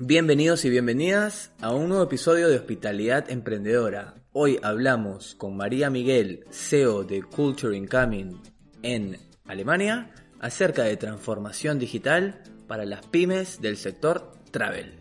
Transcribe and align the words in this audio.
Bienvenidos 0.00 0.64
y 0.64 0.70
bienvenidas 0.70 1.54
a 1.60 1.70
un 1.72 1.88
nuevo 1.88 2.04
episodio 2.04 2.48
de 2.48 2.56
Hospitalidad 2.56 3.30
Emprendedora. 3.30 4.14
Hoy 4.32 4.58
hablamos 4.62 5.36
con 5.36 5.56
María 5.56 5.88
Miguel, 5.88 6.44
CEO 6.50 7.04
de 7.04 7.22
Culture 7.22 7.76
Incoming 7.76 8.40
en 8.82 9.18
Alemania, 9.46 10.10
acerca 10.40 10.82
de 10.82 10.96
transformación 10.96 11.78
digital 11.78 12.42
para 12.66 12.84
las 12.84 13.06
pymes 13.06 13.60
del 13.60 13.76
sector 13.76 14.32
travel. 14.50 14.98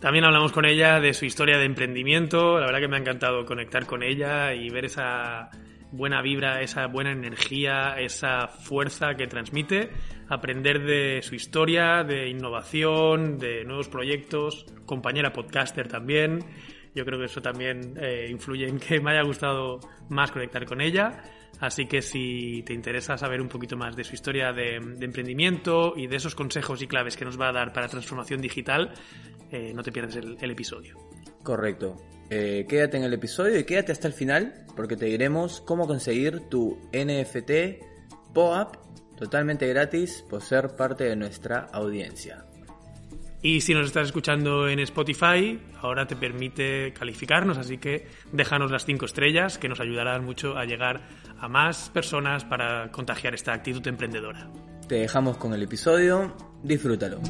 También 0.00 0.24
hablamos 0.24 0.52
con 0.52 0.66
ella 0.66 1.00
de 1.00 1.14
su 1.14 1.24
historia 1.24 1.56
de 1.56 1.64
emprendimiento. 1.64 2.58
La 2.60 2.66
verdad 2.66 2.80
que 2.80 2.88
me 2.88 2.96
ha 2.96 3.00
encantado 3.00 3.46
conectar 3.46 3.86
con 3.86 4.02
ella 4.02 4.52
y 4.52 4.68
ver 4.68 4.84
esa 4.84 5.50
buena 5.92 6.22
vibra, 6.22 6.60
esa 6.60 6.86
buena 6.86 7.12
energía, 7.12 7.94
esa 7.98 8.48
fuerza 8.48 9.14
que 9.14 9.26
transmite. 9.26 9.90
Aprender 10.28 10.84
de 10.84 11.22
su 11.22 11.34
historia, 11.34 12.04
de 12.04 12.28
innovación, 12.28 13.38
de 13.38 13.64
nuevos 13.64 13.88
proyectos. 13.88 14.66
Compañera 14.84 15.32
podcaster 15.32 15.88
también. 15.88 16.44
Yo 16.94 17.04
creo 17.04 17.18
que 17.18 17.26
eso 17.26 17.40
también 17.40 17.94
eh, 18.00 18.26
influye 18.30 18.68
en 18.68 18.78
que 18.78 19.00
me 19.00 19.12
haya 19.12 19.22
gustado 19.22 19.80
más 20.08 20.32
conectar 20.32 20.64
con 20.66 20.80
ella. 20.80 21.22
Así 21.60 21.86
que 21.86 22.02
si 22.02 22.62
te 22.64 22.72
interesa 22.72 23.16
saber 23.16 23.40
un 23.40 23.48
poquito 23.48 23.76
más 23.76 23.96
de 23.96 24.04
su 24.04 24.14
historia 24.14 24.52
de, 24.52 24.76
emprendimiento 24.76 25.94
y 25.96 26.06
de 26.06 26.16
esos 26.16 26.34
consejos 26.34 26.82
y 26.82 26.86
claves 26.86 27.16
que 27.16 27.24
nos 27.24 27.40
va 27.40 27.48
a 27.48 27.52
dar 27.52 27.72
para 27.72 27.88
transformación 27.88 28.40
digital, 28.40 28.92
eh, 29.50 29.72
no 29.74 29.82
te 29.82 29.90
pierdas 29.90 30.16
el, 30.16 30.50
episodio. 30.50 30.96
Correcto. 31.42 31.96
Eh, 32.30 32.66
quédate 32.68 32.96
en 32.96 33.04
el 33.04 33.14
episodio 33.14 33.58
y 33.58 33.64
quédate 33.64 33.92
hasta 33.92 34.06
el 34.06 34.14
final 34.14 34.66
porque 34.76 34.96
te 34.96 35.06
diremos 35.06 35.60
cómo 35.60 35.86
conseguir 35.86 36.40
tu 36.48 36.78
NFT 36.92 37.82
POAP 38.34 38.76
totalmente 39.16 39.66
gratis 39.66 40.24
por 40.28 40.42
ser 40.42 40.76
parte 40.76 41.04
de 41.04 41.16
nuestra 41.16 41.68
audiencia. 41.72 42.44
Y 43.40 43.60
si 43.60 43.72
nos 43.72 43.86
estás 43.86 44.08
escuchando 44.08 44.68
en 44.68 44.80
Spotify, 44.80 45.60
ahora 45.80 46.06
te 46.06 46.16
permite 46.16 46.92
calificarnos, 46.92 47.56
así 47.56 47.78
que 47.78 48.08
déjanos 48.32 48.70
las 48.70 48.84
cinco 48.84 49.06
estrellas 49.06 49.58
que 49.58 49.68
nos 49.68 49.78
ayudarán 49.78 50.24
mucho 50.24 50.56
a 50.56 50.64
llegar 50.64 51.02
a 51.38 51.48
más 51.48 51.88
personas 51.90 52.44
para 52.44 52.90
contagiar 52.90 53.34
esta 53.34 53.52
actitud 53.52 53.86
emprendedora. 53.86 54.50
Te 54.88 54.96
dejamos 54.96 55.36
con 55.36 55.54
el 55.54 55.62
episodio, 55.62 56.34
disfrútalo. 56.64 57.20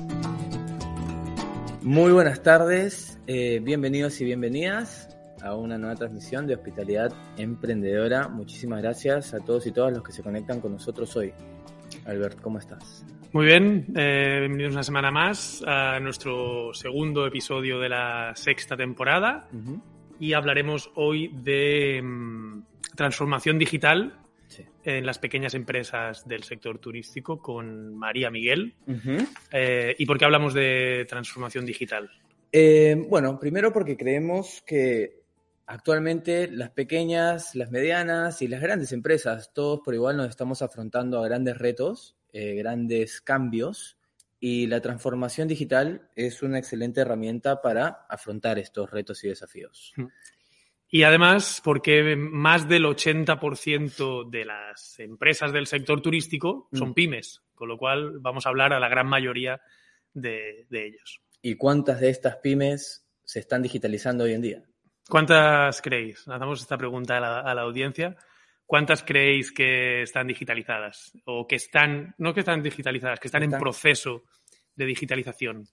Muy 1.82 2.10
buenas 2.10 2.42
tardes, 2.42 3.20
eh, 3.28 3.60
bienvenidos 3.62 4.20
y 4.20 4.24
bienvenidas 4.24 5.16
a 5.40 5.54
una 5.54 5.78
nueva 5.78 5.94
transmisión 5.94 6.44
de 6.48 6.54
Hospitalidad 6.54 7.12
Emprendedora. 7.36 8.26
Muchísimas 8.26 8.82
gracias 8.82 9.32
a 9.32 9.38
todos 9.38 9.64
y 9.68 9.70
todas 9.70 9.92
los 9.92 10.02
que 10.02 10.10
se 10.10 10.24
conectan 10.24 10.60
con 10.60 10.72
nosotros 10.72 11.16
hoy. 11.16 11.32
Albert, 12.04 12.40
¿cómo 12.40 12.58
estás? 12.58 13.06
Muy 13.32 13.46
bien, 13.46 13.86
eh, 13.94 14.38
bienvenidos 14.40 14.72
una 14.72 14.82
semana 14.82 15.12
más 15.12 15.62
a 15.64 16.00
nuestro 16.00 16.74
segundo 16.74 17.24
episodio 17.26 17.78
de 17.78 17.88
la 17.88 18.32
sexta 18.34 18.76
temporada 18.76 19.48
y 20.18 20.32
hablaremos 20.32 20.90
hoy 20.96 21.28
de 21.28 22.02
mm, 22.02 22.62
transformación 22.96 23.56
digital 23.56 24.17
en 24.88 25.04
las 25.04 25.18
pequeñas 25.18 25.52
empresas 25.52 26.26
del 26.26 26.44
sector 26.44 26.78
turístico 26.78 27.42
con 27.42 27.94
María 27.94 28.30
Miguel. 28.30 28.74
Eh, 29.52 29.94
¿Y 29.98 30.06
por 30.06 30.18
qué 30.18 30.24
hablamos 30.24 30.54
de 30.54 31.06
transformación 31.08 31.66
digital? 31.66 32.10
Eh, 32.50 32.96
bueno, 33.08 33.38
primero 33.38 33.70
porque 33.70 33.98
creemos 33.98 34.62
que 34.66 35.20
actualmente 35.66 36.48
las 36.48 36.70
pequeñas, 36.70 37.54
las 37.54 37.70
medianas 37.70 38.40
y 38.40 38.48
las 38.48 38.62
grandes 38.62 38.92
empresas, 38.92 39.52
todos 39.52 39.80
por 39.84 39.94
igual 39.94 40.16
nos 40.16 40.30
estamos 40.30 40.62
afrontando 40.62 41.22
a 41.22 41.28
grandes 41.28 41.58
retos, 41.58 42.16
eh, 42.32 42.54
grandes 42.54 43.20
cambios 43.20 43.98
y 44.40 44.68
la 44.68 44.80
transformación 44.80 45.48
digital 45.48 46.08
es 46.16 46.42
una 46.42 46.58
excelente 46.58 47.02
herramienta 47.02 47.60
para 47.60 48.06
afrontar 48.08 48.58
estos 48.58 48.90
retos 48.90 49.22
y 49.24 49.28
desafíos. 49.28 49.92
Y 50.90 51.02
además, 51.02 51.60
porque 51.62 52.16
más 52.16 52.66
del 52.66 52.84
80% 52.84 54.30
de 54.30 54.44
las 54.46 54.98
empresas 54.98 55.52
del 55.52 55.66
sector 55.66 56.00
turístico 56.00 56.68
son 56.72 56.90
mm. 56.90 56.94
pymes, 56.94 57.42
con 57.54 57.68
lo 57.68 57.76
cual 57.76 58.18
vamos 58.20 58.46
a 58.46 58.48
hablar 58.48 58.72
a 58.72 58.80
la 58.80 58.88
gran 58.88 59.06
mayoría 59.06 59.60
de, 60.14 60.66
ellos. 60.70 61.20
¿Y 61.42 61.56
cuántas 61.56 62.00
de 62.00 62.08
estas 62.08 62.36
pymes 62.36 63.06
se 63.22 63.40
están 63.40 63.62
digitalizando 63.62 64.24
hoy 64.24 64.32
en 64.32 64.42
día? 64.42 64.62
¿Cuántas 65.08 65.82
creéis? 65.82 66.26
Hacemos 66.26 66.60
esta 66.60 66.78
pregunta 66.78 67.18
a 67.18 67.54
la, 67.54 67.62
audiencia. 67.62 68.16
¿Cuántas 68.64 69.02
creéis 69.02 69.52
que 69.52 70.02
están 70.02 70.26
digitalizadas? 70.26 71.12
O 71.24 71.46
que 71.46 71.56
están, 71.56 72.14
no 72.18 72.32
que 72.32 72.40
están 72.40 72.62
digitalizadas, 72.62 73.20
que 73.20 73.28
están, 73.28 73.42
en 73.42 73.52
proceso 73.52 74.24
de 74.74 74.86
digitalización. 74.86 75.66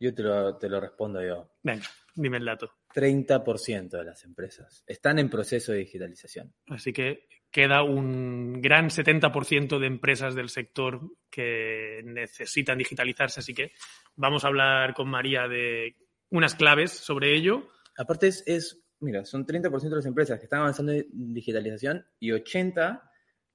Yo 0.00 0.14
te 0.14 0.22
lo, 0.22 0.56
te 0.56 0.68
lo 0.68 0.80
respondo 0.80 1.22
yo. 1.22 1.52
Venga, 1.62 1.84
dime 2.14 2.38
el 2.38 2.44
dato. 2.46 2.72
30% 2.94 3.90
de 3.90 4.04
las 4.04 4.24
empresas 4.24 4.82
están 4.86 5.18
en 5.18 5.30
proceso 5.30 5.72
de 5.72 5.78
digitalización. 5.78 6.52
Así 6.68 6.92
que 6.92 7.28
queda 7.50 7.82
un 7.82 8.60
gran 8.62 8.88
70% 8.88 9.78
de 9.78 9.86
empresas 9.86 10.34
del 10.34 10.48
sector 10.48 11.00
que 11.30 12.00
necesitan 12.04 12.78
digitalizarse. 12.78 13.40
Así 13.40 13.54
que 13.54 13.72
vamos 14.16 14.44
a 14.44 14.48
hablar 14.48 14.94
con 14.94 15.08
María 15.08 15.46
de 15.46 15.96
unas 16.30 16.54
claves 16.54 16.92
sobre 16.92 17.36
ello. 17.36 17.68
Aparte 17.96 18.28
es, 18.28 18.82
mira, 19.00 19.24
son 19.24 19.46
30% 19.46 19.80
de 19.90 19.96
las 19.96 20.06
empresas 20.06 20.38
que 20.38 20.44
están 20.44 20.60
avanzando 20.60 20.92
en 20.92 21.34
digitalización 21.34 22.06
y 22.18 22.30
80% 22.30 23.02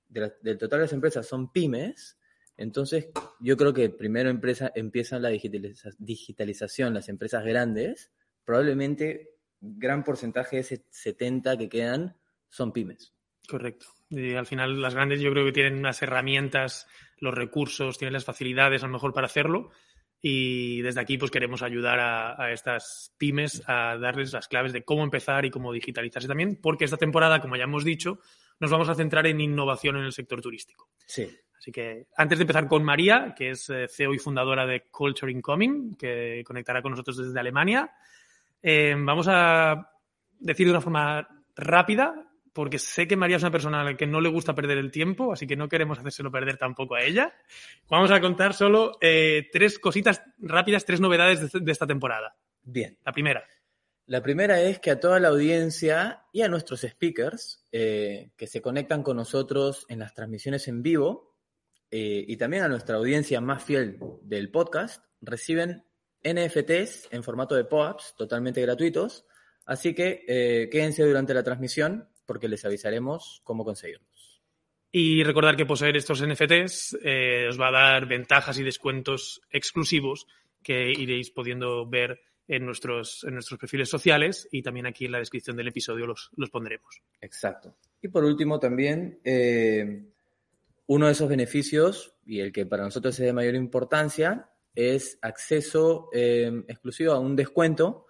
del 0.07 0.57
total 0.57 0.79
de 0.79 0.85
las 0.85 0.93
empresas 0.93 1.27
son 1.27 1.51
pymes. 1.51 2.19
Entonces, 2.57 3.09
yo 3.39 3.57
creo 3.57 3.73
que 3.73 3.89
primero 3.89 4.29
empresa, 4.29 4.71
empiezan 4.75 5.21
la 5.21 5.29
digitalización 5.29 6.93
las 6.93 7.09
empresas 7.09 7.43
grandes 7.43 8.11
probablemente 8.45 9.31
gran 9.59 10.03
porcentaje 10.03 10.57
de 10.57 10.61
ese 10.61 10.85
70 10.89 11.57
que 11.57 11.67
quedan 11.67 12.15
son 12.47 12.71
pymes. 12.71 13.13
Correcto. 13.47 13.87
Y 14.09 14.35
al 14.35 14.45
final 14.45 14.81
las 14.81 14.93
grandes 14.93 15.19
yo 15.19 15.31
creo 15.31 15.45
que 15.45 15.51
tienen 15.51 15.75
unas 15.75 16.01
herramientas, 16.01 16.87
los 17.17 17.33
recursos, 17.33 17.97
tienen 17.97 18.13
las 18.13 18.25
facilidades 18.25 18.83
a 18.83 18.87
lo 18.87 18.93
mejor 18.93 19.13
para 19.13 19.25
hacerlo. 19.25 19.71
Y 20.21 20.81
desde 20.81 21.01
aquí 21.01 21.17
pues 21.17 21.31
queremos 21.31 21.61
ayudar 21.61 21.99
a, 21.99 22.51
estas 22.51 23.13
pymes 23.17 23.61
a 23.67 23.97
darles 23.97 24.33
las 24.33 24.47
claves 24.47 24.73
de 24.73 24.83
cómo 24.83 25.03
empezar 25.03 25.45
y 25.45 25.51
cómo 25.51 25.73
digitalizarse 25.73 26.27
también, 26.27 26.59
porque 26.61 26.85
esta 26.85 26.97
temporada, 26.97 27.41
como 27.41 27.57
ya 27.57 27.65
hemos 27.65 27.83
dicho, 27.83 28.19
nos 28.59 28.71
vamos 28.71 28.89
a 28.89 28.95
centrar 28.95 29.27
en 29.27 29.41
innovación 29.41 29.97
en 29.97 30.03
el 30.03 30.13
sector 30.13 30.41
turístico. 30.41 30.89
Sí. 31.05 31.29
Así 31.65 31.71
que 31.71 32.05
antes 32.15 32.37
de 32.37 32.43
empezar 32.43 32.67
con 32.67 32.83
María, 32.83 33.33
que 33.35 33.49
es 33.49 33.71
eh, 33.71 33.87
CEO 33.89 34.13
y 34.13 34.19
fundadora 34.19 34.67
de 34.67 34.83
Culture 34.91 35.31
Incoming, 35.31 35.95
que 35.95 36.43
conectará 36.45 36.79
con 36.83 36.91
nosotros 36.91 37.17
desde 37.17 37.39
Alemania, 37.39 37.91
eh, 38.61 38.93
vamos 38.95 39.25
a 39.27 39.89
decir 40.37 40.67
de 40.67 40.73
una 40.73 40.81
forma 40.81 41.27
rápida, 41.55 42.23
porque 42.53 42.77
sé 42.77 43.07
que 43.07 43.17
María 43.17 43.37
es 43.37 43.41
una 43.41 43.51
persona 43.51 43.81
a 43.81 43.83
la 43.83 43.97
que 43.97 44.05
no 44.05 44.21
le 44.21 44.29
gusta 44.29 44.53
perder 44.53 44.77
el 44.77 44.91
tiempo, 44.91 45.33
así 45.33 45.47
que 45.47 45.55
no 45.55 45.67
queremos 45.67 45.97
hacérselo 45.97 46.31
perder 46.31 46.57
tampoco 46.57 46.93
a 46.93 47.01
ella. 47.01 47.33
Vamos 47.89 48.11
a 48.11 48.21
contar 48.21 48.53
solo 48.53 48.99
eh, 49.01 49.47
tres 49.51 49.79
cositas 49.79 50.21
rápidas, 50.37 50.85
tres 50.85 51.01
novedades 51.01 51.51
de, 51.51 51.71
esta 51.71 51.87
temporada. 51.87 52.35
Bien. 52.61 52.95
La 53.03 53.11
primera. 53.11 53.43
La 54.05 54.21
primera 54.21 54.61
es 54.61 54.77
que 54.77 54.91
a 54.91 54.99
toda 54.99 55.19
la 55.19 55.29
audiencia 55.29 56.25
y 56.31 56.43
a 56.43 56.47
nuestros 56.47 56.81
speakers 56.81 57.65
eh, 57.71 58.29
que 58.37 58.45
se 58.45 58.61
conectan 58.61 59.01
con 59.01 59.17
nosotros 59.17 59.87
en 59.89 59.97
las 59.97 60.13
transmisiones 60.13 60.67
en 60.67 60.83
vivo 60.83 61.34
y 61.97 62.37
también 62.37 62.63
a 62.63 62.67
nuestra 62.67 62.97
audiencia 62.97 63.41
más 63.41 63.63
fiel 63.63 63.99
del 64.23 64.49
podcast, 64.51 65.03
reciben 65.21 65.83
NFTs 66.25 67.09
en 67.11 67.23
formato 67.23 67.55
de 67.55 67.65
POAPs 67.65 68.15
totalmente 68.17 68.61
gratuitos. 68.61 69.25
Así 69.65 69.93
que 69.93 70.23
eh, 70.27 70.69
quédense 70.71 71.03
durante 71.03 71.33
la 71.33 71.43
transmisión 71.43 72.09
porque 72.25 72.47
les 72.47 72.65
avisaremos 72.65 73.41
cómo 73.43 73.63
conseguirlos. 73.63 74.41
Y 74.91 75.23
recordar 75.23 75.55
que 75.55 75.65
poseer 75.65 75.97
estos 75.97 76.25
NFTs 76.25 76.97
eh, 77.03 77.47
os 77.49 77.59
va 77.59 77.67
a 77.67 77.71
dar 77.71 78.07
ventajas 78.07 78.57
y 78.57 78.63
descuentos 78.63 79.41
exclusivos 79.51 80.25
que 80.63 80.91
iréis 80.91 81.31
pudiendo 81.31 81.87
ver 81.87 82.21
en 82.47 82.65
nuestros, 82.65 83.23
en 83.23 83.33
nuestros 83.33 83.59
perfiles 83.59 83.89
sociales 83.89 84.47
y 84.51 84.61
también 84.61 84.85
aquí 84.85 85.05
en 85.05 85.11
la 85.11 85.19
descripción 85.19 85.57
del 85.57 85.67
episodio 85.67 86.07
los, 86.07 86.31
los 86.37 86.49
pondremos. 86.49 87.01
Exacto. 87.21 87.75
Y 88.01 88.07
por 88.07 88.23
último 88.23 88.59
también, 88.59 89.19
eh, 89.23 90.05
uno 90.87 91.07
de 91.07 91.13
esos 91.13 91.29
beneficios, 91.29 92.15
y 92.25 92.39
el 92.39 92.51
que 92.51 92.65
para 92.65 92.83
nosotros 92.83 93.19
es 93.19 93.25
de 93.25 93.33
mayor 93.33 93.55
importancia, 93.55 94.49
es 94.75 95.17
acceso 95.21 96.09
eh, 96.13 96.51
exclusivo 96.67 97.13
a 97.13 97.19
un 97.19 97.35
descuento 97.35 98.05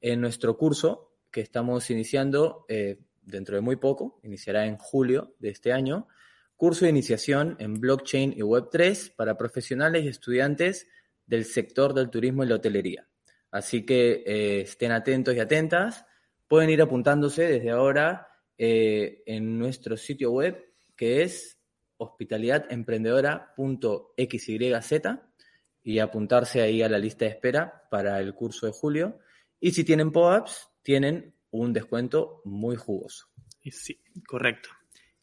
en 0.00 0.20
nuestro 0.20 0.56
curso 0.56 1.14
que 1.30 1.40
estamos 1.40 1.90
iniciando 1.90 2.64
eh, 2.68 2.98
dentro 3.22 3.54
de 3.54 3.60
muy 3.60 3.76
poco, 3.76 4.20
iniciará 4.22 4.66
en 4.66 4.76
julio 4.76 5.36
de 5.38 5.50
este 5.50 5.72
año, 5.72 6.08
curso 6.56 6.84
de 6.84 6.90
iniciación 6.90 7.56
en 7.60 7.74
blockchain 7.74 8.32
y 8.32 8.40
Web3 8.40 9.14
para 9.14 9.38
profesionales 9.38 10.04
y 10.04 10.08
estudiantes 10.08 10.88
del 11.26 11.44
sector 11.44 11.94
del 11.94 12.10
turismo 12.10 12.42
y 12.42 12.48
la 12.48 12.56
hotelería. 12.56 13.06
Así 13.50 13.86
que 13.86 14.24
eh, 14.26 14.60
estén 14.62 14.92
atentos 14.92 15.34
y 15.34 15.40
atentas. 15.40 16.04
Pueden 16.46 16.70
ir 16.70 16.82
apuntándose 16.82 17.46
desde 17.46 17.70
ahora 17.70 18.26
en 18.60 19.56
nuestro 19.56 19.96
sitio 19.96 20.32
web 20.32 20.72
que 20.96 21.22
es 21.22 21.57
hospitalidademprendedora.xyz 21.98 24.48
y 25.82 25.98
apuntarse 26.00 26.62
ahí 26.62 26.82
a 26.82 26.88
la 26.88 26.98
lista 26.98 27.24
de 27.24 27.32
espera 27.32 27.84
para 27.90 28.20
el 28.20 28.34
curso 28.34 28.66
de 28.66 28.72
julio. 28.72 29.18
Y 29.60 29.72
si 29.72 29.82
tienen 29.84 30.12
POAPs, 30.12 30.70
tienen 30.82 31.34
un 31.50 31.72
descuento 31.72 32.40
muy 32.44 32.76
jugoso. 32.76 33.26
Sí, 33.70 34.00
correcto. 34.26 34.70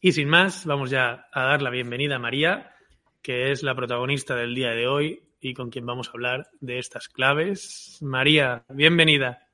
Y 0.00 0.12
sin 0.12 0.28
más, 0.28 0.66
vamos 0.66 0.90
ya 0.90 1.26
a 1.32 1.42
dar 1.42 1.62
la 1.62 1.70
bienvenida 1.70 2.16
a 2.16 2.20
María, 2.20 2.74
que 3.22 3.50
es 3.50 3.62
la 3.62 3.74
protagonista 3.74 4.36
del 4.36 4.54
día 4.54 4.70
de 4.70 4.86
hoy 4.86 5.22
y 5.40 5.54
con 5.54 5.70
quien 5.70 5.86
vamos 5.86 6.08
a 6.08 6.12
hablar 6.12 6.48
de 6.60 6.78
estas 6.78 7.08
claves. 7.08 7.98
María, 8.02 8.64
bienvenida. 8.68 9.48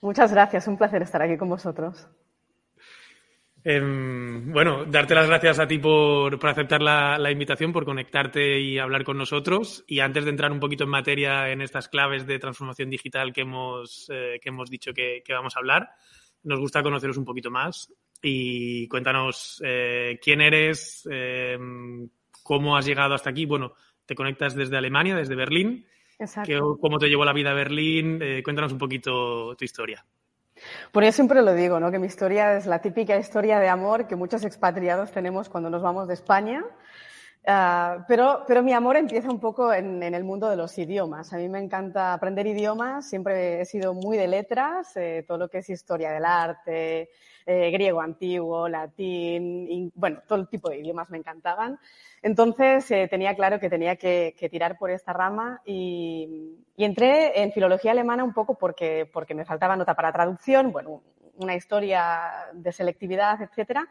Muchas 0.00 0.32
gracias, 0.32 0.66
un 0.66 0.78
placer 0.78 1.02
estar 1.02 1.22
aquí 1.22 1.36
con 1.36 1.48
vosotros. 1.48 2.08
Em, 3.62 4.52
bueno, 4.52 4.86
darte 4.86 5.14
las 5.14 5.26
gracias 5.26 5.58
a 5.58 5.66
ti 5.66 5.78
por, 5.78 6.38
aceptar 6.46 6.80
la, 6.80 7.30
invitación, 7.30 7.72
por 7.72 7.84
conectarte 7.84 8.58
y 8.58 8.78
hablar 8.78 9.04
con 9.04 9.18
nosotros. 9.18 9.84
Y 9.86 10.00
antes 10.00 10.24
de 10.24 10.30
entrar 10.30 10.50
un 10.50 10.60
poquito 10.60 10.84
en 10.84 10.90
materia 10.90 11.50
en 11.50 11.60
estas 11.60 11.88
claves 11.88 12.26
de 12.26 12.38
transformación 12.38 12.88
digital 12.88 13.32
que 13.32 13.42
hemos, 13.42 14.08
eh, 14.10 14.38
que 14.40 14.48
hemos 14.48 14.70
dicho 14.70 14.92
que, 14.92 15.22
vamos 15.28 15.56
a 15.56 15.60
hablar, 15.60 15.90
nos 16.42 16.58
gusta 16.58 16.82
conoceros 16.82 17.18
un 17.18 17.24
poquito 17.24 17.50
más. 17.50 17.92
Y 18.22 18.88
cuéntanos 18.88 19.62
eh, 19.64 20.18
quién 20.22 20.40
eres, 20.40 21.06
em, 21.10 22.08
cómo 22.42 22.76
has 22.76 22.86
llegado 22.86 23.14
hasta 23.14 23.30
aquí. 23.30 23.44
Bueno, 23.44 23.74
te 24.06 24.14
conectas 24.14 24.54
desde 24.54 24.76
Alemania, 24.76 25.16
desde 25.16 25.36
Berlín. 25.36 25.86
Exacto. 26.18 26.78
¿Cómo 26.80 26.98
te 26.98 27.08
llevó 27.08 27.24
la 27.24 27.32
vida 27.32 27.50
a 27.50 27.54
Berlín? 27.54 28.20
Eh, 28.22 28.42
cuéntanos 28.42 28.72
un 28.72 28.78
poquito 28.78 29.54
tu 29.56 29.64
historia. 29.64 30.04
Por 30.92 31.04
yo 31.04 31.12
siempre 31.12 31.42
lo 31.42 31.54
digo, 31.54 31.80
¿no? 31.80 31.90
que 31.90 31.98
mi 31.98 32.06
historia 32.06 32.56
es 32.56 32.66
la 32.66 32.80
típica 32.80 33.16
historia 33.16 33.58
de 33.58 33.68
amor 33.68 34.06
que 34.06 34.16
muchos 34.16 34.44
expatriados 34.44 35.10
tenemos 35.12 35.48
cuando 35.48 35.70
nos 35.70 35.82
vamos 35.82 36.08
de 36.08 36.14
España. 36.14 36.64
Ah, 37.46 38.04
pero, 38.06 38.44
pero, 38.46 38.62
mi 38.62 38.74
amor 38.74 38.96
empieza 38.96 39.30
un 39.30 39.40
poco 39.40 39.72
en, 39.72 40.02
el 40.02 40.24
mundo 40.24 40.50
de 40.50 40.56
los 40.56 40.76
idiomas. 40.76 41.32
A 41.32 41.38
mí 41.38 41.48
me 41.48 41.58
encanta 41.58 42.12
aprender 42.12 42.46
idiomas, 42.46 43.08
siempre 43.08 43.62
he 43.62 43.64
sido 43.64 43.94
muy 43.94 44.18
de 44.18 44.28
letras, 44.28 44.94
eh, 44.96 45.24
todo 45.26 45.38
lo 45.38 45.48
que 45.48 45.58
es 45.58 45.70
historia 45.70 46.10
del 46.10 46.26
arte, 46.26 47.10
eh, 47.46 47.70
griego 47.70 48.00
antiguo, 48.00 48.68
latín, 48.68 49.92
bueno, 49.94 50.20
todo 50.26 50.38
el 50.40 50.48
tipo 50.48 50.68
de 50.70 50.78
idiomas 50.78 51.10
me 51.10 51.18
encantaban. 51.18 51.78
Entonces 52.22 52.90
eh, 52.90 53.08
tenía 53.08 53.34
claro 53.34 53.58
que 53.58 53.70
tenía 53.70 53.96
que, 53.96 54.34
tirar 54.50 54.78
por 54.78 54.90
esta 54.90 55.12
rama 55.12 55.60
y, 55.64 56.56
entré 56.76 57.42
en 57.42 57.52
filología 57.52 57.90
alemana 57.90 58.24
un 58.24 58.32
poco 58.32 58.54
porque, 58.54 59.08
porque 59.12 59.34
me 59.34 59.44
faltaba 59.44 59.76
nota 59.76 59.94
para 59.94 60.12
traducción, 60.12 60.72
bueno, 60.72 61.02
una 61.36 61.54
historia 61.54 62.30
de 62.52 62.72
selectividad, 62.72 63.40
etcétera. 63.42 63.86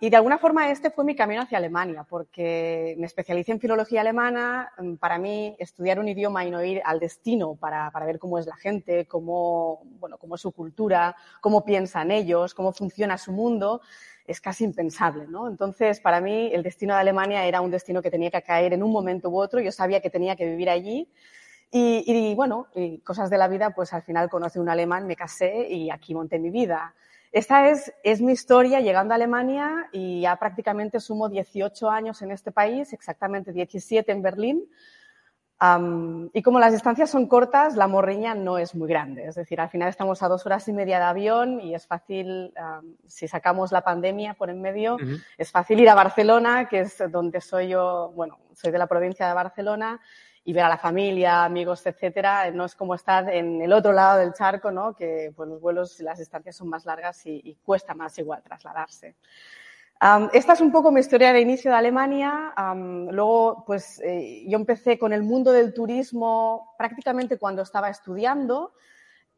Y 0.00 0.10
de 0.10 0.16
alguna 0.16 0.38
forma 0.38 0.70
este 0.70 0.90
fue 0.90 1.04
mi 1.04 1.16
camino 1.16 1.42
hacia 1.42 1.58
Alemania, 1.58 2.06
porque 2.08 2.94
me 2.98 3.06
especialicé 3.06 3.52
en 3.52 3.60
filología 3.60 4.00
alemana. 4.00 4.70
Mm, 4.78 4.94
para 4.94 5.18
mí, 5.18 5.56
estudiar 5.58 5.98
un 5.98 6.08
idioma 6.08 6.44
y 6.44 6.50
no 6.50 6.64
ir 6.64 6.80
al 6.84 7.00
destino 7.00 7.56
para, 7.56 7.90
para, 7.90 8.06
ver 8.06 8.18
cómo 8.18 8.38
es 8.38 8.46
la 8.46 8.56
gente, 8.56 9.06
cómo, 9.06 9.82
bueno, 9.98 10.18
cómo 10.18 10.36
es 10.36 10.40
su 10.40 10.52
cultura, 10.52 11.16
cómo 11.40 11.64
piensan 11.64 12.10
ellos, 12.10 12.54
cómo 12.54 12.72
funciona 12.72 13.18
su 13.18 13.32
mundo, 13.32 13.80
es 14.26 14.40
casi 14.40 14.64
impensable, 14.64 15.26
¿no? 15.28 15.48
Entonces, 15.48 16.00
para 16.00 16.20
mí, 16.20 16.50
el 16.52 16.62
destino 16.62 16.94
de 16.94 17.00
Alemania 17.00 17.44
era 17.44 17.60
un 17.60 17.70
destino 17.70 18.00
que 18.00 18.10
tenía 18.10 18.30
que 18.30 18.42
caer 18.42 18.72
en 18.72 18.82
un 18.82 18.92
momento 18.92 19.28
u 19.28 19.38
otro. 19.38 19.60
Yo 19.60 19.72
sabía 19.72 20.00
que 20.00 20.10
tenía 20.10 20.36
que 20.36 20.46
vivir 20.46 20.70
allí. 20.70 21.08
Y, 21.76 22.34
bueno, 22.36 22.68
cosas 23.02 23.30
de 23.30 23.36
la 23.36 23.48
vida, 23.48 23.70
pues 23.70 23.92
al 23.92 24.02
final 24.02 24.30
conocí 24.30 24.60
un 24.60 24.68
alemán, 24.68 25.08
me 25.08 25.16
casé 25.16 25.68
y 25.68 25.90
aquí 25.90 26.14
monté 26.14 26.38
mi 26.38 26.50
vida. 26.50 26.94
Esta 27.34 27.68
es, 27.68 27.92
es 28.04 28.20
mi 28.20 28.30
historia 28.30 28.78
llegando 28.78 29.12
a 29.12 29.16
Alemania 29.16 29.88
y 29.90 30.20
ya 30.20 30.36
prácticamente 30.36 31.00
sumo 31.00 31.28
18 31.28 31.90
años 31.90 32.22
en 32.22 32.30
este 32.30 32.52
país, 32.52 32.92
exactamente 32.92 33.52
17 33.52 34.12
en 34.12 34.22
Berlín 34.22 34.68
y 36.32 36.42
como 36.42 36.58
las 36.58 36.72
distancias 36.72 37.10
son 37.10 37.26
cortas, 37.26 37.74
la 37.76 37.86
morriña 37.86 38.34
no 38.34 38.58
es 38.58 38.74
muy 38.74 38.88
grande. 38.88 39.26
Es 39.26 39.34
decir, 39.34 39.60
al 39.60 39.70
final 39.70 39.88
estamos 39.88 40.22
a 40.22 40.28
dos 40.28 40.44
horas 40.44 40.68
y 40.68 40.72
media 40.72 40.98
de 40.98 41.04
avión 41.04 41.60
y 41.60 41.74
es 41.74 41.86
fácil, 41.86 42.52
si 43.06 43.28
sacamos 43.28 43.72
la 43.72 43.80
pandemia 43.82 44.34
por 44.34 44.50
en 44.50 44.60
medio, 44.60 44.98
es 45.38 45.50
fácil 45.50 45.80
ir 45.80 45.88
a 45.88 45.94
Barcelona, 45.94 46.68
que 46.68 46.80
es 46.80 47.02
donde 47.10 47.40
soy 47.40 47.68
yo, 47.68 48.12
bueno, 48.14 48.38
soy 48.52 48.72
de 48.72 48.78
la 48.78 48.86
provincia 48.86 49.26
de 49.26 49.34
Barcelona, 49.34 50.00
y 50.44 50.52
ver 50.52 50.64
a 50.64 50.68
la 50.68 50.78
familia, 50.78 51.44
amigos, 51.44 51.84
etcétera. 51.86 52.50
No 52.50 52.64
es 52.64 52.74
como 52.74 52.94
estar 52.94 53.32
en 53.32 53.62
el 53.62 53.72
otro 53.72 53.92
lado 53.92 54.18
del 54.18 54.34
charco, 54.34 54.70
¿no? 54.70 54.94
Que 54.94 55.32
pues, 55.34 55.48
los 55.48 55.60
vuelos, 55.60 56.00
las 56.00 56.18
distancias 56.18 56.56
son 56.56 56.68
más 56.68 56.84
largas 56.84 57.24
y, 57.26 57.40
y 57.44 57.54
cuesta 57.56 57.94
más 57.94 58.18
igual 58.18 58.42
trasladarse 58.42 59.16
esta 60.32 60.52
es 60.52 60.60
un 60.60 60.70
poco 60.70 60.90
mi 60.90 61.00
historia 61.00 61.32
de 61.32 61.40
inicio 61.40 61.70
de 61.70 61.76
Alemania. 61.78 62.52
luego, 63.10 63.64
pues 63.66 64.00
eh, 64.04 64.44
yo 64.46 64.58
empecé 64.58 64.98
con 64.98 65.12
el 65.12 65.22
mundo 65.22 65.52
del 65.52 65.72
turismo 65.72 66.74
prácticamente 66.76 67.38
cuando 67.38 67.62
estaba 67.62 67.88
estudiando. 67.88 68.74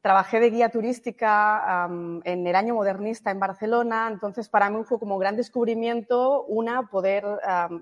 Trabajé 0.00 0.40
de 0.40 0.50
guía 0.50 0.68
turística 0.68 1.88
en 2.24 2.46
el 2.46 2.54
año 2.54 2.74
modernista 2.74 3.30
en 3.30 3.40
Barcelona, 3.40 4.08
entonces 4.10 4.48
para 4.48 4.70
mí 4.70 4.84
fue 4.84 5.00
como 5.00 5.14
un 5.14 5.20
gran 5.20 5.36
descubrimiento, 5.36 6.44
una, 6.44 6.88
poder 6.88 7.24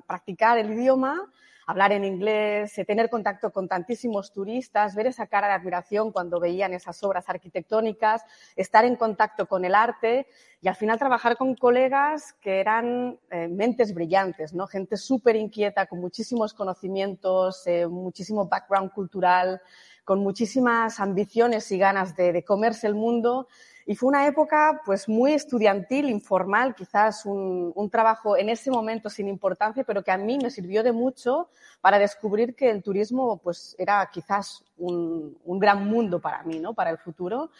practicar 0.06 0.56
el 0.56 0.72
idioma, 0.72 1.20
hablar 1.66 1.92
en 1.92 2.04
inglés, 2.04 2.76
eh, 2.78 2.84
tener 2.84 3.10
contacto 3.10 3.52
con 3.52 3.68
tantísimos 3.68 4.32
turistas, 4.32 4.94
ver 4.94 5.06
esa 5.06 5.26
cara 5.26 5.48
de 5.48 5.54
admiración 5.54 6.12
cuando 6.12 6.40
veían 6.40 6.74
esas 6.74 7.02
obras 7.02 7.28
arquitectónicas, 7.28 8.22
estar 8.56 8.84
en 8.84 8.96
contacto 8.96 9.46
con 9.46 9.64
el 9.64 9.74
arte 9.74 10.26
y 10.60 10.68
al 10.68 10.76
final 10.76 10.98
trabajar 10.98 11.36
con 11.36 11.54
colegas 11.54 12.32
que 12.40 12.60
eran 12.60 13.18
eh, 13.30 13.48
mentes 13.48 13.92
brillantes, 13.92 14.54
¿no? 14.54 14.66
gente 14.66 14.96
súper 14.96 15.36
inquieta, 15.36 15.86
con 15.86 16.00
muchísimos 16.00 16.54
conocimientos, 16.54 17.66
eh, 17.66 17.86
muchísimo 17.86 18.46
background 18.46 18.92
cultural, 18.92 19.60
con 20.04 20.20
muchísimas 20.20 21.00
ambiciones 21.00 21.70
y 21.72 21.78
ganas 21.78 22.16
de, 22.16 22.32
de 22.32 22.44
comerse 22.44 22.86
el 22.86 22.94
mundo 22.94 23.48
y 23.86 23.96
fue 23.96 24.08
una 24.08 24.26
época 24.26 24.80
pues 24.84 25.08
muy 25.08 25.34
estudiantil, 25.34 26.08
informal, 26.08 26.74
quizás 26.74 27.26
un, 27.26 27.90
trabajo 27.90 28.36
en 28.36 28.48
ese 28.48 28.70
momento 28.70 29.10
sin 29.10 29.28
importancia, 29.28 29.84
pero 29.84 30.02
que 30.02 30.10
a 30.10 30.16
mí 30.16 30.38
me 30.38 30.50
sirvió 30.50 30.82
de 30.82 30.92
mucho 30.92 31.50
para 31.82 31.98
descubrir 31.98 32.54
que 32.54 32.70
el 32.70 32.82
turismo 32.82 33.36
pues 33.38 33.76
era 33.78 34.08
quizás 34.10 34.64
un 34.78 35.58
gran 35.60 35.86
mundo 35.86 36.18
para 36.18 36.42
mí, 36.44 36.58
¿no? 36.58 36.72
Para 36.72 36.90
el 36.90 36.98
futuro. 36.98 37.50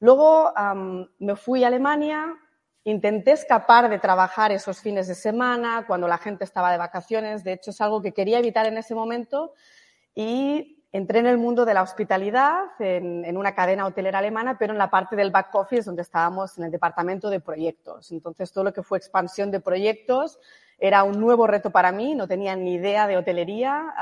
Luego 0.00 0.52
me 1.20 1.36
fui 1.36 1.62
a 1.62 1.68
Alemania, 1.68 2.34
intenté 2.82 3.32
escapar 3.32 3.88
de 3.88 4.00
trabajar 4.00 4.50
esos 4.50 4.80
fines 4.80 5.06
de 5.06 5.14
semana, 5.14 5.84
cuando 5.86 6.08
la 6.08 6.18
gente 6.18 6.42
estaba 6.42 6.72
de 6.72 6.78
vacaciones. 6.78 7.44
De 7.44 7.52
hecho, 7.52 7.70
es 7.70 7.80
algo 7.80 8.02
que 8.02 8.12
quería 8.12 8.40
evitar 8.40 8.66
en 8.66 8.78
ese 8.78 8.96
momento. 8.96 9.54
Y 10.12 10.77
entré 10.98 11.20
en 11.20 11.26
el 11.26 11.38
mundo 11.38 11.64
de 11.64 11.74
la 11.74 11.82
hospitalidad, 11.82 12.64
en, 12.80 13.36
una 13.36 13.54
cadena 13.54 13.86
hotelera 13.86 14.18
alemana, 14.18 14.58
pero 14.58 14.72
en 14.72 14.78
la 14.78 14.90
parte 14.90 15.16
del 15.16 15.30
back 15.30 15.54
office, 15.54 15.84
donde 15.84 16.02
estábamos 16.02 16.58
en 16.58 16.64
el 16.64 16.70
departamento 16.70 17.30
de 17.30 17.40
proyectos. 17.40 18.10
Entonces, 18.10 18.52
todo 18.52 18.64
lo 18.64 18.72
que 18.72 18.82
fue 18.82 18.98
expansión 18.98 19.50
de 19.50 19.60
proyectos 19.60 20.38
era 20.78 21.04
un 21.04 21.20
nuevo 21.20 21.46
reto 21.46 21.70
para 21.70 21.92
mí, 21.92 22.14
no 22.14 22.28
tenía 22.28 22.54
ni 22.56 22.74
idea 22.74 23.06
de 23.06 23.16
hotelería. 23.16 23.94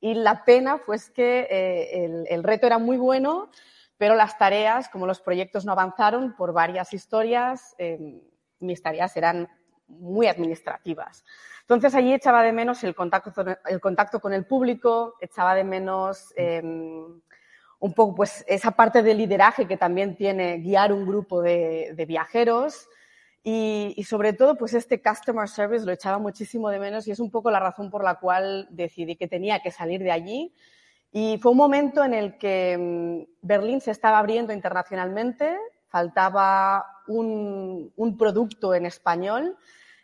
y 0.00 0.14
la 0.14 0.44
pena 0.44 0.78
fue 0.78 0.96
que 1.14 1.46
eh, 1.50 2.26
el, 2.28 2.44
reto 2.44 2.66
era 2.66 2.78
muy 2.78 2.96
bueno, 2.96 3.50
pero 3.96 4.14
las 4.14 4.36
tareas, 4.38 4.88
como 4.88 5.06
los 5.06 5.20
proyectos 5.20 5.64
no 5.64 5.72
avanzaron 5.72 6.34
por 6.36 6.52
varias 6.52 6.92
historias, 6.92 7.74
em, 7.78 8.20
mis 8.60 8.82
tareas 8.82 9.16
eran 9.16 9.48
muy 9.88 10.26
administrativas. 10.26 11.24
Entonces 11.62 11.94
allí 11.94 12.14
echaba 12.14 12.42
de 12.42 12.52
menos 12.52 12.82
el 12.84 12.94
contacto, 12.94 13.44
el 13.66 13.80
contacto 13.80 14.20
con 14.20 14.32
el 14.32 14.46
público, 14.46 15.16
echaba 15.20 15.54
de 15.54 15.64
menos 15.64 16.32
em, 16.36 17.20
un 17.80 17.92
poco 17.92 18.14
pues 18.14 18.44
esa 18.48 18.70
parte 18.72 19.02
de 19.02 19.14
lideraje 19.14 19.66
que 19.66 19.76
también 19.76 20.16
tiene 20.16 20.58
guiar 20.58 20.92
un 20.92 21.06
grupo 21.06 21.42
de, 21.42 22.04
viajeros 22.08 22.88
y, 23.44 24.02
sobre 24.08 24.32
todo 24.32 24.56
pues 24.56 24.74
este 24.74 25.00
customer 25.00 25.48
service 25.48 25.84
lo 25.84 25.92
echaba 25.92 26.18
muchísimo 26.18 26.70
de 26.70 26.78
menos 26.78 27.06
y 27.06 27.12
es 27.12 27.20
un 27.20 27.30
poco 27.30 27.50
la 27.50 27.60
razón 27.60 27.90
por 27.90 28.02
la 28.02 28.16
cual 28.16 28.66
decidí 28.70 29.16
que 29.16 29.28
tenía 29.28 29.60
que 29.60 29.70
salir 29.70 30.02
de 30.02 30.10
allí. 30.10 30.54
Y 31.12 31.38
fue 31.38 31.52
un 31.52 31.58
momento 31.58 32.04
en 32.04 32.14
el 32.14 32.36
que 32.36 32.72
em, 32.72 33.26
Berlín 33.40 33.80
se 33.80 33.90
estaba 33.90 34.18
abriendo 34.18 34.52
internacionalmente, 34.52 35.56
faltaba 35.88 36.84
un, 37.08 38.16
producto 38.18 38.74
en 38.74 38.86
español 38.86 39.56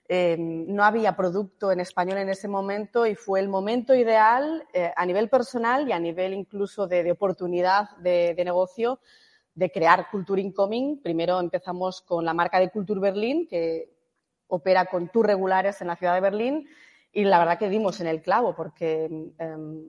eh, 0.09 0.37
no 0.39 0.85
había 0.85 1.17
producto 1.17 1.73
en 1.73 1.81
español 1.81 2.19
en 2.19 2.29
ese 2.29 2.47
momento 2.47 3.07
y 3.07 3.15
fue 3.15 3.41
el 3.41 3.49
momento 3.49 3.95
ideal 3.95 4.67
eh, 4.75 4.93
a 4.95 5.07
nivel 5.07 5.31
personal 5.31 5.89
y 5.89 5.93
a 5.93 5.99
nivel 5.99 6.35
incluso 6.35 6.87
de, 6.87 7.11
oportunidad 7.11 7.97
de, 7.99 8.35
negocio 8.45 9.01
de 9.55 9.71
crear 9.71 10.11
Culture 10.11 10.43
Incoming. 10.43 11.01
Primero 11.03 11.41
empezamos 11.41 12.03
con 12.03 12.25
la 12.25 12.35
marca 12.35 12.61
de 12.61 12.71
Culture 12.71 13.01
Berlín, 13.01 13.47
que 13.49 13.95
opera 14.49 14.85
con 14.87 15.09
tours 15.09 15.27
regulares 15.27 15.81
en 15.81 15.89
la 15.89 15.97
ciudad 15.97 16.15
de 16.15 16.21
Berlín 16.21 16.69
y 17.13 17.25
la 17.25 17.39
verdad 17.39 17.59
que 17.59 17.71
dimos 17.71 18.01
en 18.01 18.09
el 18.09 18.21
clavo 18.21 18.55
porque 18.55 19.05
em, 19.39 19.89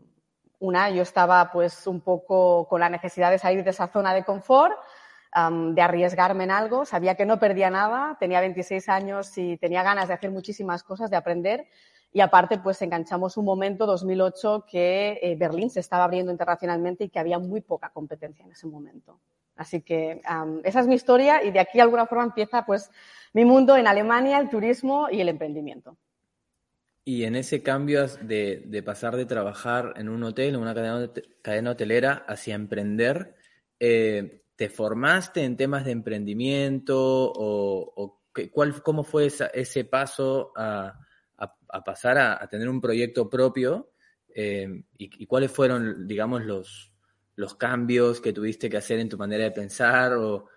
una, 0.60 0.90
yo 0.90 1.02
estaba 1.02 1.52
pues 1.52 1.88
un 1.88 2.02
poco 2.02 2.68
con 2.68 2.80
la 2.80 2.90
necesidad 2.90 3.32
de 3.32 3.40
salir 3.40 3.64
de 3.64 3.72
esa 3.72 3.88
zona 3.88 4.14
de 4.14 4.24
confort 4.24 4.74
de 5.36 5.82
arriesgarme 5.82 6.46
en 6.46 6.52
algo. 6.52 6.86
Sabía 6.86 7.16
que 7.16 7.26
no 7.26 7.40
perdía 7.40 7.70
nada, 7.70 8.16
tenía 8.20 8.40
26 8.40 8.88
años 8.88 9.38
y 9.38 9.58
tenía 9.58 9.84
ganas 9.84 10.08
de 10.08 10.14
hacer 10.14 10.32
muchísimas 10.32 10.84
cosas, 10.84 11.10
de 11.10 11.18
aprender. 11.18 11.68
Y 12.14 12.22
aparte, 12.22 12.58
pues 12.60 12.82
enganchamos 12.82 13.36
un 13.36 13.44
momento, 13.44 13.86
2008, 13.86 14.66
que 14.70 15.20
eh, 15.22 15.36
Berlín 15.36 15.70
se 15.70 15.82
estaba 15.82 16.06
abriendo 16.06 16.32
internacionalmente 16.32 17.04
y 17.04 17.10
que 17.10 17.20
había 17.20 17.40
muy 17.40 17.60
poca 17.60 17.90
competencia 17.90 18.46
en 18.46 18.52
ese 18.52 18.68
momento. 18.68 19.20
Así 19.58 19.82
que 19.82 20.22
esa 20.64 20.80
es 20.80 20.88
mi 20.88 20.96
historia 20.96 21.44
y 21.44 21.52
de 21.52 21.60
aquí 21.60 21.78
de 21.78 21.82
alguna 21.82 22.06
forma 22.06 22.26
empieza 22.26 22.66
pues 22.66 22.90
mi 23.34 23.46
mundo 23.46 23.76
en 23.76 23.88
Alemania, 23.88 24.40
el 24.40 24.50
turismo 24.50 25.08
y 25.12 25.22
el 25.22 25.30
emprendimiento. 25.30 25.98
Y 27.04 27.26
en 27.26 27.36
ese 27.36 27.62
cambio 27.62 28.08
de, 28.08 28.84
pasar 28.86 29.16
de 29.16 29.26
trabajar 29.26 29.94
en 29.98 30.10
un 30.10 30.24
hotel, 30.24 30.56
en 30.56 30.62
una 30.62 30.74
cadena, 30.74 31.72
hotelera, 31.72 32.26
hacia 32.28 32.56
emprender, 32.56 33.36
eh, 33.80 34.42
¿te 34.56 34.70
formaste 34.70 35.44
en 35.44 35.58
temas 35.58 35.86
de 35.86 35.92
emprendimiento 35.92 36.98
o, 36.98 38.22
cuál, 38.52 38.82
cómo 38.82 39.04
fue 39.04 39.28
ese 39.28 39.86
paso 39.86 40.52
a, 40.56 41.00
pasar 41.86 42.18
a, 42.18 42.48
tener 42.48 42.70
un 42.70 42.82
proyecto 42.82 43.30
propio? 43.30 43.92
Eh, 44.34 44.84
y, 44.98 45.26
cuáles 45.26 45.52
fueron, 45.52 46.08
digamos, 46.08 46.44
los, 46.44 46.92
los 47.36 47.56
cambios 47.56 48.22
que 48.22 48.34
tuviste 48.34 48.70
que 48.70 48.78
hacer 48.78 49.00
en 49.00 49.10
tu 49.10 49.18
manera 49.18 49.44
de 49.44 49.52
pensar 49.52 50.14
o, 50.14 50.50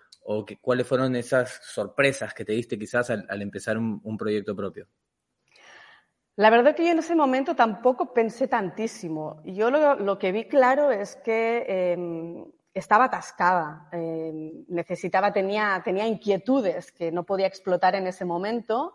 cuáles 0.61 0.85
fueron 0.85 1.15
esas 1.15 1.59
sorpresas 1.63 2.33
que 2.35 2.45
te 2.45 2.53
diste 2.53 2.77
quizás 2.77 3.09
al, 3.09 3.41
empezar 3.41 3.77
un, 3.77 4.17
proyecto 4.17 4.55
propio? 4.55 4.87
La 6.35 6.51
verdad 6.51 6.75
que 6.75 6.85
yo 6.85 6.91
en 6.91 6.99
ese 6.99 7.15
momento 7.15 7.55
tampoco 7.55 8.13
pensé 8.13 8.47
tantísimo. 8.47 9.41
Yo 9.43 9.71
lo, 9.71 10.19
que 10.19 10.31
vi 10.31 10.45
claro 10.45 10.91
es 10.91 11.15
que 11.17 11.65
em, 11.67 12.45
estaba 12.79 13.05
atascada, 13.05 13.87
em, 13.91 14.65
necesitaba, 14.67 15.31
tenía, 15.31 15.81
tenía 15.83 16.07
inquietudes 16.07 16.91
que 16.91 17.11
no 17.11 17.23
podía 17.23 17.47
explotar 17.47 17.95
en 17.95 18.07
ese 18.07 18.25
momento. 18.25 18.93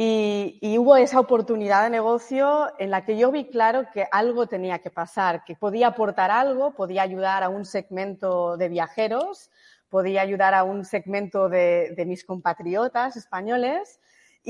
Y, 0.00 0.78
hubo 0.78 0.96
esa 0.96 1.18
oportunidad 1.18 1.82
de 1.82 1.90
negocio 1.90 2.72
en 2.78 2.90
la 2.92 3.04
que 3.04 3.18
yo 3.18 3.32
vi 3.32 3.46
claro 3.48 3.86
que 3.92 4.06
algo 4.12 4.46
tenía 4.46 4.78
que 4.78 4.90
pasar, 4.90 5.42
que 5.44 5.56
podía 5.56 5.88
aportar 5.88 6.30
algo, 6.30 6.72
podía 6.72 7.02
ayudar 7.02 7.42
a 7.42 7.48
un 7.48 7.64
segmento 7.64 8.56
de 8.56 8.68
viajeros, 8.68 9.50
podía 9.88 10.22
ayudar 10.22 10.54
a 10.54 10.62
un 10.62 10.84
segmento 10.84 11.48
de, 11.48 12.04
mis 12.06 12.24
compatriotas 12.24 13.16
españoles 13.16 13.98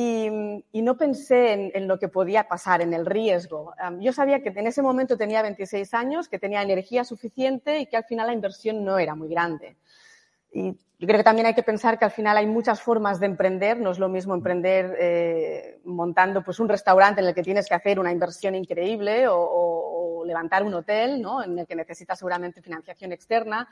y, 0.00 0.82
no 0.82 0.96
pensé 0.96 1.72
en, 1.74 1.88
lo 1.88 1.98
que 1.98 2.06
podía 2.06 2.46
pasar, 2.46 2.82
en 2.82 2.94
el 2.94 3.04
riesgo. 3.04 3.74
yo 3.98 4.12
sabía 4.12 4.40
que 4.40 4.50
en 4.50 4.68
ese 4.68 4.80
momento 4.80 5.16
tenía 5.16 5.42
26 5.42 5.92
años, 5.92 6.28
que 6.28 6.38
tenía 6.38 6.62
energía 6.62 7.02
suficiente 7.02 7.80
y 7.80 7.86
que 7.86 7.96
al 7.96 8.04
final 8.04 8.28
la 8.28 8.32
inversión 8.32 8.84
no 8.84 8.96
era 9.00 9.16
muy 9.16 9.28
grande. 9.28 9.76
Y 10.52 10.70
yo 11.00 11.06
creo 11.06 11.16
que 11.18 11.24
también 11.24 11.48
hay 11.48 11.54
que 11.54 11.64
pensar 11.64 11.98
que 11.98 12.04
al 12.04 12.12
final 12.12 12.36
hay 12.36 12.46
muchas 12.46 12.80
formas 12.80 13.18
de 13.18 13.26
emprender. 13.26 13.80
No 13.80 13.90
es 13.90 13.98
lo 13.98 14.08
mismo 14.08 14.34
emprender 14.34 14.96
eh, 15.00 15.80
montando 15.84 16.44
pues, 16.44 16.60
un 16.60 16.68
restaurante 16.68 17.20
en 17.20 17.26
el 17.26 17.34
que 17.34 17.42
tienes 17.42 17.66
que 17.66 17.74
hacer 17.74 17.98
una 17.98 18.12
inversión 18.12 18.54
increíble 18.54 19.26
o, 19.28 20.22
levantar 20.24 20.62
un 20.62 20.74
hotel 20.74 21.22
¿no? 21.22 21.42
en 21.42 21.58
el 21.58 21.66
que 21.66 21.74
necesitas 21.74 22.18
seguramente 22.18 22.62
financiación 22.62 23.10
externa. 23.10 23.68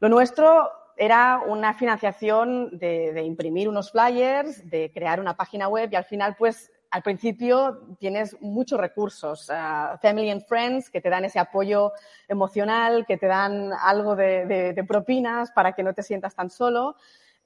Lo 0.00 0.08
nuestro 0.08 0.68
era 0.96 1.40
una 1.46 1.74
financiación 1.74 2.78
de, 2.78 3.22
imprimir 3.22 3.68
unos 3.68 3.90
flyers, 3.90 4.68
de 4.68 4.90
crear 4.92 5.20
una 5.20 5.36
página 5.36 5.68
web 5.68 5.88
y 5.92 5.96
al 5.96 6.04
final 6.04 6.36
pues 6.38 6.70
al 6.90 7.02
principio 7.02 7.96
tienes 7.98 8.36
muchos 8.40 8.78
recursos, 8.78 9.48
uh, 9.48 9.96
family 10.02 10.30
and 10.30 10.44
friends, 10.44 10.90
que 10.90 11.00
te 11.00 11.08
dan 11.08 11.24
ese 11.24 11.38
apoyo 11.38 11.92
emocional, 12.28 13.06
que 13.06 13.16
te 13.16 13.26
dan 13.26 13.72
algo 13.72 14.14
de, 14.14 14.84
propinas 14.86 15.50
para 15.52 15.72
que 15.72 15.82
no 15.82 15.94
te 15.94 16.02
sientas 16.02 16.34
tan 16.34 16.50
solo. 16.50 16.96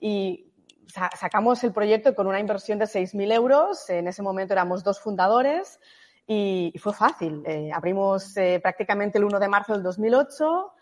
Y 0.00 0.52
sacamos 0.88 1.62
el 1.62 1.72
proyecto 1.72 2.14
con 2.16 2.26
una 2.26 2.40
inversión 2.40 2.80
de 2.80 2.86
6.000 2.86 3.32
euros. 3.32 3.88
En 3.88 4.08
ese 4.08 4.20
momento 4.20 4.52
éramos 4.52 4.82
dos 4.82 4.98
fundadores 4.98 5.78
y, 6.26 6.74
fue 6.80 6.92
fácil. 6.92 7.44
Eh, 7.46 7.70
abrimos 7.72 8.36
eh, 8.36 8.58
prácticamente 8.60 9.18
el 9.18 9.24
1 9.24 9.38
de 9.38 9.48
marzo 9.48 9.74
del 9.74 9.84
2008 9.84 10.72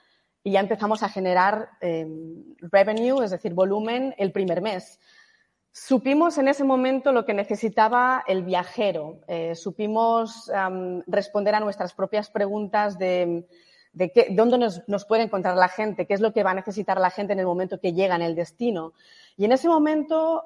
y 0.46 0.52
ya 0.52 0.60
empezamos 0.60 1.02
a 1.02 1.08
generar 1.08 1.70
eh, 1.80 2.06
revenue, 2.60 3.24
es 3.24 3.30
decir, 3.30 3.54
volumen, 3.54 4.14
el 4.18 4.30
primer 4.30 4.60
mes. 4.60 5.00
Supimos 5.72 6.36
en 6.36 6.48
ese 6.48 6.64
momento 6.64 7.12
lo 7.12 7.24
que 7.24 7.32
necesitaba 7.32 8.22
el 8.28 8.44
viajero. 8.44 9.22
Eh, 9.26 9.54
supimos 9.56 10.48
responder 11.06 11.54
a 11.54 11.60
nuestras 11.60 11.94
propias 11.94 12.30
preguntas 12.30 12.96
de, 12.98 13.48
dónde 14.30 14.58
nos, 14.86 15.04
puede 15.06 15.22
encontrar 15.22 15.56
la 15.56 15.68
gente, 15.68 16.06
qué 16.06 16.14
es 16.14 16.20
lo 16.20 16.32
que 16.32 16.44
va 16.44 16.50
a 16.50 16.54
necesitar 16.54 17.00
la 17.00 17.10
gente 17.10 17.32
en 17.32 17.40
el 17.40 17.46
momento 17.46 17.80
que 17.80 17.94
llega 17.94 18.14
en 18.14 18.22
el 18.22 18.36
destino. 18.36 18.92
Y 19.36 19.46
en 19.46 19.52
ese 19.52 19.66
momento 19.66 20.44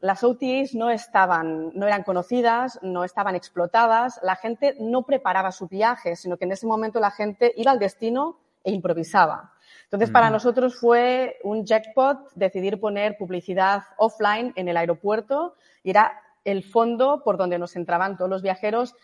las 0.00 0.22
OTAs 0.22 0.74
no 0.74 0.90
estaban, 0.90 1.72
no 1.74 1.86
eran 1.86 2.04
conocidas, 2.04 2.78
no 2.82 3.04
estaban 3.04 3.34
explotadas, 3.34 4.20
la 4.22 4.36
gente 4.36 4.76
no 4.78 5.02
preparaba 5.02 5.50
su 5.50 5.66
viaje, 5.66 6.14
sino 6.14 6.36
que 6.38 6.44
en 6.44 6.52
ese 6.52 6.66
momento 6.66 7.00
la 7.00 7.10
gente 7.10 7.52
iba 7.56 7.72
al 7.72 7.80
destino 7.80 8.38
e 8.64 8.72
improvisaba. 8.72 9.52
Entonces, 9.84 10.10
para 10.10 10.30
nosotros 10.30 10.76
fue 10.78 11.38
un 11.42 11.64
jackpot 11.64 12.32
decidir 12.34 12.78
poner 12.78 13.16
publicidad 13.18 13.82
offline 13.98 14.52
en 14.56 14.68
el 14.68 14.76
aeropuerto 14.76 15.54
y 15.82 15.90
era 15.90 16.12
el 16.44 16.62
fondo 16.62 17.22
por 17.24 17.36
donde 17.36 17.58
nos 17.58 17.74
entraban 17.76 18.16
todos 18.16 18.30
los 18.30 18.42
viajeros. 18.42 18.94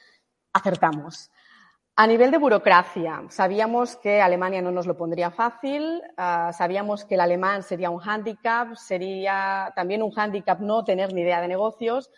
Acertamos. 0.52 1.30
A 1.98 2.06
nivel 2.06 2.30
de 2.30 2.36
burocracia, 2.36 3.22
sabíamos 3.30 3.96
que 3.96 4.20
Alemania 4.20 4.60
no 4.60 4.70
nos 4.70 4.86
lo 4.86 4.98
pondría 4.98 5.30
fácil, 5.30 6.02
ah, 6.18 6.52
sabíamos 6.52 7.06
que 7.06 7.14
el 7.14 7.20
alemán 7.20 7.62
sería 7.62 7.88
un 7.88 8.00
hándicap, 8.00 8.74
sería 8.74 9.72
también 9.74 10.02
un 10.02 10.10
hándicap 10.10 10.60
no 10.60 10.84
tener 10.84 11.14
ni 11.14 11.22
idea 11.22 11.40
de 11.40 11.48
negocios, 11.48 12.10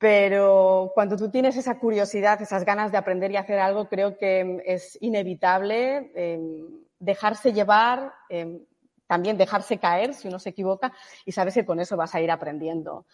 pero 0.00 0.92
cuando 0.94 1.14
tú 1.18 1.30
tienes 1.30 1.58
esa 1.58 1.78
curiosidad, 1.78 2.40
esas 2.40 2.64
ganas 2.64 2.90
de 2.90 2.96
aprender 2.96 3.30
y 3.32 3.36
hacer 3.36 3.58
algo, 3.58 3.86
creo 3.86 4.16
que 4.16 4.62
es 4.64 4.96
inevitable 5.02 6.10
em, 6.14 6.66
dejarse 6.98 7.52
llevar, 7.52 8.10
em, 8.30 8.60
también 9.06 9.36
dejarse 9.36 9.76
caer 9.76 10.14
si 10.14 10.28
uno 10.28 10.38
se 10.38 10.48
equivoca 10.48 10.90
y 11.26 11.32
sabes 11.32 11.52
que 11.52 11.66
con 11.66 11.80
eso 11.80 11.98
vas 11.98 12.14
a 12.14 12.20
ir 12.22 12.30
aprendiendo. 12.30 13.04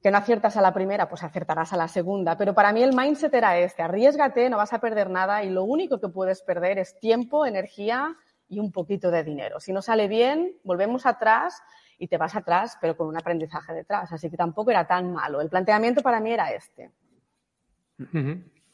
Que 0.00 0.12
no 0.12 0.18
aciertas 0.18 0.56
a 0.56 0.62
la 0.62 0.72
primera, 0.72 1.08
pues 1.08 1.24
acertarás 1.24 1.72
a 1.72 1.76
la 1.76 1.88
segunda. 1.88 2.36
Pero 2.36 2.54
para 2.54 2.72
mí 2.72 2.80
el 2.80 2.94
mindset 2.94 3.34
era 3.34 3.58
este, 3.58 3.82
arriesgate, 3.82 4.48
no 4.48 4.56
vas 4.56 4.72
a 4.72 4.78
perder 4.78 5.10
nada 5.10 5.42
y 5.42 5.50
lo 5.50 5.64
único 5.64 5.98
que 5.98 6.10
puedes 6.10 6.42
perder 6.42 6.78
es 6.78 6.96
tiempo, 7.00 7.44
energía 7.44 8.16
y 8.48 8.60
un 8.60 8.70
poquito 8.70 9.10
de 9.10 9.24
dinero. 9.24 9.58
Si 9.58 9.72
no 9.72 9.82
sale 9.82 10.06
bien, 10.06 10.54
volvemos 10.62 11.06
atrás 11.06 11.60
y 11.98 12.08
te 12.08 12.16
vas 12.16 12.34
atrás, 12.36 12.76
pero 12.80 12.96
con 12.96 13.08
un 13.08 13.16
aprendizaje 13.16 13.72
detrás. 13.72 14.12
Así 14.12 14.30
que 14.30 14.36
tampoco 14.36 14.70
era 14.70 14.86
tan 14.86 15.12
malo. 15.12 15.40
El 15.40 15.48
planteamiento 15.48 16.02
para 16.02 16.20
mí 16.20 16.32
era 16.32 16.52
este. 16.52 16.90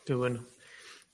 Qué 0.04 0.14
bueno. 0.14 0.46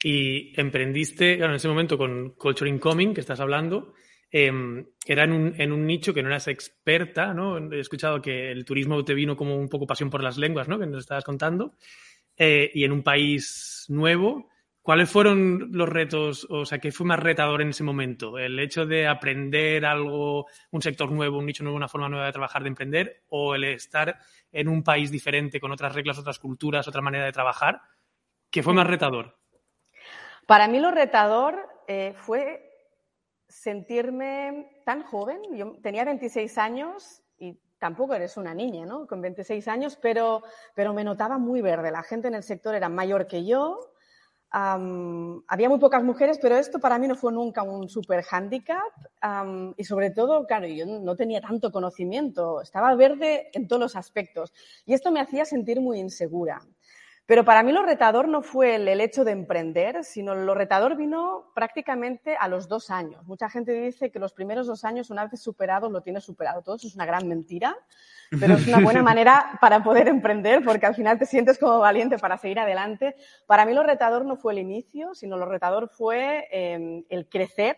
Y 0.02 0.58
emprendiste, 0.58 1.34
en 1.34 1.50
ese 1.50 1.68
momento 1.68 1.98
con 1.98 2.30
Culture 2.30 2.70
Incoming, 2.70 3.12
que 3.12 3.20
estás 3.20 3.40
hablando, 3.40 3.94
em, 4.30 4.86
era 5.04 5.24
en 5.24 5.32
un, 5.32 5.54
en 5.60 5.72
un, 5.72 5.86
nicho 5.86 6.14
que 6.14 6.22
no 6.22 6.28
eras 6.28 6.48
experta, 6.48 7.34
¿no? 7.34 7.58
He 7.72 7.80
escuchado 7.80 8.22
que 8.22 8.50
el 8.50 8.64
turismo 8.64 9.04
te 9.04 9.14
vino 9.14 9.36
como 9.36 9.56
un 9.56 9.68
poco 9.68 9.86
pasión 9.86 10.08
por 10.08 10.22
las 10.22 10.38
lenguas, 10.38 10.68
¿no? 10.68 10.78
Que 10.78 10.86
nos 10.86 11.00
estabas 11.00 11.24
contando. 11.24 11.74
Eh, 12.36 12.70
y 12.72 12.84
en 12.84 12.92
un 12.92 13.02
país 13.02 13.86
nuevo, 13.88 14.48
¿cuáles 14.88 15.10
fueron 15.10 15.68
los 15.72 15.86
retos? 15.86 16.46
O 16.48 16.64
sea, 16.64 16.78
¿qué 16.78 16.90
fue 16.90 17.04
más 17.04 17.20
retador 17.20 17.60
en 17.60 17.68
ese 17.68 17.84
momento? 17.84 18.38
¿El 18.38 18.58
hecho 18.58 18.86
de 18.86 19.06
aprender 19.06 19.84
algo, 19.84 20.46
un 20.70 20.80
sector 20.80 21.12
nuevo, 21.12 21.36
un 21.36 21.44
nicho 21.44 21.62
nuevo, 21.62 21.76
una 21.76 21.88
forma 21.88 22.08
nueva 22.08 22.24
de 22.24 22.32
trabajar, 22.32 22.62
de 22.62 22.70
emprender? 22.70 23.22
¿O 23.28 23.54
el 23.54 23.64
estar 23.64 24.16
en 24.50 24.66
un 24.66 24.82
país 24.82 25.10
diferente, 25.10 25.60
con 25.60 25.72
otras 25.72 25.94
reglas, 25.94 26.18
otras 26.18 26.38
culturas, 26.38 26.88
otra 26.88 27.02
manera 27.02 27.26
de 27.26 27.32
trabajar? 27.32 27.82
¿Qué 28.50 28.62
fue 28.62 28.72
más 28.72 28.86
retador? 28.86 29.36
Para 30.46 30.68
mí 30.68 30.80
lo 30.80 30.90
retador 30.90 31.68
eh, 31.86 32.14
fue 32.16 32.70
sentirme 33.46 34.80
tan 34.86 35.02
joven. 35.02 35.42
Yo 35.54 35.76
tenía 35.82 36.06
26 36.06 36.56
años 36.56 37.22
y 37.36 37.60
tampoco 37.78 38.14
eres 38.14 38.38
una 38.38 38.54
niña, 38.54 38.86
¿no? 38.86 39.06
Con 39.06 39.20
26 39.20 39.68
años, 39.68 39.98
pero, 40.00 40.42
pero 40.74 40.94
me 40.94 41.04
notaba 41.04 41.36
muy 41.36 41.60
verde. 41.60 41.90
La 41.90 42.02
gente 42.02 42.28
en 42.28 42.36
el 42.36 42.42
sector 42.42 42.74
era 42.74 42.88
mayor 42.88 43.26
que 43.26 43.44
yo. 43.44 43.92
Había 44.50 45.68
muy 45.68 45.78
pocas 45.78 46.02
mujeres, 46.02 46.38
pero 46.40 46.56
esto 46.56 46.78
para 46.78 46.98
mí 46.98 47.06
no 47.06 47.14
fue 47.14 47.32
nunca 47.32 47.62
un 47.62 47.88
super 47.88 48.24
handicap. 48.30 48.92
y 49.76 49.84
sobre 49.84 50.10
todo, 50.10 50.46
claro, 50.46 50.66
yo 50.66 50.86
no 50.86 51.16
tenía 51.16 51.40
tanto 51.40 51.70
conocimiento. 51.70 52.60
Estaba 52.62 52.94
verde 52.94 53.50
en 53.52 53.68
todos 53.68 53.80
los 53.80 53.96
aspectos. 53.96 54.52
Y 54.86 54.94
esto 54.94 55.10
me 55.10 55.20
hacía 55.20 55.44
sentir 55.44 55.80
muy 55.80 55.98
insegura. 55.98 56.60
Pero 57.28 57.44
para 57.44 57.62
mí 57.62 57.72
lo 57.72 57.82
retador 57.82 58.26
no 58.26 58.40
fue 58.40 58.76
el, 58.76 58.88
hecho 59.02 59.22
de 59.22 59.32
emprender, 59.32 60.02
sino 60.02 60.34
lo 60.34 60.54
retador 60.54 60.96
vino 60.96 61.52
prácticamente 61.54 62.38
a 62.40 62.48
los 62.48 62.68
dos 62.68 62.88
años. 62.88 63.22
Mucha 63.26 63.50
gente 63.50 63.70
dice 63.70 64.10
que 64.10 64.18
los 64.18 64.32
primeros 64.32 64.66
dos 64.66 64.82
años, 64.82 65.10
una 65.10 65.26
vez 65.26 65.38
superado, 65.38 65.90
lo 65.90 66.00
tienes 66.00 66.24
superado. 66.24 66.62
Todo 66.62 66.76
eso 66.76 66.86
es 66.86 66.94
una 66.94 67.04
gran 67.04 67.28
mentira, 67.28 67.76
pero 68.40 68.54
es 68.54 68.66
una 68.66 68.80
buena 68.80 69.02
manera 69.02 69.58
para 69.60 69.84
poder 69.84 70.08
emprender 70.08 70.64
porque 70.64 70.86
al 70.86 70.94
final 70.94 71.18
te 71.18 71.26
sientes 71.26 71.58
como 71.58 71.78
valiente 71.80 72.16
para 72.16 72.38
seguir 72.38 72.60
adelante. 72.60 73.14
Para 73.44 73.66
mí 73.66 73.74
lo 73.74 73.82
retador 73.82 74.24
no 74.24 74.38
fue 74.38 74.54
el 74.54 74.60
inicio, 74.60 75.14
sino 75.14 75.36
lo 75.36 75.44
retador 75.44 75.90
fue 75.90 76.48
em, 76.50 77.04
el 77.10 77.28
crecer, 77.28 77.76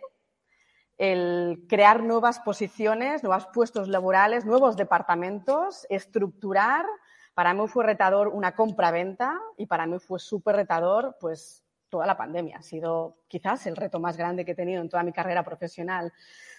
el 0.97 1.65
crear 1.69 2.05
nuevas 2.05 2.39
posiciones, 2.39 3.25
nuevos 3.25 3.49
puestos 3.53 3.89
laborales, 3.89 4.45
nuevos 4.45 4.77
departamentos, 4.77 5.89
estructurar 5.91 6.87
Para 7.35 7.55
mí 7.55 7.67
fue 7.69 7.85
retador 7.85 8.29
una 8.29 8.55
compra-venta 8.55 9.39
y 9.57 9.67
para 9.67 9.87
mí 9.87 9.99
fue 9.99 10.19
súper 10.19 10.57
retador, 10.57 11.17
pues, 11.21 11.65
toda 11.91 12.07
la 12.07 12.17
pandemia. 12.17 12.59
Ha 12.59 12.63
sido 12.63 13.17
quizás 13.29 13.67
el 13.67 13.77
reto 13.77 14.01
más 14.01 14.17
grande 14.17 14.45
que 14.45 14.53
he 14.53 14.57
tenido 14.57 14.81
en 14.81 14.89
toda 14.89 15.03
mi 15.03 15.13
carrera 15.13 15.43
profesional. 15.43 16.13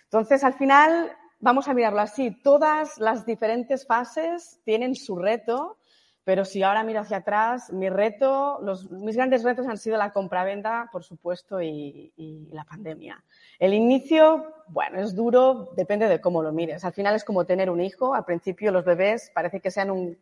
Entonces, 0.04 0.44
al 0.44 0.54
final, 0.54 1.12
vamos 1.40 1.68
a 1.68 1.74
mirarlo 1.74 2.02
así. 2.02 2.32
Todas 2.44 2.98
las 3.00 3.26
diferentes 3.26 3.88
fases 3.88 4.60
tienen 4.64 4.96
su 4.96 5.16
reto, 5.16 5.78
pero 6.24 6.46
si 6.46 6.62
ahora 6.62 6.84
miro 6.84 7.00
hacia 7.00 7.18
atrás, 7.18 7.72
mi 7.72 7.90
reto, 7.90 8.60
los, 8.62 8.92
mis 8.92 9.16
grandes 9.16 9.44
retos 9.44 9.66
han 9.68 9.78
sido 9.78 9.98
la 9.98 10.12
compraventa, 10.12 10.90
por 10.92 11.04
supuesto, 11.04 11.62
y, 11.62 12.14
y, 12.16 12.48
la 12.52 12.64
pandemia. 12.64 13.24
El 13.58 13.74
inicio, 13.74 14.54
bueno, 14.68 15.00
es 15.00 15.16
duro, 15.16 15.72
depende 15.76 16.08
de 16.08 16.22
cómo 16.22 16.44
lo 16.44 16.52
mires. 16.52 16.86
Al 16.86 16.94
final 16.94 17.16
es 17.16 17.24
como 17.24 17.46
tener 17.46 17.70
un 17.70 17.82
hijo. 17.82 18.14
Al 18.14 18.26
principio 18.26 18.72
los 18.72 18.86
bebés 18.86 19.32
parece 19.34 19.60
que 19.62 19.72
sean 19.72 19.90
un, 19.90 20.18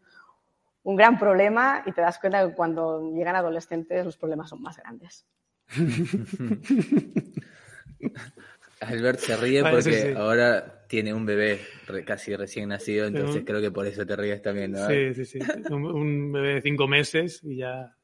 un 0.83 0.95
gran 0.95 1.19
problema 1.19 1.83
y 1.85 1.91
te 1.91 2.01
das 2.01 2.19
cuenta 2.19 2.47
que 2.47 2.53
cuando 2.55 3.11
llegan 3.13 3.35
adolescentes 3.35 4.05
los 4.05 4.17
problemas 4.17 4.49
son 4.49 4.61
más 4.61 4.77
grandes. 4.77 5.25
Albert 8.81 9.19
se 9.19 9.35
ríe 9.35 9.61
porque 9.63 10.13
ahora 10.17 10.85
tiene 10.87 11.13
un 11.13 11.25
bebé 11.25 11.59
casi 12.05 12.35
recién 12.35 12.69
nacido, 12.69 13.07
entonces 13.07 13.43
creo 13.45 13.61
que 13.61 13.71
por 13.71 13.85
eso 13.85 14.05
te 14.05 14.15
ríes 14.15 14.41
también, 14.41 14.71
¿no? 14.71 14.87
Sí, 14.87 15.13
sí, 15.13 15.25
sí. 15.25 15.39
Un, 15.69 16.31
bebé 16.31 16.55
de 16.55 16.61
cinco 16.61 16.87
meses 16.87 17.41
y 17.43 17.57
ya. 17.57 17.95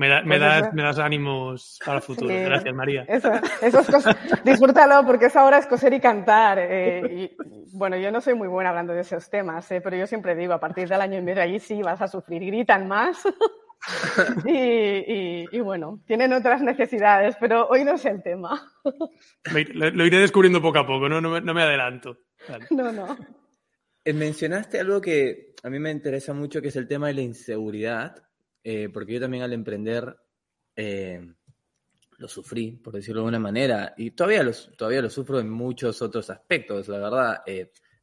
Me, 0.00 0.08
da, 0.08 0.22
me, 0.22 0.38
das, 0.38 0.72
me, 0.72 0.82
das, 0.82 0.98
ánimos 0.98 1.78
para 1.84 1.98
el 1.98 2.02
futuro. 2.02 2.34
Gracias, 2.34 2.74
María. 2.74 3.04
Eso, 3.06 3.30
eso 3.60 3.80
es 3.80 3.86
disfrútalo 4.44 5.04
porque 5.04 5.26
esa 5.26 5.44
hora 5.44 5.58
es 5.58 5.66
coser 5.66 5.92
y 5.92 6.00
cantar. 6.00 6.58
Eh, 6.58 7.34
y, 7.36 7.76
bueno, 7.76 7.98
yo 7.98 8.10
no 8.10 8.22
soy 8.22 8.32
muy 8.32 8.48
buena 8.48 8.70
hablando 8.70 8.94
de 8.94 9.02
esos 9.02 9.28
temas, 9.28 9.70
eh, 9.70 9.82
pero 9.82 9.98
yo 9.98 10.06
siempre 10.06 10.34
digo, 10.34 10.54
a 10.54 10.58
partir 10.58 10.88
del 10.88 11.02
año 11.02 11.18
y 11.18 11.20
medio 11.20 11.42
allí 11.42 11.58
sí 11.58 11.82
vas 11.82 12.00
a 12.00 12.08
sufrir, 12.08 12.42
gritan 12.46 12.88
más. 12.88 13.18
y, 14.46 15.60
bueno, 15.60 16.00
tienen 16.06 16.32
otras 16.32 16.62
necesidades, 16.62 17.36
pero 17.38 17.68
hoy 17.68 17.84
no 17.84 17.92
es 17.92 18.04
el 18.06 18.22
tema. 18.22 18.72
Lo, 19.74 20.06
iré 20.06 20.18
descubriendo 20.18 20.62
poco 20.62 20.78
a 20.78 20.86
poco, 20.86 21.10
no, 21.10 21.20
no, 21.20 21.28
me, 21.28 21.62
adelanto. 21.62 22.16
No, 22.70 22.90
no. 22.90 23.18
Eh, 24.02 24.14
mencionaste 24.14 24.80
algo 24.80 24.98
que 24.98 25.52
a 25.62 25.68
mí 25.68 25.78
me 25.78 25.90
interesa 25.90 26.32
mucho, 26.32 26.62
que 26.62 26.68
es 26.68 26.76
el 26.76 26.88
tema 26.88 27.08
de 27.08 27.14
la 27.14 27.20
inseguridad, 27.20 28.29
eh, 28.62 28.88
porque 28.92 29.14
yo 29.14 29.20
también 29.20 29.42
al 29.42 29.52
emprender 29.52 30.16
eh, 30.76 31.20
lo 32.18 32.28
sufrí, 32.28 32.72
por 32.72 32.94
decirlo 32.94 33.20
de 33.20 33.26
alguna 33.26 33.38
manera, 33.38 33.94
y 33.96 34.10
todavía 34.10 34.44
todavía 34.76 35.02
lo 35.02 35.10
sufro 35.10 35.40
en 35.40 35.50
muchos 35.50 36.02
otros 36.02 36.30
aspectos, 36.30 36.88
la 36.88 36.98
verdad. 36.98 37.42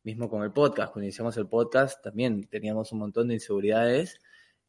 mismo 0.03 0.29
con 0.29 0.43
el 0.43 0.51
podcast, 0.51 0.93
cuando 0.93 1.05
iniciamos 1.05 1.35
el 1.37 1.47
podcast 1.47 2.01
también 2.01 2.47
teníamos 2.47 2.91
un 2.93 2.99
montón 2.99 3.27
de 3.27 3.33
inseguridades 3.33 4.19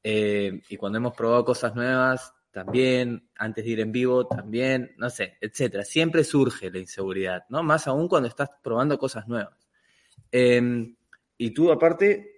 eh, 0.02 0.62
y 0.68 0.76
cuando 0.76 0.98
hemos 0.98 1.14
probado 1.14 1.44
cosas 1.44 1.74
nuevas, 1.74 2.32
también, 2.50 3.28
antes 3.36 3.64
de 3.64 3.70
ir 3.70 3.80
en 3.80 3.92
vivo, 3.92 4.26
también, 4.26 4.94
no 4.96 5.10
sé, 5.10 5.36
etcétera. 5.40 5.84
Siempre 5.84 6.24
surge 6.24 6.70
la 6.70 6.78
inseguridad, 6.78 7.44
¿no? 7.50 7.62
Más 7.62 7.86
aún 7.86 8.08
cuando 8.08 8.28
estás 8.28 8.50
probando 8.62 8.98
cosas 8.98 9.28
nuevas. 9.28 9.68
Em, 10.32 10.96
y 11.36 11.50
tú, 11.50 11.70
aparte, 11.70 12.37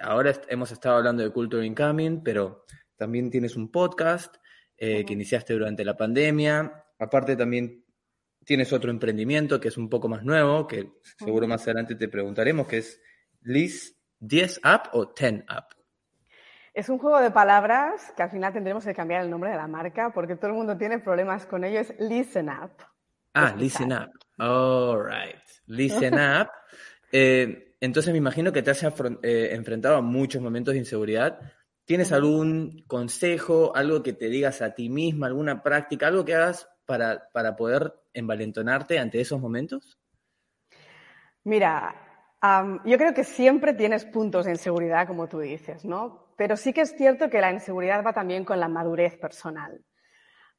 ahora 0.00 0.32
hemos 0.48 0.72
estado 0.72 0.96
hablando 0.96 1.22
de 1.22 1.30
Culture 1.30 1.64
Incoming, 1.64 2.22
pero 2.22 2.64
también 2.96 3.30
tienes 3.30 3.56
un 3.56 3.70
podcast 3.70 4.36
eh, 4.76 5.04
que 5.04 5.12
iniciaste 5.12 5.52
durante 5.52 5.84
la 5.84 5.96
pandemia. 5.96 6.84
Aparte, 6.98 7.36
también 7.36 7.84
tienes 8.44 8.72
otro 8.72 8.90
emprendimiento 8.90 9.60
que 9.60 9.68
es 9.68 9.76
un 9.76 9.88
poco 9.88 10.08
más 10.08 10.22
nuevo, 10.22 10.66
que 10.66 10.92
seguro 11.18 11.46
más 11.46 11.62
adelante 11.62 11.94
te 11.94 12.08
preguntaremos, 12.08 12.66
que 12.66 12.78
es 12.78 13.00
Liz 13.42 13.98
10 14.20 14.60
App 14.62 14.94
o 14.94 15.12
10 15.18 15.44
App. 15.48 15.72
Es 16.72 16.88
un 16.88 16.98
juego 16.98 17.20
de 17.20 17.30
palabras 17.30 18.12
que 18.16 18.22
al 18.24 18.30
final 18.30 18.52
tendremos 18.52 18.84
que 18.84 18.94
cambiar 18.94 19.22
el 19.22 19.30
nombre 19.30 19.50
de 19.50 19.56
la 19.56 19.68
marca 19.68 20.10
porque 20.12 20.34
todo 20.34 20.48
el 20.48 20.56
mundo 20.56 20.76
tiene 20.76 20.98
problemas 20.98 21.46
con 21.46 21.62
ello. 21.62 21.80
Es 21.80 21.94
Listen 22.00 22.48
Up. 22.48 22.72
Ah, 23.32 23.54
Listen 23.56 23.92
Up. 23.92 24.10
All 24.38 25.04
right. 25.04 25.40
Listen 25.66 26.14
Up. 26.40 26.48
Eh, 27.12 27.63
entonces 27.80 28.12
me 28.12 28.18
imagino 28.18 28.52
que 28.52 28.62
te 28.62 28.70
has 28.70 28.82
eh, 28.82 29.50
enfrentado 29.52 29.96
a 29.96 30.02
muchos 30.02 30.42
momentos 30.42 30.72
de 30.74 30.80
inseguridad. 30.80 31.38
¿Tienes 31.84 32.12
algún 32.12 32.84
consejo, 32.86 33.74
algo 33.76 34.02
que 34.02 34.12
te 34.12 34.28
digas 34.28 34.62
a 34.62 34.74
ti 34.74 34.88
misma, 34.88 35.26
alguna 35.26 35.62
práctica, 35.62 36.06
algo 36.06 36.24
que 36.24 36.34
hagas 36.34 36.68
para, 36.86 37.28
para 37.32 37.56
poder 37.56 37.92
envalentonarte 38.14 38.98
ante 38.98 39.20
esos 39.20 39.40
momentos? 39.40 39.98
Mira, 41.44 41.94
yo 42.84 42.96
creo 42.96 43.12
que 43.12 43.24
siempre 43.24 43.74
tienes 43.74 44.06
puntos 44.06 44.46
de 44.46 44.52
inseguridad, 44.52 45.06
como 45.06 45.28
tú 45.28 45.40
dices, 45.40 45.84
¿no? 45.84 46.24
pero 46.36 46.56
sí 46.56 46.72
que 46.72 46.82
es 46.82 46.96
cierto 46.96 47.30
que 47.30 47.40
la 47.40 47.52
inseguridad 47.52 48.04
va 48.04 48.12
también 48.12 48.44
con 48.44 48.60
la 48.60 48.68
madurez 48.68 49.16
personal. 49.16 49.84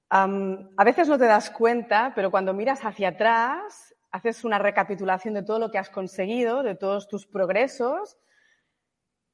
a 0.10 0.84
veces 0.84 1.08
no 1.08 1.17
te 1.17 1.25
das 1.25 1.49
cuenta, 1.49 2.13
pero 2.15 2.32
cuando 2.32 2.54
miras 2.54 2.82
hacia 2.86 3.10
atrás, 3.10 3.94
haces 4.15 4.45
una 4.45 4.60
recapitulación 4.60 5.34
de 5.34 5.43
todo 5.43 5.60
lo 5.60 5.71
que 5.71 5.78
has 5.78 5.89
conseguido, 5.89 6.63
de 6.63 6.75
todos 6.75 7.10
tus 7.10 7.28
progresos, 7.28 8.17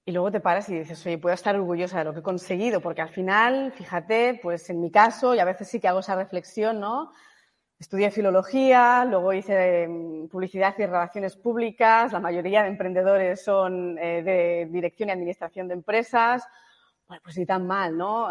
y 0.03 0.11
luego 0.11 0.31
te 0.31 0.39
paras 0.39 0.67
y 0.69 0.79
dices, 0.79 1.05
oye, 1.05 1.19
puedo 1.19 1.35
estar 1.35 1.55
orgullosa 1.55 1.99
de 1.99 2.05
lo 2.05 2.13
que 2.13 2.21
he 2.21 2.23
conseguido, 2.23 2.81
porque 2.81 3.01
al 3.01 3.09
final, 3.09 3.71
fíjate, 3.73 4.39
pues 4.41 4.67
en 4.71 4.81
mi 4.81 4.89
caso, 4.89 5.35
y 5.35 5.39
a 5.39 5.45
veces 5.45 5.67
sí 5.67 5.79
que 5.79 5.87
hago 5.87 5.99
esa 5.99 6.15
reflexión, 6.15 6.79
¿no? 6.79 7.11
Estudié 7.77 8.09
filología, 8.09 9.05
luego 9.05 9.33
hice 9.33 9.83
em, 9.83 10.27
publicidad 10.27 10.73
y 10.79 10.85
relaciones 10.87 11.35
públicas. 11.35 12.11
La 12.11 12.19
mayoría 12.19 12.63
de 12.63 12.69
emprendedores 12.69 13.43
son 13.43 13.99
eh, 13.99 14.23
de 14.23 14.67
dirección 14.71 15.09
y 15.09 15.11
administración 15.11 15.67
de 15.67 15.75
empresas. 15.75 16.43
Pues 17.23 17.37
ni 17.37 17.45
tan 17.45 17.67
mal, 17.67 17.97
¿no? 17.97 18.27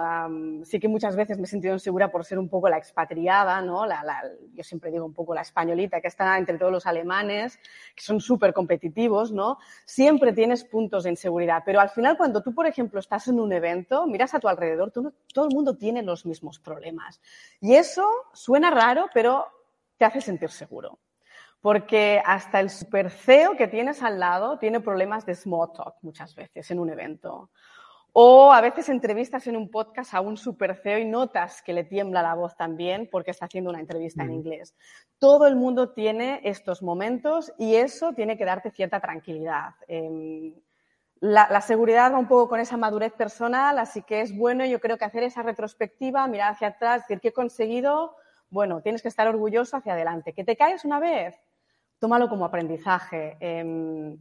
sí 0.65 0.81
que 0.81 0.89
muchas 0.89 1.15
veces 1.15 1.39
me 1.39 1.45
he 1.45 1.47
sentido 1.47 1.75
insegura 1.75 2.11
por 2.11 2.25
ser 2.25 2.39
un 2.39 2.49
poco 2.49 2.69
la 2.69 2.79
expatriada, 2.79 3.61
¿no? 3.61 3.85
yo 4.55 4.65
siempre 4.65 4.91
digo 4.91 5.05
un 5.05 5.13
poco 5.13 5.35
la 5.35 5.43
españolita 5.43 6.01
que 6.01 6.09
está 6.09 6.39
entre 6.39 6.57
todos 6.57 6.73
los 6.73 6.87
alemanes, 6.87 7.59
que 7.95 8.03
son 8.03 8.21
súper 8.21 8.53
competitivos, 8.53 9.33
¿no? 9.33 9.59
Siempre 9.85 10.33
tienes 10.33 10.65
puntos 10.65 11.05
de 11.05 11.11
inseguridad, 11.11 11.63
pero 11.65 11.81
al 11.81 11.91
final 11.91 12.17
cuando 12.17 12.43
tú, 12.43 12.55
por 12.55 12.67
ejemplo, 12.67 13.01
estás 13.01 13.29
en 13.29 13.41
un 13.41 13.53
evento, 13.53 14.07
miras 14.07 14.35
a 14.35 14.41
tu 14.41 14.49
alrededor, 14.49 14.91
todo 14.91 15.49
el 15.49 15.55
mundo 15.55 15.77
tiene 15.77 16.03
los 16.03 16.25
mismos 16.25 16.59
problemas. 16.59 17.21
Y 17.61 17.75
eso 17.75 18.07
suena 18.33 18.71
raro, 18.71 19.11
pero 19.13 19.47
te 19.99 20.05
hace 20.05 20.21
sentir 20.21 20.51
seguro 20.51 20.99
porque 21.61 22.23
hasta 22.25 22.61
el 22.61 22.71
super 22.71 23.11
CEO 23.11 23.57
que 23.57 23.69
tienes 23.69 24.03
al 24.03 24.19
lado 24.19 24.59
tiene 24.59 24.81
problemas 24.81 25.27
de 25.27 25.35
small 25.35 25.73
talk 25.73 25.97
muchas 26.03 26.35
veces 26.35 26.71
en 26.71 26.79
un 26.79 26.91
evento. 26.91 27.51
O 28.13 28.53
a 28.53 28.61
veces 28.61 28.89
entrevistas 28.89 29.47
en 29.47 29.57
un 29.57 29.71
podcast 29.71 30.15
a 30.15 30.21
un 30.21 30.37
super 30.37 30.75
CEO 30.75 30.99
y 30.99 31.05
notas 31.05 31.63
que 31.63 31.73
le 31.73 31.85
tiembla 31.85 32.23
la 32.23 32.35
voz 32.35 32.57
también 32.57 33.09
porque 33.11 33.31
está 33.31 33.47
haciendo 33.47 33.71
una 33.71 33.81
entrevista 33.81 34.25
en 34.25 34.33
inglés. 34.33 34.75
Todo 35.19 35.47
el 35.47 35.55
mundo 35.55 35.91
tiene 35.91 36.41
estos 36.43 36.83
momentos 36.83 37.53
y 37.59 37.77
eso 37.77 38.13
tiene 38.13 38.37
que 38.37 38.45
darte 38.45 38.71
cierta 38.71 39.01
tranquilidad. 39.01 39.75
Em, 39.87 40.55
la, 41.21 41.61
seguridad 41.61 42.13
va 42.13 42.19
un 42.19 42.27
poco 42.27 42.49
con 42.49 42.61
esa 42.61 42.77
madurez 42.77 43.13
personal, 43.13 43.79
así 43.79 44.03
que 44.03 44.23
es 44.23 44.35
bueno, 44.35 44.65
yo 44.65 44.81
creo 44.81 44.97
que 44.97 45.05
hacer 45.05 45.23
esa 45.23 45.43
retrospectiva, 45.43 46.27
mirar 46.27 46.53
hacia 46.53 46.69
atrás, 46.69 47.03
decir 47.03 47.21
qué 47.21 47.29
he 47.29 47.33
conseguido. 47.33 48.17
Bueno, 48.49 48.81
tienes 48.81 49.03
que 49.03 49.09
estar 49.09 49.29
orgulloso 49.29 49.77
hacia 49.77 49.93
adelante. 49.93 50.33
¿Que 50.33 50.45
te 50.45 50.57
caes 50.57 50.85
una 50.85 50.99
vez? 50.99 51.39
Tómalo 51.99 52.29
como 52.29 52.47
aprendizaje. 52.47 53.37
Em, 53.39 54.17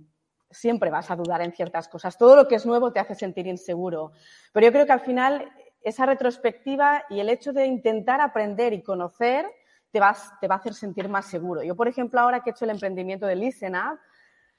siempre 0.51 0.89
vas 0.89 1.11
a 1.11 1.15
dudar 1.15 1.41
en 1.41 1.53
ciertas 1.53 1.87
cosas. 1.87 2.17
Todo 2.17 2.35
lo 2.35 2.47
que 2.47 2.55
es 2.55 2.65
nuevo 2.65 2.91
te 2.91 2.99
hace 2.99 3.15
sentir 3.15 3.47
inseguro. 3.47 4.11
Pero 4.51 4.65
yo 4.67 4.71
creo 4.71 4.85
que 4.85 4.91
al 4.91 5.01
final 5.01 5.51
esa 5.81 6.05
retrospectiva 6.05 7.03
y 7.09 7.19
el 7.19 7.29
hecho 7.29 7.53
de 7.53 7.65
intentar 7.65 8.21
aprender 8.21 8.73
y 8.73 8.81
conocer 8.81 9.45
te, 9.91 9.99
vas, 9.99 10.33
te 10.39 10.47
va 10.47 10.55
a 10.55 10.57
hacer 10.57 10.73
sentir 10.73 11.09
más 11.09 11.25
seguro. 11.25 11.63
Yo, 11.63 11.75
por 11.75 11.87
ejemplo, 11.87 12.19
ahora 12.19 12.41
que 12.41 12.49
he 12.49 12.53
hecho 12.53 12.65
el 12.65 12.71
emprendimiento 12.71 13.25
de 13.25 13.35
Listen 13.35 13.75
Up, 13.75 13.99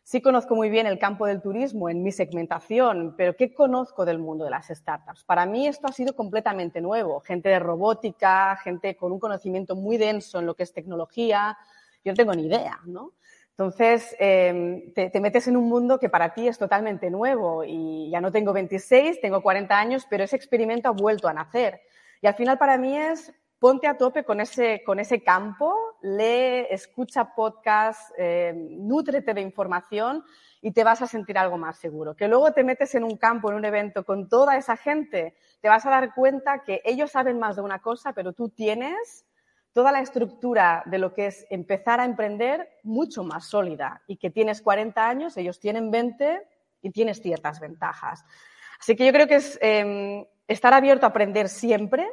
sí 0.02 0.20
conozco 0.20 0.56
muy 0.56 0.70
bien 0.70 0.86
el 0.86 0.98
campo 0.98 1.26
del 1.26 1.40
turismo 1.40 1.88
en 1.88 2.02
mi 2.02 2.10
segmentación, 2.10 3.14
pero 3.16 3.36
¿qué 3.36 3.54
conozco 3.54 4.04
del 4.04 4.18
mundo 4.18 4.44
de 4.44 4.50
las 4.50 4.68
startups? 4.68 5.24
Para 5.24 5.46
mí 5.46 5.68
esto 5.68 5.86
ha 5.86 5.92
sido 5.92 6.16
completamente 6.16 6.80
nuevo. 6.80 7.20
Gente 7.20 7.48
de 7.48 7.58
robótica, 7.58 8.56
gente 8.56 8.96
con 8.96 9.12
un 9.12 9.20
conocimiento 9.20 9.76
muy 9.76 9.98
denso 9.98 10.40
en 10.40 10.46
lo 10.46 10.54
que 10.54 10.64
es 10.64 10.72
tecnología. 10.72 11.56
Yo 12.04 12.12
no 12.12 12.16
tengo 12.16 12.32
ni 12.32 12.46
idea, 12.46 12.80
¿no? 12.86 13.12
Entonces, 13.52 14.16
em, 14.18 14.92
te, 14.94 15.20
metes 15.20 15.46
en 15.46 15.56
un 15.56 15.68
mundo 15.68 15.98
que 15.98 16.08
para 16.08 16.32
ti 16.32 16.48
es 16.48 16.58
totalmente 16.58 17.10
nuevo 17.10 17.62
y 17.64 18.08
ya 18.10 18.20
no 18.20 18.32
tengo 18.32 18.52
26, 18.52 19.20
tengo 19.20 19.42
40 19.42 19.78
años, 19.78 20.06
pero 20.08 20.24
ese 20.24 20.36
experimento 20.36 20.88
ha 20.88 20.92
vuelto 20.92 21.28
a 21.28 21.34
nacer. 21.34 21.82
Y 22.22 22.26
al 22.26 22.34
final 22.34 22.58
para 22.58 22.78
mí 22.78 22.96
es 22.96 23.32
ponte 23.58 23.86
a 23.86 23.98
tope 23.98 24.24
con 24.24 24.40
ese, 24.40 24.82
con 24.84 24.98
ese 24.98 25.22
campo, 25.22 25.76
lee, 26.00 26.66
escucha 26.70 27.34
podcast, 27.34 28.10
eh, 28.16 28.54
nútrete 28.54 29.34
de 29.34 29.42
información 29.42 30.24
y 30.62 30.72
te 30.72 30.82
vas 30.82 31.02
a 31.02 31.06
sentir 31.06 31.36
algo 31.36 31.58
más 31.58 31.78
seguro. 31.78 32.16
Que 32.16 32.26
luego 32.26 32.52
te 32.52 32.64
metes 32.64 32.94
en 32.94 33.04
un 33.04 33.18
campo, 33.18 33.50
en 33.50 33.56
un 33.56 33.64
evento 33.66 34.04
con 34.04 34.28
toda 34.28 34.56
esa 34.56 34.76
gente, 34.76 35.34
te 35.60 35.68
vas 35.68 35.84
a 35.84 35.90
dar 35.90 36.14
cuenta 36.14 36.62
que 36.64 36.80
ellos 36.84 37.10
saben 37.10 37.38
más 37.38 37.56
de 37.56 37.62
una 37.62 37.80
cosa, 37.80 38.14
pero 38.14 38.32
tú 38.32 38.48
tienes 38.48 39.26
toda 39.72 39.92
la 39.92 40.00
estructura 40.00 40.82
de 40.86 40.98
lo 40.98 41.14
que 41.14 41.26
es 41.26 41.46
empezar 41.50 42.00
a 42.00 42.04
emprender 42.04 42.68
mucho 42.82 43.22
más 43.24 43.46
sólida 43.46 44.02
y 44.06 44.16
que 44.16 44.30
tienes 44.30 44.62
40 44.62 45.08
años, 45.08 45.36
ellos 45.36 45.60
tienen 45.60 45.90
20 45.90 46.42
y 46.82 46.90
tienes 46.90 47.20
ciertas 47.20 47.60
ventajas. 47.60 48.24
Así 48.80 48.96
que 48.96 49.06
yo 49.06 49.12
creo 49.12 49.26
que 49.26 49.36
es 49.36 49.58
em, 49.60 50.24
estar 50.48 50.72
abierto 50.72 51.06
a 51.06 51.10
aprender 51.10 51.48
siempre 51.48 52.08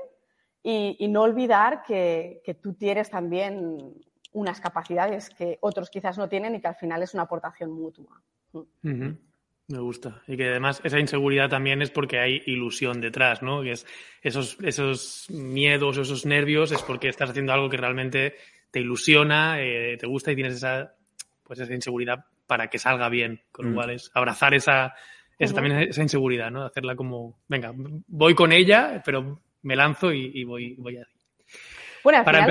y, 0.61 1.07
no 1.07 1.21
olvidar 1.21 1.83
que, 1.83 2.41
tú 2.61 2.73
tienes 2.73 3.09
también 3.09 3.93
unas 4.33 4.59
capacidades 4.59 5.29
que 5.29 5.57
otros 5.61 5.89
quizás 5.89 6.17
no 6.17 6.27
tienen 6.27 6.55
y 6.55 6.61
que 6.61 6.67
al 6.67 6.75
final 6.75 7.01
es 7.01 7.13
una 7.13 7.23
aportación 7.23 7.71
mutua. 7.71 8.21
Me 9.69 9.79
gusta. 9.79 10.21
Y 10.27 10.37
que 10.37 10.49
además 10.49 10.79
esa 10.83 10.99
inseguridad 10.99 11.49
también 11.49 11.81
es 11.81 11.91
porque 11.91 12.19
hay 12.19 12.41
ilusión 12.45 13.01
detrás, 13.01 13.41
¿no? 13.41 13.61
Que 13.61 13.71
es 13.71 13.85
esos, 14.21 14.57
esos 14.61 15.27
miedos, 15.29 15.97
esos 15.97 16.25
nervios, 16.25 16.71
es 16.71 16.81
porque 16.83 17.09
estás 17.09 17.31
haciendo 17.31 17.51
algo 17.51 17.69
que 17.69 17.75
realmente 17.75 18.35
te 18.71 18.79
ilusiona, 18.79 19.61
eh, 19.61 19.97
te 19.99 20.07
gusta 20.07 20.31
y 20.31 20.35
tienes 20.35 20.55
esa, 20.55 20.95
pues 21.43 21.59
esa 21.59 21.73
inseguridad 21.73 22.25
para 22.45 22.69
que 22.69 22.79
salga 22.79 23.09
bien. 23.09 23.41
Con 23.51 23.65
lo 23.65 23.71
mm. 23.71 23.75
cual 23.75 23.89
es 23.89 24.09
abrazar 24.13 24.53
esa, 24.53 24.93
esa 25.37 25.53
también 25.53 25.79
esa 25.79 26.01
inseguridad, 26.01 26.49
¿no? 26.49 26.63
Hacerla 26.63 26.95
como, 26.95 27.41
venga, 27.49 27.73
voy 27.75 28.35
con 28.35 28.53
ella, 28.53 29.01
pero 29.03 29.41
me 29.63 29.75
lanzo 29.75 30.13
y, 30.13 30.43
voy, 30.45 30.75
voy 30.75 30.97
a 30.97 31.07
bueno, 32.07 32.19
al 32.19 32.25
final 32.25 32.49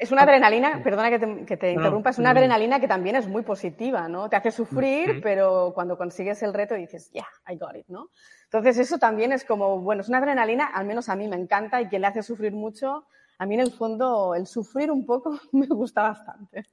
es, 0.00 0.10
una, 0.10 0.22
adrenalina, 0.22 0.82
perdona 0.82 1.10
que 1.10 1.18
te, 1.58 1.72
interrumpa, 1.72 2.08
es 2.08 2.18
una 2.18 2.30
adrenalina 2.30 2.80
que 2.80 2.88
también 2.88 3.16
es 3.16 3.28
muy 3.28 3.42
positiva, 3.42 4.08
¿no? 4.08 4.30
Te 4.30 4.36
hace 4.36 4.50
sufrir, 4.50 5.20
pero 5.22 5.72
cuando 5.74 5.98
consigues 5.98 6.42
el 6.42 6.54
reto 6.54 6.74
dices, 6.74 7.10
yeah, 7.12 7.28
I 7.46 7.58
got 7.58 7.76
it, 7.76 7.84
¿no? 7.88 8.08
Entonces 8.44 8.78
eso 8.78 8.96
también 8.96 9.32
es 9.32 9.44
como, 9.44 9.78
bueno, 9.80 10.00
es 10.00 10.08
una 10.08 10.16
adrenalina, 10.16 10.68
al 10.68 10.86
menos 10.86 11.10
a 11.10 11.16
mí 11.16 11.28
me 11.28 11.36
encanta 11.36 11.82
y 11.82 11.88
quien 11.88 12.00
le 12.00 12.08
hace 12.08 12.22
sufrir 12.22 12.52
mucho, 12.52 13.04
a 13.36 13.44
mí 13.44 13.56
en 13.56 13.60
el 13.60 13.72
fondo 13.72 14.34
el 14.34 14.46
sufrir 14.46 14.90
un 14.90 15.04
poco 15.04 15.38
me 15.52 15.66
gusta 15.66 16.00
bastante. 16.00 16.64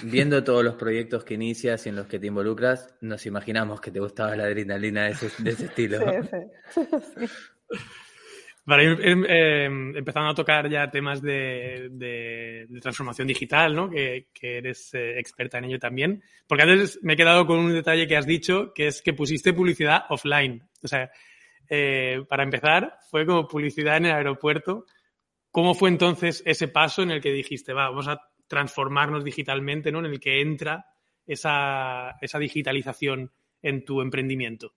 Viendo 0.00 0.44
todos 0.44 0.62
los 0.62 0.76
proyectos 0.76 1.24
que 1.24 1.34
inicias 1.34 1.86
y 1.86 1.88
en 1.88 1.96
los 1.96 2.06
que 2.06 2.20
te 2.20 2.28
involucras, 2.28 2.94
nos 3.00 3.26
imaginamos 3.26 3.80
que 3.80 3.90
te 3.90 3.98
gustaba 3.98 4.36
la 4.36 4.44
adrenalina 4.44 5.06
de 5.06 5.10
ese, 5.10 5.26
estilo. 5.64 5.98
Sí, 6.70 6.86
sí. 7.16 7.26
Para 8.64 8.84
ir 8.84 8.96
em, 9.02 9.96
empezando 9.96 10.30
a 10.30 10.34
tocar 10.34 10.70
ya 10.70 10.88
temas 10.88 11.20
de, 11.20 12.68
transformación 12.80 13.26
digital, 13.26 13.74
¿no? 13.74 13.90
Que, 13.90 14.28
eres 14.40 14.94
eh, 14.94 15.18
experta 15.18 15.58
en 15.58 15.64
ello 15.64 15.78
también. 15.80 16.22
Porque 16.46 16.62
antes 16.62 17.00
me 17.02 17.14
he 17.14 17.16
quedado 17.16 17.44
con 17.46 17.58
un 17.58 17.72
detalle 17.72 18.06
que 18.06 18.16
has 18.16 18.26
dicho, 18.26 18.72
que 18.72 18.86
es 18.86 19.02
que 19.02 19.14
pusiste 19.14 19.52
publicidad 19.52 20.04
offline. 20.10 20.62
O 20.82 20.86
sea, 20.86 21.10
eh, 21.68 22.22
para 22.28 22.44
empezar, 22.44 22.98
fue 23.10 23.26
como 23.26 23.48
publicidad 23.48 23.96
en 23.96 24.06
el 24.06 24.12
aeropuerto. 24.12 24.86
¿Cómo 25.50 25.74
fue 25.74 25.88
entonces 25.88 26.42
ese 26.46 26.68
paso 26.68 27.02
en 27.02 27.10
el 27.10 27.20
que 27.20 27.32
dijiste, 27.32 27.72
va, 27.72 27.88
vamos 27.88 28.06
a 28.06 28.20
transformarnos 28.46 29.24
digitalmente, 29.24 29.90
¿no? 29.90 29.98
En 29.98 30.06
el 30.06 30.20
que 30.20 30.40
entra 30.40 30.86
esa, 31.26 32.16
esa 32.20 32.38
digitalización 32.38 33.32
en 33.60 33.84
tu 33.84 34.00
emprendimiento. 34.00 34.74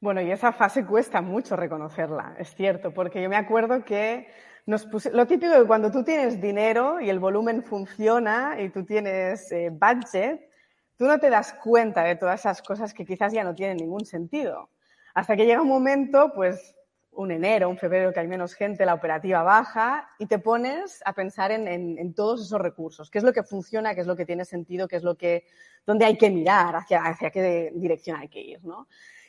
Bueno, 0.00 0.20
y 0.20 0.30
esa 0.30 0.52
fase 0.52 0.84
cuesta 0.84 1.22
mucho 1.22 1.56
reconocerla, 1.56 2.36
es 2.38 2.54
cierto, 2.54 2.92
porque 2.92 3.22
yo 3.22 3.30
me 3.30 3.36
acuerdo 3.36 3.84
que 3.84 4.28
lo 4.66 5.26
típico 5.26 5.58
de 5.58 5.66
cuando 5.66 5.90
tú 5.90 6.04
tienes 6.04 6.40
dinero 6.40 7.00
y 7.00 7.08
el 7.08 7.18
volumen 7.18 7.62
funciona 7.62 8.60
y 8.60 8.68
tú 8.68 8.84
tienes 8.84 9.50
eh, 9.52 9.70
budget, 9.70 10.50
tú 10.96 11.06
no 11.06 11.18
te 11.18 11.30
das 11.30 11.54
cuenta 11.62 12.02
de 12.02 12.16
todas 12.16 12.40
esas 12.40 12.60
cosas 12.62 12.92
que 12.92 13.06
quizás 13.06 13.32
ya 13.32 13.44
no 13.44 13.54
tienen 13.54 13.78
ningún 13.78 14.04
sentido. 14.04 14.70
Hasta 15.14 15.34
que 15.34 15.46
llega 15.46 15.62
un 15.62 15.68
momento, 15.68 16.32
pues 16.34 16.74
un 17.12 17.30
enero, 17.30 17.70
un 17.70 17.78
febrero 17.78 18.12
que 18.12 18.20
hay 18.20 18.28
menos 18.28 18.54
gente, 18.54 18.84
la 18.84 18.94
operativa 18.94 19.42
baja 19.42 20.10
y 20.18 20.26
te 20.26 20.38
pones 20.38 21.00
a 21.06 21.14
pensar 21.14 21.50
en, 21.52 21.66
en, 21.68 22.14
todos 22.14 22.42
esos 22.42 22.60
recursos. 22.60 23.10
¿Qué 23.10 23.18
es 23.18 23.24
lo 23.24 23.32
que 23.32 23.42
funciona? 23.42 23.94
¿Qué 23.94 24.02
es 24.02 24.06
lo 24.06 24.16
que 24.16 24.26
tiene 24.26 24.44
sentido? 24.44 24.86
¿Qué 24.86 24.96
es 24.96 25.02
lo 25.02 25.16
que, 25.16 25.44
dónde 25.86 26.04
hay 26.04 26.18
que 26.18 26.28
mirar? 26.28 26.76
¿Hacia, 26.76 27.02
hacia 27.04 27.30
qué 27.30 27.72
dirección 27.74 28.20
hay 28.20 28.28
que 28.28 28.40
ir? 28.40 28.64
¿no? 28.64 28.86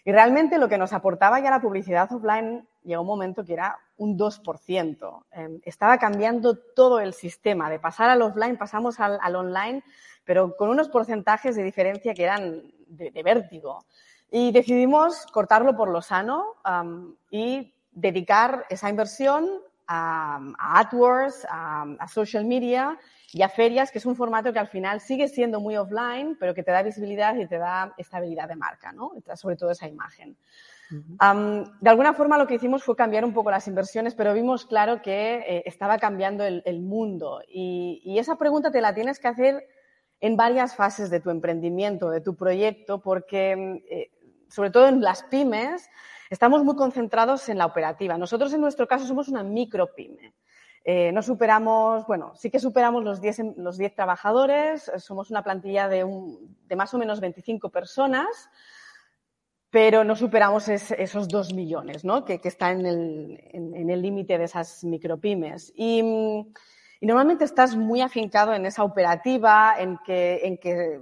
Y 0.08 0.14
realmente 0.14 0.58
lo 0.58 0.70
que 0.70 0.78
nos 0.78 0.94
aportaba 0.94 1.42
ya 1.42 1.50
la 1.50 1.60
publicidad 1.60 2.10
offline 2.10 2.66
llegó 2.86 3.02
un 3.02 3.08
momento 3.08 3.44
que 3.44 3.52
era 3.52 3.78
un 3.98 4.18
2%. 4.18 5.26
Em, 5.32 5.60
estaba 5.66 5.98
cambiando 5.98 6.56
todo 6.56 7.02
el 7.02 7.14
sistema. 7.14 7.70
De 7.70 7.78
pasar 7.78 8.10
al 8.10 8.22
offline 8.22 8.56
pasamos 8.56 9.02
al, 9.02 9.36
online, 9.36 9.84
pero 10.24 10.56
con 10.56 10.70
unos 10.70 10.88
porcentajes 10.88 11.58
de 11.58 11.64
diferencia 11.64 12.14
que 12.14 12.24
eran 12.24 12.64
de, 12.88 13.22
vértigo. 13.22 13.84
Y 14.32 14.54
decidimos 14.54 15.26
cortarlo 15.26 15.76
por 15.76 15.90
lo 15.90 16.02
sano 16.02 16.56
y 17.30 17.74
dedicar 17.92 18.66
esa 18.70 18.90
inversión 18.90 19.46
a, 19.88 20.40
AdWords, 20.58 21.46
a 21.50 22.08
social 22.08 22.46
media 22.46 22.98
y 23.34 23.42
a 23.42 23.50
ferias, 23.50 23.92
que 23.92 23.98
es 23.98 24.06
un 24.06 24.16
formato 24.16 24.54
que 24.54 24.60
al 24.60 24.68
final 24.68 25.02
sigue 25.02 25.28
siendo 25.28 25.60
muy 25.60 25.76
offline, 25.76 26.38
pero 26.40 26.54
que 26.54 26.64
te 26.64 26.72
da 26.72 26.82
visibilidad 26.82 27.36
y 27.36 27.46
te 27.46 27.58
da 27.58 27.94
estabilidad 27.98 28.48
de 28.48 28.56
marca, 28.56 28.92
¿no? 28.94 29.12
Sobre 29.36 29.58
todo 29.58 29.72
esa 29.72 29.88
imagen. 29.88 30.38
de 30.90 31.90
alguna 31.90 32.14
forma 32.14 32.38
lo 32.38 32.48
que 32.48 32.56
hicimos 32.56 32.84
fue 32.84 32.96
cambiar 32.96 33.26
un 33.26 33.34
poco 33.34 33.52
las 33.52 33.68
inversiones, 33.68 34.16
pero 34.16 34.34
vimos 34.34 34.66
claro 34.66 35.02
que 35.02 35.44
eh, 35.46 35.64
estaba 35.66 35.98
cambiando 35.98 36.46
el, 36.46 36.82
mundo. 36.82 37.42
Y, 37.48 38.18
esa 38.18 38.38
pregunta 38.38 38.72
te 38.72 38.82
la 38.82 38.94
tienes 38.94 39.20
que 39.20 39.28
hacer 39.28 39.68
en 40.22 40.38
varias 40.38 40.76
fases 40.76 41.10
de 41.10 41.20
tu 41.20 41.30
emprendimiento, 41.30 42.10
de 42.10 42.22
tu 42.22 42.36
proyecto, 42.36 43.02
porque 43.02 43.84
eh, 43.90 44.10
sobre 44.48 44.72
todo 44.72 44.88
en 44.88 45.02
las 45.02 45.24
pymes 45.24 45.90
estamos 46.30 46.64
muy 46.64 46.76
concentrados 46.76 47.50
en 47.50 47.58
la 47.58 47.66
operativa. 47.66 48.18
Nosotros 48.18 48.54
en 48.54 48.62
nuestro 48.62 48.88
caso 48.88 49.06
somos 49.06 49.28
una 49.28 49.44
micro 49.44 49.94
pyme. 49.96 50.34
Eh, 50.90 51.12
no 51.12 51.22
superamos, 51.22 52.08
bueno, 52.08 52.32
sí 52.36 52.50
que 52.50 52.60
superamos 52.60 53.04
los 53.04 53.20
10, 53.20 53.58
los 53.58 53.78
trabajadores, 53.94 54.90
somos 55.00 55.30
una 55.30 55.44
plantilla 55.44 55.90
de, 55.90 56.06
más 56.78 56.94
o 56.94 56.98
menos 56.98 57.20
25 57.20 57.70
personas, 57.70 58.50
pero 59.70 60.06
no 60.06 60.16
superamos 60.16 60.70
esos 60.70 61.28
2 61.28 61.54
millones, 61.54 62.06
¿no? 62.06 62.24
Que, 62.24 62.40
que 62.40 62.48
está 62.48 62.72
en 62.72 62.86
el 62.86 64.02
límite 64.02 64.38
de 64.38 64.46
esas 64.46 64.86
micropymes. 64.86 65.74
Y, 65.76 66.00
y, 67.02 67.06
normalmente 67.06 67.44
estás 67.44 67.76
muy 67.76 68.00
afincado 68.00 68.54
en 68.54 68.66
esa 68.66 68.86
operativa, 68.86 69.76
en 69.78 69.98
que, 70.06 70.40
en 70.44 70.58
que 70.58 71.02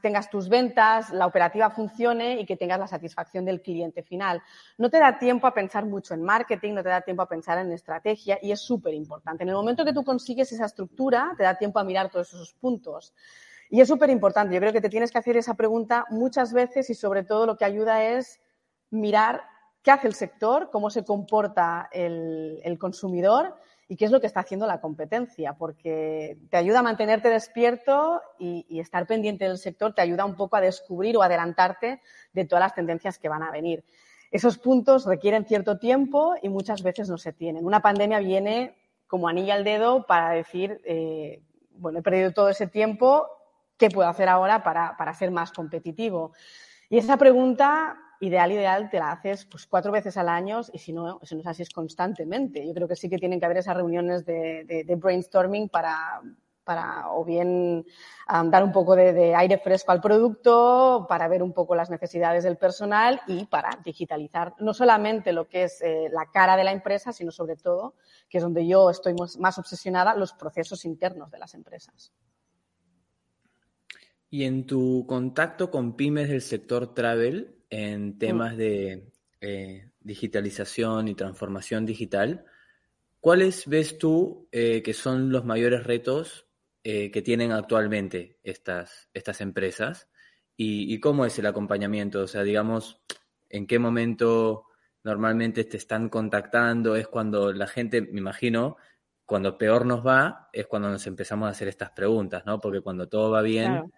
tengas 0.00 0.30
tus 0.30 0.48
ventas, 0.48 1.10
la 1.10 1.26
operativa 1.26 1.70
funcione 1.70 2.40
y 2.40 2.46
que 2.46 2.56
tengas 2.56 2.78
la 2.78 2.86
satisfacción 2.86 3.44
del 3.44 3.60
cliente 3.60 4.02
final. 4.02 4.42
No 4.78 4.90
te 4.90 4.98
da 4.98 5.18
tiempo 5.18 5.46
a 5.46 5.54
pensar 5.54 5.84
mucho 5.84 6.14
en 6.14 6.22
marketing, 6.22 6.74
no 6.74 6.82
te 6.82 6.88
da 6.88 7.02
tiempo 7.02 7.22
a 7.22 7.28
pensar 7.28 7.58
en 7.58 7.70
estrategia 7.72 8.38
y 8.42 8.52
es 8.52 8.60
súper 8.60 8.94
importante. 8.94 9.42
En 9.42 9.50
el 9.50 9.54
momento 9.54 9.84
que 9.84 9.92
tú 9.92 10.02
consigues 10.04 10.50
esa 10.52 10.66
estructura, 10.66 11.34
te 11.36 11.42
da 11.42 11.56
tiempo 11.56 11.78
a 11.78 11.84
mirar 11.84 12.10
todos 12.10 12.32
esos 12.32 12.54
puntos. 12.54 13.14
Y 13.70 13.80
es 13.80 13.88
súper 13.88 14.10
importante. 14.10 14.54
Yo 14.54 14.60
creo 14.60 14.72
que 14.72 14.80
te 14.80 14.88
tienes 14.88 15.10
que 15.10 15.18
hacer 15.18 15.36
esa 15.36 15.54
pregunta 15.54 16.06
muchas 16.10 16.52
veces 16.52 16.90
y 16.90 16.94
sobre 16.94 17.22
todo 17.22 17.46
lo 17.46 17.56
que 17.56 17.64
ayuda 17.64 18.02
es 18.04 18.40
mirar 18.90 19.42
qué 19.82 19.90
hace 19.90 20.06
el 20.06 20.14
sector, 20.14 20.70
cómo 20.70 20.90
se 20.90 21.04
comporta 21.04 21.88
el 21.92 22.76
consumidor 22.78 23.54
y 23.94 23.96
qué 23.96 24.06
es 24.06 24.10
lo 24.10 24.20
que 24.20 24.26
está 24.26 24.40
haciendo 24.40 24.66
la 24.66 24.80
competencia, 24.80 25.52
porque 25.52 26.36
te 26.50 26.56
ayuda 26.56 26.80
a 26.80 26.82
mantenerte 26.82 27.28
despierto 27.28 28.20
y, 28.40 28.80
estar 28.80 29.06
pendiente 29.06 29.44
del 29.44 29.56
sector 29.56 29.94
te 29.94 30.02
ayuda 30.02 30.24
un 30.24 30.34
poco 30.34 30.56
a 30.56 30.60
descubrir 30.60 31.16
o 31.16 31.22
adelantarte 31.22 32.00
de 32.32 32.44
todas 32.44 32.64
las 32.64 32.74
tendencias 32.74 33.20
que 33.20 33.28
van 33.28 33.44
a 33.44 33.52
venir. 33.52 33.84
Esos 34.32 34.58
puntos 34.58 35.06
requieren 35.06 35.44
cierto 35.44 35.78
tiempo 35.78 36.34
y 36.42 36.48
muchas 36.48 36.82
veces 36.82 37.08
no 37.08 37.18
se 37.18 37.32
tienen. 37.32 37.64
Una 37.64 37.82
pandemia 37.82 38.18
viene 38.18 38.76
como 39.06 39.28
anilla 39.28 39.54
al 39.54 39.62
dedo 39.62 40.06
para 40.06 40.30
decir, 40.30 40.80
eh, 40.84 41.40
bueno, 41.76 42.00
he 42.00 42.02
perdido 42.02 42.32
todo 42.32 42.48
ese 42.48 42.66
tiempo, 42.66 43.28
¿qué 43.76 43.90
puedo 43.90 44.08
hacer 44.08 44.28
ahora 44.28 44.64
para, 44.64 44.96
para 44.96 45.14
ser 45.14 45.30
más 45.30 45.52
competitivo? 45.52 46.32
Y 46.90 46.98
esa 46.98 47.16
pregunta 47.16 47.96
ideal, 48.20 48.52
ideal, 48.52 48.90
te 48.90 48.98
la 48.98 49.12
haces 49.12 49.44
pues 49.46 49.66
cuatro 49.66 49.92
veces 49.92 50.16
al 50.16 50.28
año 50.28 50.60
y 50.72 50.78
si 50.78 50.92
no, 50.92 51.20
si 51.22 51.34
no 51.34 51.40
es 51.40 51.46
así 51.46 51.62
es 51.62 51.70
constantemente. 51.70 52.66
Yo 52.66 52.74
creo 52.74 52.88
que 52.88 52.96
sí 52.96 53.08
que 53.08 53.18
tienen 53.18 53.38
que 53.38 53.46
haber 53.46 53.58
esas 53.58 53.76
reuniones 53.76 54.24
de, 54.24 54.96
brainstorming 54.98 55.68
para, 55.68 56.20
para 56.64 57.10
o 57.10 57.24
bien 57.24 57.84
dar 58.26 58.64
un 58.64 58.72
poco 58.72 58.96
de, 58.96 59.34
aire 59.34 59.58
fresco 59.58 59.92
al 59.92 60.00
producto, 60.00 61.06
para 61.08 61.28
ver 61.28 61.42
un 61.42 61.52
poco 61.52 61.74
las 61.74 61.90
necesidades 61.90 62.44
del 62.44 62.56
personal 62.56 63.20
y 63.26 63.46
para 63.46 63.70
digitalizar 63.84 64.54
no 64.58 64.74
solamente 64.74 65.32
lo 65.32 65.48
que 65.48 65.64
es 65.64 65.80
eh, 65.82 66.08
la 66.10 66.30
cara 66.32 66.56
de 66.56 66.64
la 66.64 66.72
empresa, 66.72 67.12
sino 67.12 67.30
sobre 67.30 67.56
todo, 67.56 67.94
que 68.28 68.38
es 68.38 68.42
donde 68.42 68.66
yo 68.66 68.90
estoy 68.90 69.14
más 69.38 69.58
obsesionada, 69.58 70.14
los 70.14 70.32
procesos 70.32 70.84
internos 70.84 71.30
de 71.30 71.38
las 71.38 71.54
empresas. 71.54 72.12
Y 74.34 74.46
en 74.46 74.66
tu 74.66 75.06
contacto 75.06 75.70
con 75.70 75.94
pymes 75.94 76.28
del 76.28 76.42
sector 76.42 76.92
travel, 76.92 77.53
en 77.70 78.08
mm. 78.08 78.18
temas 78.18 78.56
de 78.56 79.12
eh, 79.40 79.90
digitalización 80.00 81.08
y 81.08 81.14
transformación 81.14 81.84
digital, 81.86 82.44
¿cuáles 83.20 83.66
ves 83.66 83.98
tú 83.98 84.48
eh, 84.52 84.82
que 84.82 84.94
son 84.94 85.30
los 85.30 85.44
mayores 85.44 85.84
retos 85.84 86.46
eh, 86.82 87.10
que 87.10 87.22
tienen 87.22 87.52
actualmente 87.52 88.38
estas, 88.42 89.08
estas 89.12 89.40
empresas? 89.40 90.08
Y, 90.56 91.00
cómo 91.00 91.26
es 91.26 91.36
el 91.38 91.46
acompañamiento? 91.46 92.20
O 92.20 92.26
sea, 92.28 92.44
digamos, 92.44 93.00
¿en 93.48 93.66
qué 93.66 93.80
momento 93.80 94.66
normalmente 95.02 95.64
te 95.64 95.76
están 95.76 96.08
contactando? 96.08 96.94
Es 96.94 97.08
cuando 97.08 97.52
la 97.52 97.66
gente, 97.66 98.02
me 98.02 98.20
imagino, 98.20 98.76
cuando 99.26 99.58
peor 99.58 99.84
nos 99.84 100.06
va, 100.06 100.48
es 100.52 100.66
cuando 100.66 100.90
nos 100.90 101.06
empezamos 101.08 101.48
a 101.48 101.50
hacer 101.50 101.66
estas 101.66 101.90
preguntas, 101.90 102.44
¿no? 102.46 102.60
Porque 102.60 102.82
cuando 102.82 103.08
todo 103.08 103.32
va 103.32 103.42
bien, 103.42 103.90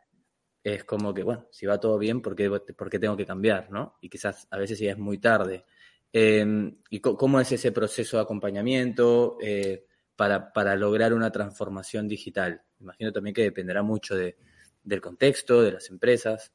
es 0.74 0.82
como 0.82 1.14
que, 1.14 1.22
bueno, 1.22 1.46
si 1.52 1.64
va 1.64 1.78
todo 1.78 1.96
bien, 1.96 2.20
¿por 2.20 2.34
qué, 2.34 2.98
tengo 2.98 3.16
que 3.16 3.24
cambiar? 3.24 3.70
¿no? 3.70 3.98
Y 4.00 4.08
quizás 4.08 4.48
a 4.50 4.58
veces 4.58 4.80
ya 4.80 4.90
es 4.90 4.98
muy 4.98 5.18
tarde. 5.18 5.64
Em, 6.12 6.78
¿Y 6.90 6.98
cómo 6.98 7.38
es 7.40 7.52
ese 7.52 7.70
proceso 7.70 8.16
de 8.16 8.24
acompañamiento 8.24 9.38
eh, 9.40 9.86
para, 10.16 10.74
lograr 10.74 11.14
una 11.14 11.30
transformación 11.30 12.08
digital? 12.08 12.62
Imagino 12.80 13.12
también 13.12 13.32
que 13.32 13.42
dependerá 13.42 13.84
mucho 13.84 14.16
del 14.16 15.00
contexto, 15.00 15.62
de 15.62 15.70
las 15.70 15.88
empresas. 15.88 16.52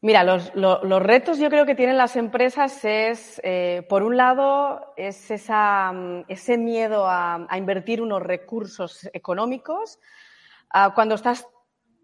Mira, 0.00 0.24
los, 0.24 1.02
retos 1.02 1.38
yo 1.38 1.50
creo 1.50 1.66
que 1.66 1.74
tienen 1.74 1.98
las 1.98 2.16
empresas 2.16 2.86
es, 2.86 3.38
eh, 3.44 3.84
por 3.86 4.02
un 4.02 4.16
lado, 4.16 4.94
es 4.96 5.30
esa, 5.30 5.92
ese 6.28 6.56
miedo 6.56 7.04
a, 7.06 7.46
invertir 7.58 8.00
unos 8.00 8.22
recursos 8.22 9.10
económicos. 9.12 9.98
Ah, 10.70 10.92
cuando 10.94 11.16
estás 11.16 11.46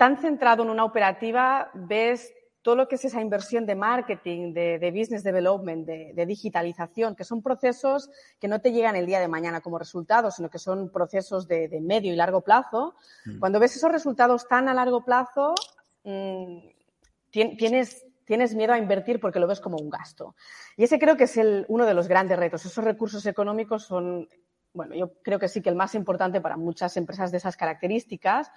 tan 0.03 0.17
centrado 0.17 0.65
en 0.65 0.71
una 0.71 0.85
operativa, 0.85 1.71
ves 1.75 2.35
todo 2.61 2.75
lo 2.75 2.89
que 2.89 2.97
es 2.97 3.05
esa 3.05 3.21
inversión 3.21 3.67
de 3.67 3.77
marketing, 3.77 4.53
de, 4.53 4.93
business 4.93 5.23
development, 5.23 5.87
de, 5.87 6.27
digitalización, 6.27 7.15
que 7.15 7.23
son 7.23 7.41
procesos 7.41 8.11
que 8.41 8.49
no 8.49 8.61
te 8.61 8.73
llegan 8.73 8.97
el 8.97 9.07
día 9.07 9.21
de 9.21 9.29
mañana 9.29 9.61
como 9.61 9.79
resultado, 9.79 10.33
sino 10.33 10.51
que 10.51 10.59
son 10.59 10.91
procesos 10.91 11.47
de, 11.47 11.69
medio 11.81 12.13
y 12.13 12.17
largo 12.17 12.41
plazo. 12.41 12.97
Mm. 13.27 13.39
Cuando 13.39 13.61
ves 13.61 13.77
esos 13.77 13.93
resultados 13.93 14.49
tan 14.49 14.69
a 14.69 14.75
largo 14.75 15.05
plazo, 15.05 15.55
mm, 16.03 16.59
tienes, 17.31 18.05
tienes 18.25 18.57
miedo 18.57 18.73
a 18.73 18.79
invertir 18.79 19.21
porque 19.21 19.39
lo 19.39 19.47
ves 19.47 19.61
como 19.61 19.77
un 19.77 19.89
gasto. 19.89 20.35
Y 20.77 20.83
ese 20.83 20.99
creo 20.99 21.17
que 21.17 21.25
es 21.25 21.37
el, 21.37 21.65
uno 21.69 21.87
de 21.87 21.95
los 21.95 22.09
grandes 22.09 22.41
retos. 22.41 22.67
Esos 22.67 22.85
recursos 22.85 23.25
económicos 23.27 23.85
son, 23.85 24.29
bueno, 24.75 24.95
yo 24.95 25.13
creo 25.23 25.39
que 25.39 25.49
sí 25.49 25.61
que 25.61 25.69
el 25.69 25.77
más 25.77 25.95
importante 25.95 26.41
para 26.41 26.57
muchas 26.57 26.97
empresas 26.97 27.31
de 27.31 27.39
esas 27.39 27.57
características. 27.57 28.51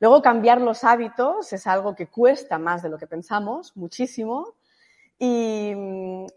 Luego, 0.00 0.22
cambiar 0.22 0.60
los 0.60 0.84
hábitos 0.84 1.52
es 1.52 1.66
algo 1.66 1.94
que 1.94 2.08
cuesta 2.08 2.58
más 2.58 2.82
de 2.82 2.88
lo 2.88 2.98
que 2.98 3.06
pensamos, 3.06 3.76
muchísimo. 3.76 4.54
Y, 5.18 5.74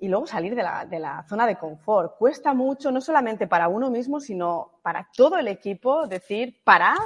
y, 0.01 0.09
luego 0.09 0.27
salir 0.27 0.55
de 0.55 0.63
la, 0.63 0.85
de 0.85 0.99
la, 0.99 1.23
zona 1.23 1.47
de 1.47 1.55
confort. 1.57 2.17
Cuesta 2.17 2.53
mucho, 2.53 2.91
no 2.91 2.99
solamente 2.99 3.47
para 3.47 3.69
uno 3.69 3.89
mismo, 3.89 4.19
sino 4.19 4.71
para 4.81 5.07
todo 5.15 5.37
el 5.37 5.47
equipo, 5.47 6.05
decir, 6.05 6.59
parad 6.65 6.97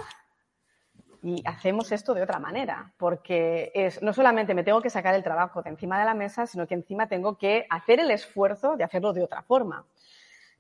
y 1.22 1.44
hacemos 1.46 1.92
esto 1.92 2.14
de 2.14 2.24
otra 2.24 2.40
manera, 2.40 2.94
porque 2.98 3.72
es, 3.74 4.02
no 4.02 4.14
solamente 4.14 4.54
me 4.54 4.64
tengo 4.64 4.82
que 4.82 4.90
sacar 4.90 5.14
el 5.16 5.24
trabajo 5.24 5.62
de 5.62 5.70
encima 5.70 6.00
de 6.00 6.06
la 6.06 6.14
mesa, 6.14 6.48
sino 6.48 6.68
que 6.68 6.76
encima 6.76 7.08
tengo 7.08 7.38
que 7.38 7.66
hacer 7.70 8.00
el 8.00 8.12
esfuerzo 8.12 8.78
de 8.78 8.84
hacerlo 8.84 9.14
de 9.14 9.24
otra 9.24 9.42
forma. 9.42 9.86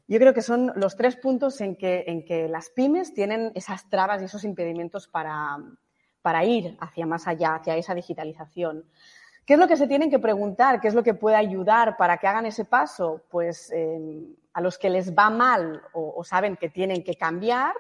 Yo 0.07 0.19
creo 0.19 0.33
que 0.33 0.41
son 0.41 0.71
los 0.75 0.95
tres 0.95 1.17
puntos 1.17 1.59
en 1.61 1.75
que, 1.75 2.05
en 2.07 2.51
las 2.51 2.69
pymes 2.69 3.13
tienen 3.13 3.51
esas 3.55 3.89
trabas 3.89 4.21
y 4.21 4.25
esos 4.25 4.43
impedimentos 4.43 5.07
para, 5.07 6.45
ir 6.45 6.77
hacia 6.79 7.05
más 7.05 7.27
allá, 7.27 7.55
hacia 7.55 7.75
esa 7.75 7.93
digitalización. 7.93 8.85
¿Qué 9.45 9.53
es 9.53 9.59
lo 9.59 9.67
que 9.67 9.77
se 9.77 9.87
tienen 9.87 10.09
que 10.09 10.19
preguntar? 10.19 10.81
¿Qué 10.81 10.87
es 10.87 10.93
lo 10.93 11.03
que 11.03 11.13
puede 11.13 11.35
ayudar 11.35 11.97
para 11.97 12.17
que 12.17 12.27
hagan 12.27 12.45
ese 12.45 12.65
paso? 12.65 13.23
Pues 13.29 13.71
eh, 13.73 13.99
a 14.53 14.61
los 14.61 14.77
que 14.77 14.89
les 14.89 15.13
va 15.13 15.29
mal 15.29 15.81
o, 15.93 16.13
o 16.17 16.23
saben 16.23 16.57
que 16.57 16.69
tienen 16.69 17.03
que 17.03 17.15
cambiar, 17.15 17.73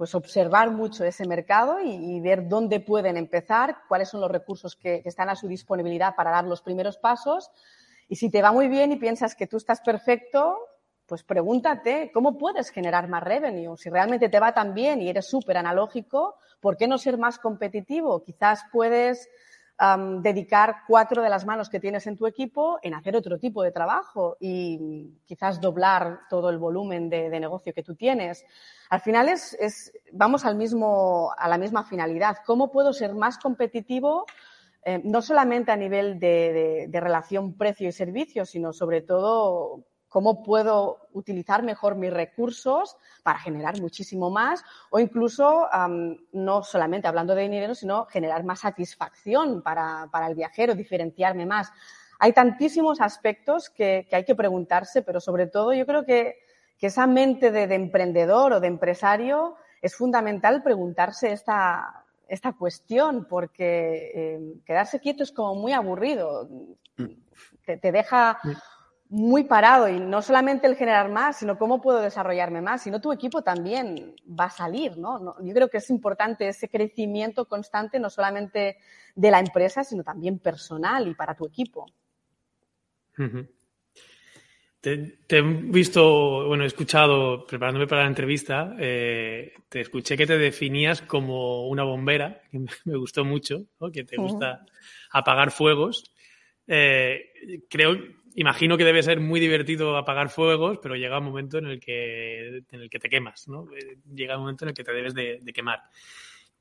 pues 0.00 0.14
observar 0.14 0.70
mucho 0.70 1.04
ese 1.04 1.28
mercado 1.28 1.78
y, 1.78 2.20
ver 2.20 2.48
dónde 2.48 2.80
pueden 2.80 3.18
empezar, 3.18 3.82
cuáles 3.86 4.08
son 4.08 4.22
los 4.22 4.30
recursos 4.30 4.74
que, 4.74 5.02
están 5.04 5.28
a 5.28 5.36
su 5.36 5.46
disponibilidad 5.46 6.16
para 6.16 6.30
dar 6.30 6.46
los 6.46 6.62
primeros 6.62 6.96
pasos. 6.96 7.50
Y 8.08 8.16
si 8.16 8.30
te 8.30 8.40
va 8.40 8.50
muy 8.50 8.68
bien 8.68 8.92
y 8.92 8.96
piensas 8.96 9.34
que 9.34 9.46
tú 9.46 9.58
estás 9.58 9.82
perfecto, 9.82 10.56
pues 11.10 11.24
pregúntate 11.24 12.12
cómo 12.14 12.38
puedes 12.38 12.70
generar 12.70 13.08
más 13.08 13.24
revenue. 13.24 13.76
Si 13.76 13.90
realmente 13.90 14.28
te 14.28 14.38
va 14.38 14.54
tan 14.54 14.74
bien 14.74 15.02
y 15.02 15.08
eres 15.08 15.26
súper 15.26 15.56
analógico, 15.56 16.36
¿por 16.60 16.76
qué 16.76 16.86
no 16.86 16.98
ser 16.98 17.18
más 17.18 17.36
competitivo? 17.40 18.22
Quizás 18.22 18.62
puedes 18.70 19.28
dedicar 20.22 20.82
cuatro 20.86 21.20
de 21.22 21.28
las 21.28 21.46
manos 21.46 21.68
que 21.68 21.80
tienes 21.80 22.06
en 22.06 22.16
tu 22.16 22.28
equipo 22.28 22.78
en 22.82 22.94
hacer 22.94 23.16
otro 23.16 23.38
tipo 23.38 23.62
de 23.64 23.72
trabajo 23.72 24.36
y 24.38 25.18
quizás 25.24 25.60
doblar 25.60 26.20
todo 26.28 26.48
el 26.50 26.58
volumen 26.58 27.08
de, 27.08 27.28
negocio 27.40 27.74
que 27.74 27.82
tú 27.82 27.96
tienes. 27.96 28.44
Al 28.88 29.00
final 29.00 29.28
es, 29.28 29.92
vamos 30.12 30.44
al 30.44 30.54
mismo, 30.54 31.32
a 31.36 31.48
la 31.48 31.58
misma 31.58 31.82
finalidad. 31.82 32.36
¿Cómo 32.46 32.70
puedo 32.70 32.92
ser 32.92 33.14
más 33.14 33.36
competitivo? 33.38 34.26
Eh, 34.84 35.00
no 35.02 35.22
solamente 35.22 35.72
a 35.72 35.76
nivel 35.76 36.20
de, 36.20 36.86
de 36.88 37.00
relación 37.00 37.54
precio 37.54 37.88
y 37.88 37.92
servicio, 37.92 38.44
sino 38.44 38.72
sobre 38.72 39.00
todo 39.00 39.89
cómo 40.10 40.42
puedo 40.42 41.08
utilizar 41.12 41.62
mejor 41.62 41.94
mis 41.94 42.12
recursos 42.12 42.96
para 43.22 43.38
generar 43.38 43.80
muchísimo 43.80 44.28
más 44.28 44.62
o 44.90 44.98
incluso 44.98 45.68
no 46.32 46.62
solamente 46.62 47.08
hablando 47.08 47.34
de 47.34 47.42
dinero, 47.42 47.74
sino 47.74 48.04
generar 48.06 48.44
más 48.44 48.60
satisfacción 48.60 49.62
para, 49.62 50.10
el 50.28 50.34
viajero, 50.34 50.74
diferenciarme 50.74 51.46
más. 51.46 51.72
Hay 52.18 52.32
tantísimos 52.32 53.00
aspectos 53.00 53.70
que, 53.70 54.06
hay 54.12 54.24
que 54.24 54.34
preguntarse, 54.34 55.00
pero 55.02 55.20
sobre 55.20 55.46
todo 55.46 55.72
yo 55.72 55.86
creo 55.86 56.04
que, 56.04 56.36
esa 56.80 57.06
mente 57.06 57.50
de, 57.50 57.74
emprendedor 57.74 58.54
o 58.54 58.60
de 58.60 58.66
empresario 58.66 59.56
es 59.82 59.94
fundamental 59.94 60.62
preguntarse 60.62 61.30
esta, 61.30 62.04
esta 62.26 62.54
cuestión, 62.54 63.26
porque 63.28 64.10
em, 64.14 64.60
quedarse 64.64 64.98
quieto 64.98 65.22
es 65.22 65.30
como 65.30 65.54
muy 65.54 65.72
aburrido. 65.74 66.48
Mm. 66.96 67.04
Te, 67.66 67.76
te 67.76 67.92
deja 67.92 68.38
muy 69.10 69.42
parado 69.42 69.88
y 69.88 69.98
no 69.98 70.22
solamente 70.22 70.68
el 70.68 70.76
generar 70.76 71.10
más, 71.10 71.40
sino 71.40 71.58
cómo 71.58 71.82
puedo 71.82 72.00
desarrollarme 72.00 72.62
más, 72.62 72.84
sino 72.84 73.00
tu 73.00 73.12
equipo 73.12 73.42
también 73.42 74.14
va 74.24 74.44
a 74.44 74.50
salir, 74.50 74.96
¿no? 74.96 75.36
Yo 75.42 75.52
creo 75.52 75.68
que 75.68 75.78
es 75.78 75.90
importante 75.90 76.46
ese 76.48 76.68
crecimiento 76.68 77.46
constante, 77.46 77.98
no 77.98 78.08
solamente 78.08 78.78
de 79.16 79.30
la 79.32 79.40
empresa, 79.40 79.82
sino 79.82 80.04
también 80.04 80.38
personal 80.38 81.08
y 81.08 81.14
para 81.14 81.34
tu 81.34 81.44
equipo. 81.44 81.86
te, 84.80 85.18
he 85.28 85.42
visto, 85.42 86.46
bueno, 86.46 86.62
he 86.62 86.68
escuchado, 86.68 87.44
preparándome 87.46 87.88
para 87.88 88.02
la 88.02 88.08
entrevista, 88.08 88.76
eh, 88.78 89.54
te 89.68 89.80
escuché 89.80 90.16
que 90.16 90.26
te 90.28 90.38
definías 90.38 91.02
como 91.02 91.66
una 91.66 91.82
bombera, 91.82 92.42
que 92.52 92.60
me 92.84 92.96
gustó 92.96 93.24
mucho, 93.24 93.64
que 93.92 94.04
te 94.04 94.16
gusta 94.16 94.64
apagar 95.10 95.50
fuegos. 95.50 96.14
Eh, 96.68 97.64
creo 97.68 98.19
imagino 98.34 98.76
que 98.76 98.84
debe 98.84 99.02
ser 99.02 99.20
muy 99.20 99.40
divertido 99.40 99.96
apagar 99.96 100.28
fuegos, 100.28 100.78
pero 100.82 100.96
llega 100.96 101.18
un 101.18 101.24
momento 101.24 101.58
en 101.58 101.66
el 101.66 101.80
que, 101.80 102.58
en 102.70 102.80
el 102.80 102.90
que 102.90 102.98
te 102.98 103.08
quemas, 103.08 103.48
¿no? 103.48 103.66
Eh, 103.76 103.98
llega 104.14 104.36
un 104.36 104.42
momento 104.42 104.64
en 104.64 104.70
el 104.70 104.74
que 104.74 104.84
te 104.84 104.92
debes 104.92 105.14
de, 105.14 105.42
quemar. 105.54 105.82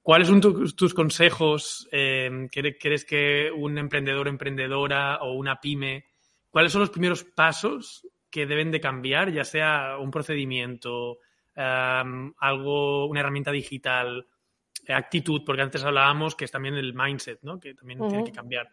¿Cuáles 0.02 0.28
son 0.28 0.42
tus 0.42 0.94
consejos? 0.94 1.88
Eh, 1.92 2.48
¿Crees 2.52 3.06
que 3.06 3.52
un 3.56 3.78
emprendedor, 3.78 4.28
emprendedora 4.28 5.18
o 5.18 5.34
una 5.34 5.60
pyme, 5.60 6.06
cuáles 6.50 6.72
son 6.72 6.82
los 6.82 6.90
primeros 6.90 7.24
pasos 7.24 8.08
que 8.30 8.46
deben 8.46 8.72
de 8.72 8.80
cambiar, 8.80 9.32
ya 9.32 9.44
sea 9.44 9.98
un 10.00 10.10
procedimiento, 10.12 11.20
algo, 11.56 13.08
una 13.08 13.20
herramienta 13.20 13.52
digital, 13.52 14.28
actitud, 14.88 15.44
porque 15.46 15.62
antes 15.62 15.84
hablábamos 15.84 16.36
que 16.36 16.46
es 16.46 16.52
también 16.52 16.76
el 16.76 16.94
mindset, 16.94 17.40
¿no? 17.42 17.60
Que 17.60 17.74
también 17.74 18.00
tiene 18.08 18.24
que 18.24 18.32
cambiar. 18.32 18.70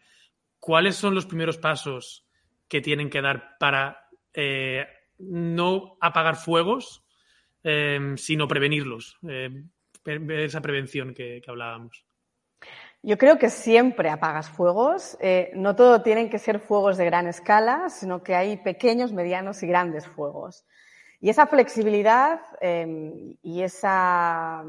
¿Cuáles 0.59 0.95
son 0.95 1.13
los 1.13 1.25
primeros 1.25 1.57
pasos 1.57 2.26
que 2.67 2.81
tienen 2.81 3.09
que 3.09 3.21
dar 3.21 3.57
para 3.59 4.07
eh, 4.33 4.85
no 5.19 5.97
apagar 5.99 6.35
fuegos, 6.35 7.03
eh, 7.63 8.13
sino 8.17 8.47
prevenirlos, 8.47 9.17
eh, 9.27 9.49
esa 10.05 10.61
prevención 10.61 11.13
que, 11.13 11.41
hablábamos. 11.47 12.05
Yo 13.01 13.17
creo 13.17 13.37
que 13.37 13.49
siempre 13.49 14.09
apagas 14.09 14.49
fuegos. 14.49 15.17
no 15.53 15.75
todo 15.75 16.01
tienen 16.01 16.29
que 16.29 16.39
ser 16.39 16.59
fuegos 16.59 16.97
de 16.97 17.05
gran 17.05 17.27
escala, 17.27 17.89
sino 17.89 18.21
que 18.21 18.35
hay 18.35 18.57
pequeños, 18.57 19.11
medianos 19.11 19.63
y 19.63 19.67
grandes 19.67 20.07
fuegos. 20.07 20.65
Y 21.19 21.29
esa 21.29 21.47
flexibilidad 21.47 22.41
y, 23.41 23.61
esa, 23.61 24.63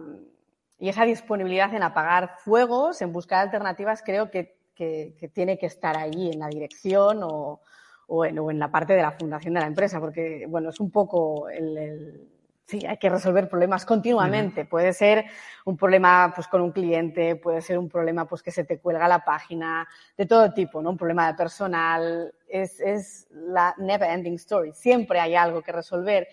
y 0.79 0.89
esa 0.89 1.05
disponibilidad 1.05 1.73
en 1.75 1.83
apagar 1.83 2.37
fuegos, 2.39 3.03
en 3.03 3.13
buscar 3.13 3.41
alternativas, 3.45 4.03
creo 4.03 4.31
que, 4.31 4.57
que 4.75 5.31
tiene 5.33 5.59
que 5.59 5.67
estar 5.67 5.97
ahí 5.97 6.31
en 6.33 6.39
la 6.39 6.49
dirección 6.49 7.21
o, 7.23 7.61
o 8.09 8.25
en, 8.25 8.59
la 8.59 8.71
parte 8.71 8.95
de 8.95 9.03
la 9.03 9.13
fundación 9.13 9.55
de 9.55 9.61
la 9.61 9.67
empresa, 9.67 10.01
porque, 10.01 10.47
bueno, 10.49 10.71
es 10.71 10.81
un 10.81 10.91
poco 10.91 11.49
el, 11.49 12.27
sí, 12.65 12.85
hay 12.87 12.97
que 12.97 13.09
resolver 13.11 13.49
problemas 13.49 13.85
continuamente. 13.85 14.65
Puede 14.65 14.93
ser 14.93 15.27
un 15.67 15.77
problema 15.77 16.33
pues, 16.35 16.49
con 16.49 16.63
un 16.63 16.73
cliente, 16.73 17.37
puede 17.37 17.61
ser 17.61 17.79
un 17.79 17.89
problema 17.89 18.27
pues, 18.27 18.43
que 18.43 18.51
se 18.51 18.65
te 18.65 18.79
cuelga 18.79 19.09
la 19.09 19.25
página, 19.25 19.87
de 20.17 20.27
todo 20.27 20.53
tipo, 20.53 20.81
¿no? 20.81 20.91
Un 20.91 20.97
problema 20.97 21.27
de 21.27 21.35
personal. 21.35 22.35
Es, 22.47 22.81
es 22.81 23.29
la 23.31 23.75
never 23.79 24.11
ending 24.11 24.35
story. 24.35 24.73
Siempre 24.73 25.21
hay 25.21 25.35
algo 25.35 25.63
que 25.63 25.73
resolver. 25.73 26.29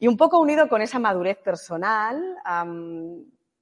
Y 0.00 0.08
un 0.08 0.16
poco 0.16 0.40
unido 0.40 0.68
con 0.68 0.82
esa 0.82 0.98
madurez 0.98 1.38
personal, 1.38 2.20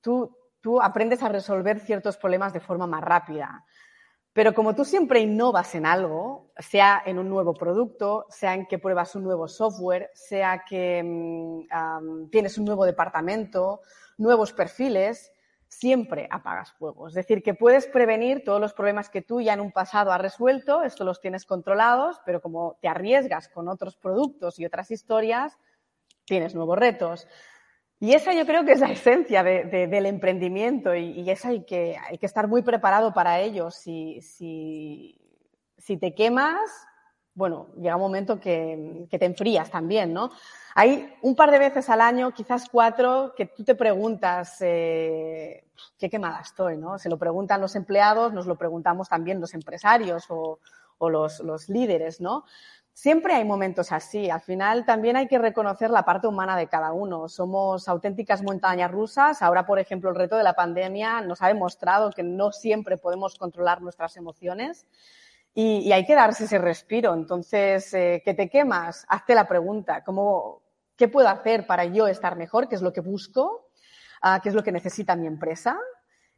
tú, 0.01 0.35
tú 0.63 0.81
aprendes 0.81 1.23
a 1.23 1.29
resolver 1.29 1.79
ciertos 1.81 2.17
problemas 2.17 2.55
de 2.55 2.61
forma 2.61 2.87
más 2.87 3.03
rápida. 3.03 3.67
Pero 4.33 4.55
como 4.55 4.75
tú 4.77 4.85
siempre 4.85 5.21
innovas 5.21 5.75
en 5.75 5.87
algo, 5.87 6.53
sea 6.57 7.03
en 7.05 7.19
un 7.19 7.29
nuevo 7.29 7.53
producto, 7.53 8.27
sea 8.29 8.55
en 8.55 8.67
que 8.67 8.79
pruebas 8.79 9.15
un 9.17 9.25
nuevo 9.25 9.49
software, 9.49 10.11
sea 10.15 10.65
que 10.69 11.03
mm, 11.03 12.31
tienes 12.31 12.57
un 12.57 12.65
nuevo 12.65 12.85
departamento, 12.85 13.81
nuevos 14.19 14.53
perfiles, 14.53 15.33
siempre 15.67 16.29
apagas 16.31 16.73
fuego. 16.73 17.09
Es 17.09 17.15
decir, 17.15 17.43
que 17.43 17.55
puedes 17.55 17.87
prevenir 17.87 18.45
todos 18.45 18.61
los 18.61 18.73
problemas 18.73 19.09
que 19.09 19.23
tú 19.23 19.41
ya 19.41 19.55
en 19.55 19.61
un 19.61 19.73
pasado 19.73 20.13
has 20.13 20.21
resuelto, 20.21 20.83
esto 20.83 21.05
los 21.05 21.21
tienes 21.21 21.45
controlados, 21.45 22.21
pero 22.25 22.41
como 22.41 22.77
te 22.81 22.89
arriesgas 22.89 23.49
con 23.49 23.69
otros 23.69 23.97
productos 23.97 24.59
y 24.59 24.67
otras 24.67 24.91
historias, 24.91 25.59
tienes 26.25 26.55
nuevos 26.55 26.79
retos. 26.79 27.27
Y 28.03 28.15
esa 28.15 28.33
yo 28.33 28.47
creo 28.47 28.65
que 28.65 28.73
es 28.73 28.81
la 28.81 28.91
esencia 28.91 29.45
del 29.45 30.07
emprendimiento 30.07 30.95
y, 30.95 31.21
y 31.21 31.31
hay 31.45 31.65
que, 31.65 31.99
hay 31.99 32.17
que 32.17 32.25
estar 32.25 32.49
muy 32.49 32.63
preparado 32.63 33.13
para 33.13 33.41
ello. 33.41 33.71
Si, 33.71 34.23
si, 34.23 35.97
te 35.99 36.15
quemas, 36.15 36.59
bueno, 37.35 37.67
llega 37.77 37.97
un 37.97 38.01
momento 38.01 38.41
que, 38.41 39.07
te 39.11 39.25
enfrías 39.27 39.71
también, 39.71 40.15
¿no? 40.15 40.31
Hay 40.75 41.13
un 41.21 41.37
par 41.37 41.51
de 41.51 41.59
veces 41.59 41.91
al 41.91 42.01
año, 42.01 42.33
quizás 42.33 42.71
cuatro, 42.71 43.35
que 43.37 43.45
tú 43.45 43.65
te 43.65 43.75
preguntas 43.75 44.57
eh, 44.63 45.67
qué 45.99 46.09
quemada 46.09 46.41
estoy, 46.41 46.79
¿no? 46.79 46.99
Se 46.99 47.11
lo 47.11 47.19
preguntan 47.19 47.61
los 47.61 47.77
empleados, 47.77 48.33
nos 48.33 48.47
lo 48.47 48.57
preguntamos 48.57 49.11
también 49.11 49.43
los 49.43 49.53
empresarios 49.53 50.25
o, 50.31 50.59
los, 51.01 51.69
líderes, 51.69 52.19
¿no? 52.19 52.45
Siempre 52.93 53.35
hay 53.35 53.45
momentos 53.45 53.93
así. 53.93 54.29
Al 54.29 54.41
final 54.41 54.85
también 54.85 55.17
hay 55.17 55.27
que 55.27 55.39
reconocer 55.39 55.91
la 55.91 56.05
parte 56.05 56.27
humana 56.27 56.57
de 56.57 56.69
cada 56.69 56.93
uno. 56.93 57.29
Somos 57.29 57.89
auténticas 57.89 58.43
montañas 58.43 58.91
rusas. 58.91 59.43
Ahora, 59.43 59.65
por 59.65 59.79
ejemplo, 59.79 60.11
el 60.11 60.17
reto 60.17 60.37
de 60.37 60.43
la 60.43 60.55
pandemia 60.55 61.21
nos 61.23 61.41
ha 61.41 61.49
demostrado 61.49 62.11
que 62.11 62.23
no 62.23 62.53
siempre 62.53 62.99
podemos 62.99 63.37
controlar 63.37 63.81
nuestras 63.81 64.17
emociones 64.17 64.87
y, 65.55 65.91
hay 65.93 66.05
que 66.05 66.15
darse 66.15 66.45
ese 66.45 66.59
respiro. 66.59 67.15
Entonces, 67.15 67.93
eh, 67.95 68.23
¿qué 68.25 68.35
te 68.35 68.49
quemas? 68.49 69.05
Hazte 69.09 69.35
la 69.35 69.49
pregunta, 69.49 70.05
¿cómo, 70.05 70.63
¿qué 70.97 71.09
puedo 71.09 71.29
hacer 71.29 71.67
para 71.67 71.85
yo 71.87 72.07
estar 72.07 72.37
mejor? 72.37 72.69
¿Qué 72.69 72.75
es 72.75 72.83
lo 72.83 72.93
que 72.93 73.01
busco? 73.01 73.71
Uh, 74.23 74.41
¿Qué 74.43 74.51
es 74.51 74.55
lo 74.55 74.63
que 74.63 74.73
necesita 74.73 75.17
mi 75.17 75.27
empresa? 75.27 75.79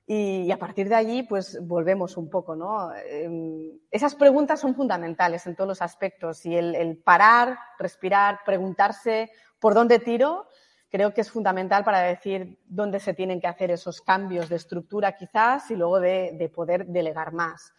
Y, 0.07 0.51
a 0.51 0.59
partir 0.59 0.89
de 0.89 0.97
allí, 0.97 1.23
pues 1.23 1.59
volvemos 1.63 2.17
un 2.17 2.29
poco, 2.29 2.57
¿no? 2.57 2.93
Eh, 2.95 3.81
esas 3.91 4.15
preguntas 4.15 4.61
son 4.61 4.75
fundamentales 4.75 5.47
en 5.47 5.55
todos 5.55 5.69
los 5.69 5.83
aspectos 5.83 6.45
y 6.45 6.57
el, 6.57 6.75
el, 6.75 6.99
parar, 6.99 7.57
respirar, 7.79 8.41
preguntarse 8.45 9.31
por 9.61 9.75
dónde 9.75 10.01
tiro, 10.01 10.49
creo 10.91 11.15
que 11.15 11.21
es 11.21 11.31
fundamental 11.31 11.85
para 11.85 12.01
decir 12.01 12.59
dónde 12.67 12.99
se 13.01 13.15
tienen 13.15 13.41
que 13.41 13.47
hacer 13.47 13.71
esos 13.71 14.03
cambios 14.03 14.49
de 14.49 14.57
estructura 14.57 15.17
quizás 15.17 15.71
y 15.71 15.77
luego 15.77 16.01
de, 16.01 16.33
de 16.39 16.49
poder 16.49 16.87
delegar 16.87 17.33
más. 17.33 17.73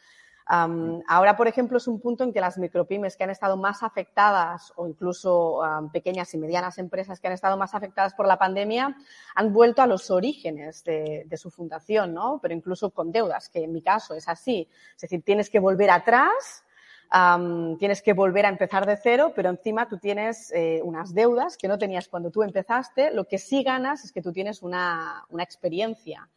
Um, 0.50 1.02
ahora, 1.08 1.38
por 1.38 1.48
ejemplo, 1.48 1.78
es 1.78 1.88
un 1.88 2.02
punto 2.02 2.24
en 2.24 2.34
que 2.34 2.42
las 2.42 2.58
micropymes 2.58 3.16
que 3.16 3.24
han 3.24 3.30
estado 3.30 3.56
más 3.56 3.82
afectadas 3.82 4.74
o 4.76 4.88
incluso 4.88 5.60
um, 5.60 5.90
pequeñas 5.90 6.34
y 6.34 6.38
medianas 6.38 6.78
empresas 6.80 7.20
que 7.20 7.28
han 7.28 7.34
estado 7.34 7.56
más 7.56 7.74
afectadas 7.74 8.14
por 8.14 8.28
la 8.28 8.38
pandemia 8.38 8.96
han 9.36 9.54
vuelto 9.54 9.82
a 9.82 9.88
los 9.88 10.12
orígenes 10.12 10.84
de, 10.84 11.24
de, 11.28 11.38
su 11.38 11.50
fundación, 11.50 12.14
¿no? 12.14 12.40
Pero 12.42 12.54
incluso 12.54 12.90
con 12.90 13.12
deudas, 13.12 13.50
que 13.50 13.64
en 13.64 13.72
mi 13.72 13.82
caso 13.82 14.16
es 14.16 14.28
así. 14.28 14.68
Es 14.96 15.02
decir, 15.04 15.24
tienes 15.24 15.50
que 15.50 15.60
volver 15.60 15.90
atrás, 15.90 16.66
um, 17.14 17.78
tienes 17.78 18.02
que 18.02 18.12
volver 18.12 18.46
a 18.46 18.50
empezar 18.50 18.86
de 18.86 18.98
cero, 18.98 19.32
pero 19.34 19.50
encima 19.50 19.88
tú 19.88 19.98
tienes 19.98 20.52
eh, 20.52 20.82
unas 20.84 21.14
deudas 21.14 21.56
que 21.56 21.70
no 21.70 21.78
tenías 21.78 22.10
cuando 22.10 22.32
tú 22.32 22.44
empezaste. 22.44 23.12
Lo 23.12 23.24
que 23.30 23.38
sí 23.38 23.64
ganas 23.64 24.04
es 24.04 24.12
que 24.12 24.22
tú 24.22 24.34
tienes 24.34 24.62
una, 24.62 25.26
una 25.30 25.44
experiencia. 25.44 26.28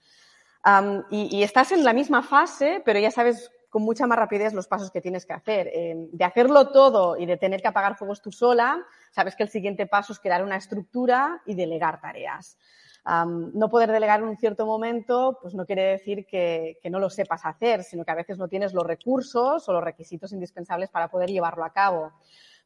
Y, 1.11 1.29
y 1.31 1.45
estás 1.45 1.71
en 1.71 1.85
la 1.85 1.92
misma 1.92 2.25
fase, 2.25 2.83
pero 2.85 2.99
ya 2.99 3.12
sabes 3.12 3.53
con 3.70 3.83
mucha 3.83 4.07
más 4.07 4.18
rapidez 4.18 4.55
los 4.55 4.66
pasos 4.66 4.90
que 4.90 5.00
tienes 5.00 5.26
que 5.26 5.33
hacer. 5.33 5.68
Eh, 5.68 6.09
de 6.12 6.24
hacerlo 6.24 6.70
todo 6.70 7.16
y 7.16 7.26
de 7.26 7.37
tener 7.37 7.61
que 7.61 7.68
apagar 7.68 7.96
fuegos 7.96 8.22
tú 8.22 8.33
sola, 8.33 8.85
sabes 9.11 9.37
que 9.37 9.42
el 9.42 9.48
siguiente 9.48 9.87
paso 9.87 10.12
es 10.12 10.20
crear 10.20 10.42
una 10.42 10.57
estructura 10.57 11.42
y 11.46 11.55
delegar 11.55 12.00
tareas. 12.00 12.59
No 13.07 13.68
poder 13.70 13.92
delegar 13.92 14.18
en 14.18 14.26
un 14.26 14.37
cierto 14.37 14.66
momento, 14.66 15.38
pues 15.40 15.55
no 15.55 15.64
quiere 15.64 15.85
decir 15.85 16.26
que, 16.26 16.79
que, 16.83 16.90
no 16.90 16.98
lo 16.98 17.09
sepas 17.09 17.46
hacer, 17.46 17.85
sino 17.85 18.05
que 18.05 18.11
a 18.11 18.16
veces 18.16 18.37
no 18.37 18.48
tienes 18.48 18.74
los 18.74 18.85
recursos 18.85 19.68
o 19.68 19.72
los 19.72 19.85
requisitos 19.85 20.33
indispensables 20.33 20.90
para 20.90 21.09
poder 21.09 21.31
llevarlo 21.31 21.64
a 21.64 21.72
cabo. 21.72 22.11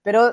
Pero 0.02 0.32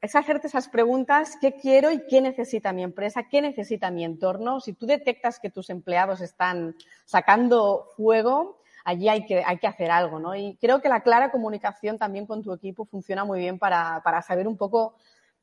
es 0.00 0.14
hacerte 0.14 0.46
esas 0.46 0.68
preguntas, 0.68 1.36
¿qué 1.40 1.54
quiero 1.54 1.90
y 1.90 2.06
qué 2.06 2.20
necesita 2.20 2.72
mi 2.72 2.84
empresa? 2.84 3.24
¿Qué 3.28 3.42
necesita 3.42 3.90
mi 3.90 4.04
entorno? 4.04 4.60
Si 4.60 4.72
tú 4.72 4.86
detectas 4.86 5.40
que 5.40 5.50
tus 5.50 5.70
empleados 5.70 6.20
están 6.20 6.76
sacando 7.04 7.88
fuego, 7.96 8.60
allí 8.88 9.06
hay 9.10 9.26
que, 9.26 9.44
hay 9.44 9.58
que 9.58 9.66
hacer 9.66 9.90
algo, 9.90 10.18
¿no? 10.18 10.34
Y 10.34 10.56
creo 10.62 10.80
que 10.80 10.88
la 10.88 11.02
clara 11.02 11.30
comunicación 11.30 11.98
también 11.98 12.24
con 12.24 12.42
tu 12.42 12.54
equipo 12.54 12.86
funciona 12.86 13.22
muy 13.22 13.38
bien 13.38 13.58
para, 13.58 14.00
para 14.02 14.22
saber 14.22 14.48
un 14.48 14.56
poco 14.56 14.94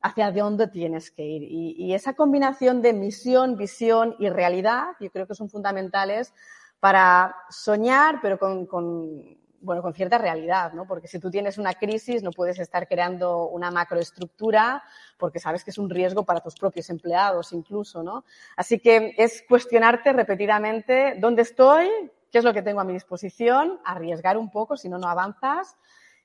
hacia 0.02 0.32
dónde 0.32 0.68
tienes 0.68 1.12
que 1.12 1.24
ir. 1.24 1.44
Y, 1.44 1.94
esa 1.94 2.14
combinación 2.14 2.82
de 2.82 2.94
misión, 2.94 3.56
visión 3.56 4.16
y 4.18 4.30
realidad, 4.30 4.86
yo 5.00 5.12
creo 5.12 5.28
que 5.28 5.36
son 5.36 5.50
fundamentales 5.50 6.34
para 6.80 7.36
soñar, 7.50 8.18
pero 8.20 8.40
con, 8.40 8.66
con, 8.66 9.38
bueno, 9.62 9.84
con 9.84 9.94
cierta 9.94 10.18
realidad, 10.18 10.74
¿no? 10.74 10.88
Porque 10.88 11.08
si 11.08 11.20
tú 11.20 11.30
tienes 11.30 11.60
una 11.60 11.74
crisis, 11.74 12.24
no 12.24 12.32
puedes 12.32 12.58
estar 12.58 12.88
creando 12.88 13.48
una 13.48 13.70
macroestructura 13.70 14.82
porque 15.20 15.40
sabes 15.40 15.64
que 15.64 15.70
es 15.70 15.78
un 15.78 15.90
riesgo 15.90 16.24
para 16.24 16.42
tus 16.42 16.56
propios 16.56 16.90
empleados 16.90 17.54
incluso, 17.54 18.02
¿no? 18.02 18.26
Así 18.58 18.80
que 18.80 19.14
es 19.18 19.44
cuestionarte 19.48 20.14
repetidamente 20.14 21.16
dónde 21.20 21.44
estoy, 21.44 21.88
qué 22.36 22.40
es 22.40 22.44
lo 22.44 22.54
que 22.54 22.64
tengo 22.64 22.82
a 22.82 22.84
mi 22.84 22.92
disposición, 22.92 23.80
arriesgar 23.86 24.38
un 24.38 24.52
poco, 24.52 24.76
si 24.76 24.90
no, 24.90 24.98
no 24.98 25.08
avanzas 25.08 25.78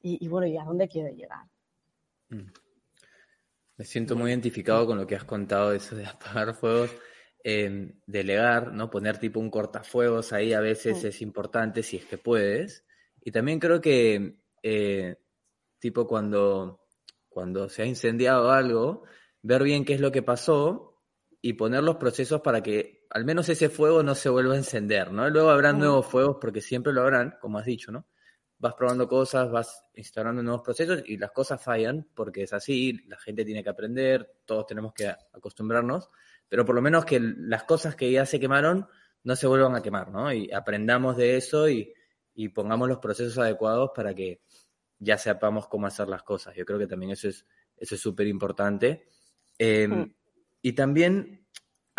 y, 0.02 0.18
y 0.24 0.26
bueno, 0.26 0.48
¿y 0.48 0.56
a 0.56 0.64
dónde 0.64 0.88
quiero 0.88 1.08
llegar? 1.08 1.44
Mm. 2.30 2.50
Me 3.76 3.84
siento 3.84 4.16
muy 4.16 4.32
identificado 4.32 4.88
con 4.88 4.98
lo 4.98 5.06
que 5.06 5.14
has 5.14 5.22
contado, 5.22 5.72
eso 5.72 5.94
de 5.94 6.06
apagar 6.06 6.52
fuegos. 6.54 6.90
Eh, 7.44 7.94
delegar, 8.06 8.72
¿no? 8.72 8.90
Poner 8.90 9.18
tipo 9.18 9.38
un 9.38 9.50
cortafuegos 9.50 10.32
ahí 10.32 10.52
a 10.52 10.58
veces 10.58 11.00
sí. 11.00 11.06
es 11.06 11.22
importante 11.22 11.84
si 11.84 11.98
es 11.98 12.06
que 12.06 12.18
puedes. 12.18 12.84
Y 13.22 13.30
también 13.30 13.60
creo 13.60 13.80
que, 13.80 14.34
eh, 14.64 15.14
tipo, 15.78 16.08
cuando, 16.08 16.88
cuando 17.28 17.68
se 17.68 17.82
ha 17.82 17.86
incendiado 17.86 18.50
algo, 18.50 19.04
ver 19.42 19.62
bien 19.62 19.84
qué 19.84 19.94
es 19.94 20.00
lo 20.00 20.10
que 20.10 20.22
pasó 20.22 21.00
y 21.40 21.52
poner 21.52 21.84
los 21.84 21.98
procesos 21.98 22.40
para 22.40 22.64
que 22.64 22.99
al 23.10 23.24
menos 23.24 23.48
ese 23.48 23.68
fuego 23.68 24.02
no 24.02 24.14
se 24.14 24.28
vuelva 24.28 24.54
a 24.54 24.58
encender, 24.58 25.12
¿no? 25.12 25.28
Luego 25.28 25.50
habrán 25.50 25.78
nuevos 25.78 26.06
fuegos, 26.06 26.38
porque 26.40 26.60
siempre 26.60 26.92
lo 26.92 27.02
habrán, 27.02 27.36
como 27.40 27.58
has 27.58 27.66
dicho, 27.66 27.90
¿no? 27.92 28.06
Vas 28.58 28.74
probando 28.74 29.08
cosas, 29.08 29.50
vas 29.50 29.84
instalando 29.94 30.42
nuevos 30.42 30.62
procesos 30.62 31.02
y 31.06 31.16
las 31.16 31.32
cosas 31.32 31.62
fallan, 31.62 32.06
porque 32.14 32.42
es 32.42 32.52
así, 32.52 33.04
la 33.08 33.18
gente 33.18 33.44
tiene 33.44 33.62
que 33.62 33.70
aprender, 33.70 34.36
todos 34.44 34.66
tenemos 34.66 34.92
que 34.92 35.08
acostumbrarnos, 35.08 36.08
pero 36.48 36.64
por 36.64 36.74
lo 36.74 36.82
menos 36.82 37.04
que 37.04 37.20
las 37.20 37.64
cosas 37.64 37.96
que 37.96 38.10
ya 38.10 38.26
se 38.26 38.38
quemaron 38.38 38.86
no 39.24 39.36
se 39.36 39.46
vuelvan 39.46 39.74
a 39.74 39.82
quemar, 39.82 40.10
¿no? 40.10 40.32
Y 40.32 40.50
aprendamos 40.52 41.16
de 41.16 41.36
eso 41.36 41.68
y, 41.68 41.92
y 42.34 42.48
pongamos 42.48 42.88
los 42.88 42.98
procesos 42.98 43.38
adecuados 43.38 43.90
para 43.94 44.14
que 44.14 44.40
ya 44.98 45.18
sepamos 45.18 45.68
cómo 45.68 45.86
hacer 45.86 46.08
las 46.08 46.22
cosas. 46.22 46.54
Yo 46.54 46.64
creo 46.64 46.78
que 46.78 46.86
también 46.86 47.12
eso 47.12 47.28
es 47.28 47.46
eso 47.80 47.94
es 47.94 48.00
súper 48.00 48.26
importante. 48.28 49.06
Eh, 49.58 49.88
mm. 49.88 50.14
Y 50.62 50.72
también 50.74 51.39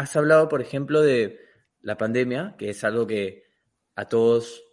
has 0.01 0.15
hablado, 0.15 0.49
por 0.49 0.61
ejemplo, 0.61 1.01
de 1.01 1.39
la 1.81 1.97
pandemia, 1.97 2.55
que 2.57 2.69
es 2.69 2.83
algo 2.83 3.07
que 3.07 3.43
a 3.95 4.05
todos 4.05 4.63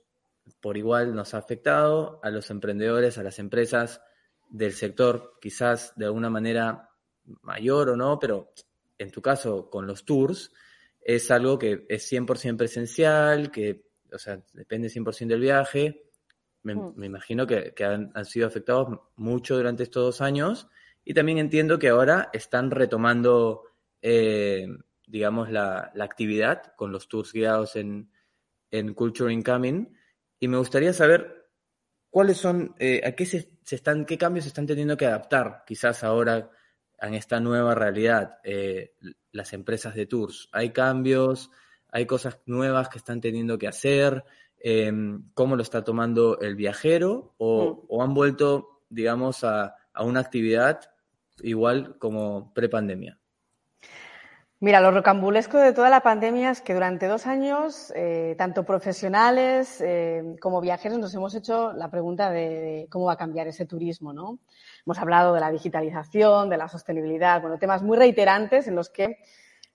por 0.61 0.77
igual 0.77 1.15
nos 1.15 1.35
ha 1.35 1.39
afectado, 1.39 2.21
a 2.23 2.31
los 2.31 2.51
emprendedores, 2.51 3.19
a 3.19 3.23
las 3.23 3.39
empresas 3.39 4.01
del 4.49 4.73
sector, 4.73 5.35
quizás 5.41 5.93
de 5.97 6.07
alguna 6.07 6.31
manera 6.31 6.89
mayor 7.43 7.91
o 7.91 7.97
no, 7.97 8.19
pero 8.19 8.53
en 8.97 9.11
tu 9.11 9.21
caso 9.21 9.69
con 9.69 9.87
los 9.87 10.07
tours, 10.07 10.51
es 11.01 11.31
algo 11.31 11.59
que 11.59 11.85
es 11.89 12.11
100% 12.11 12.57
presencial, 12.57 13.51
que, 13.51 13.85
o 14.11 14.19
sea, 14.19 14.43
depende 14.55 14.89
100% 14.89 15.29
del 15.29 15.41
viaje. 15.41 16.11
Me, 16.63 16.75
mm. 16.75 16.95
me 16.97 17.07
imagino 17.07 17.47
que, 17.47 17.75
que 17.75 17.85
han, 17.85 18.11
han, 18.15 18.25
sido 18.25 18.47
afectados 18.47 18.99
mucho 19.17 19.57
durante 19.57 19.83
estos 19.83 20.03
dos 20.03 20.21
años 20.23 20.69
y 21.05 21.15
también 21.15 21.39
entiendo 21.39 21.79
que 21.79 21.89
ahora 21.89 22.31
están 22.33 22.71
retomando 22.71 23.63
eh, 24.03 24.67
digamos, 25.09 25.51
la, 25.51 25.91
la 25.95 26.05
actividad 26.05 26.75
con 26.77 26.93
los 26.93 27.09
tours 27.09 27.33
guiados 27.33 27.77
en, 27.77 28.11
en 28.71 28.95
Culture 28.95 29.33
Incoming. 29.33 29.97
Y 30.39 30.49
me 30.49 30.59
gustaría 30.59 30.93
saber 30.93 31.51
cuáles 32.11 32.39
son, 32.39 32.75
eh, 32.79 33.01
a 33.05 33.13
qué 33.13 33.27
se, 33.27 33.51
se, 33.63 33.77
están, 33.77 34.05
qué 34.05 34.17
cambios 34.19 34.45
se 34.45 34.49
están 34.49 34.67
teniendo 34.67 34.97
que 34.97 35.07
adaptar 35.07 35.65
quizás 35.67 36.05
ahora 36.05 36.51
en 37.01 37.15
esta 37.15 37.41
nueva 37.41 37.75
realidad 37.75 38.39
eh, 38.45 38.95
las 39.33 39.53
empresas 39.53 39.95
de 39.95 40.07
tours. 40.07 40.49
Hay 40.53 40.71
cambios, 40.71 41.51
hay 41.91 42.07
cosas 42.07 42.41
nuevas 42.47 42.89
que 42.89 42.99
están 42.99 43.21
teniendo 43.21 43.59
que 43.59 43.69
hacer, 43.69 44.25
eh, 44.59 44.93
cómo 45.35 45.57
lo 45.57 45.63
está 45.63 45.85
tomando 45.85 46.41
el 46.41 46.57
viajero 46.57 47.35
o, 47.39 47.75
mm. 47.75 47.87
o 47.89 48.03
han 48.03 48.15
vuelto, 48.15 48.83
digamos, 48.89 49.45
a, 49.45 49.77
a, 49.93 50.05
una 50.05 50.21
actividad 50.21 50.81
igual 51.41 51.99
como 51.99 52.53
prepandemia. 52.53 53.19
Mira, 54.61 54.81
lo 54.81 54.91
rocambulesco 54.91 55.57
de 55.59 55.73
toda 55.73 55.89
la 55.89 56.01
pandemia 56.01 56.51
es 56.51 56.61
que 56.61 56.75
durante 56.75 57.07
dos 57.07 57.27
años, 57.29 57.93
eh, 57.95 58.35
tanto 58.37 58.65
profesionales 58.65 59.81
eh, 59.81 60.37
como 60.41 60.61
viajeros, 60.61 60.99
nos 60.99 61.15
hemos 61.15 61.35
hecho 61.37 61.73
la 61.75 61.89
pregunta 61.91 62.31
de, 62.31 62.41
de, 62.41 62.87
cómo 62.91 63.05
va 63.05 63.13
a 63.13 63.17
cambiar 63.17 63.47
ese 63.47 63.67
turismo, 63.67 64.13
¿no? 64.13 64.41
Hemos 64.85 64.99
hablado 64.99 65.33
de 65.33 65.41
la 65.41 65.53
digitalización, 65.53 66.51
de 66.51 66.57
la 66.57 66.69
sostenibilidad, 66.69 67.41
bueno, 67.41 67.59
temas 67.59 67.83
muy 67.83 67.97
reiterantes 67.97 68.67
en 68.67 68.75
los 68.75 68.91
que 68.91 69.19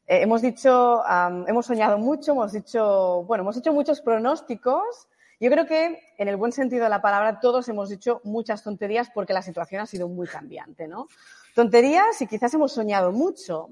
Eh, 0.05 0.21
hemos 0.23 0.41
dicho, 0.41 1.01
hemos 1.47 1.65
soñado 1.65 1.97
mucho, 1.97 2.33
hemos 2.33 2.51
dicho, 2.51 3.23
bueno, 3.25 3.43
hemos 3.43 3.55
hecho 3.55 3.71
muchos 3.71 4.01
pronósticos. 4.01 5.07
Yo 5.39 5.49
creo 5.49 5.65
que, 5.65 5.97
en 6.17 6.27
el 6.27 6.35
buen 6.35 6.51
sentido 6.51 6.83
de 6.83 6.89
la 6.89 7.01
palabra, 7.01 7.39
todos 7.39 7.69
hemos 7.69 7.89
dicho 7.89 8.19
muchas 8.25 8.63
tonterías 8.63 9.09
porque 9.13 9.33
la 9.33 9.41
situación 9.41 9.81
ha 9.81 9.85
sido 9.85 10.09
muy 10.09 10.27
cambiante, 10.27 10.87
¿no? 10.89 11.07
Tonterías 11.55 12.21
y 12.21 12.27
quizás 12.27 12.53
hemos 12.53 12.73
soñado 12.73 13.11
mucho. 13.13 13.69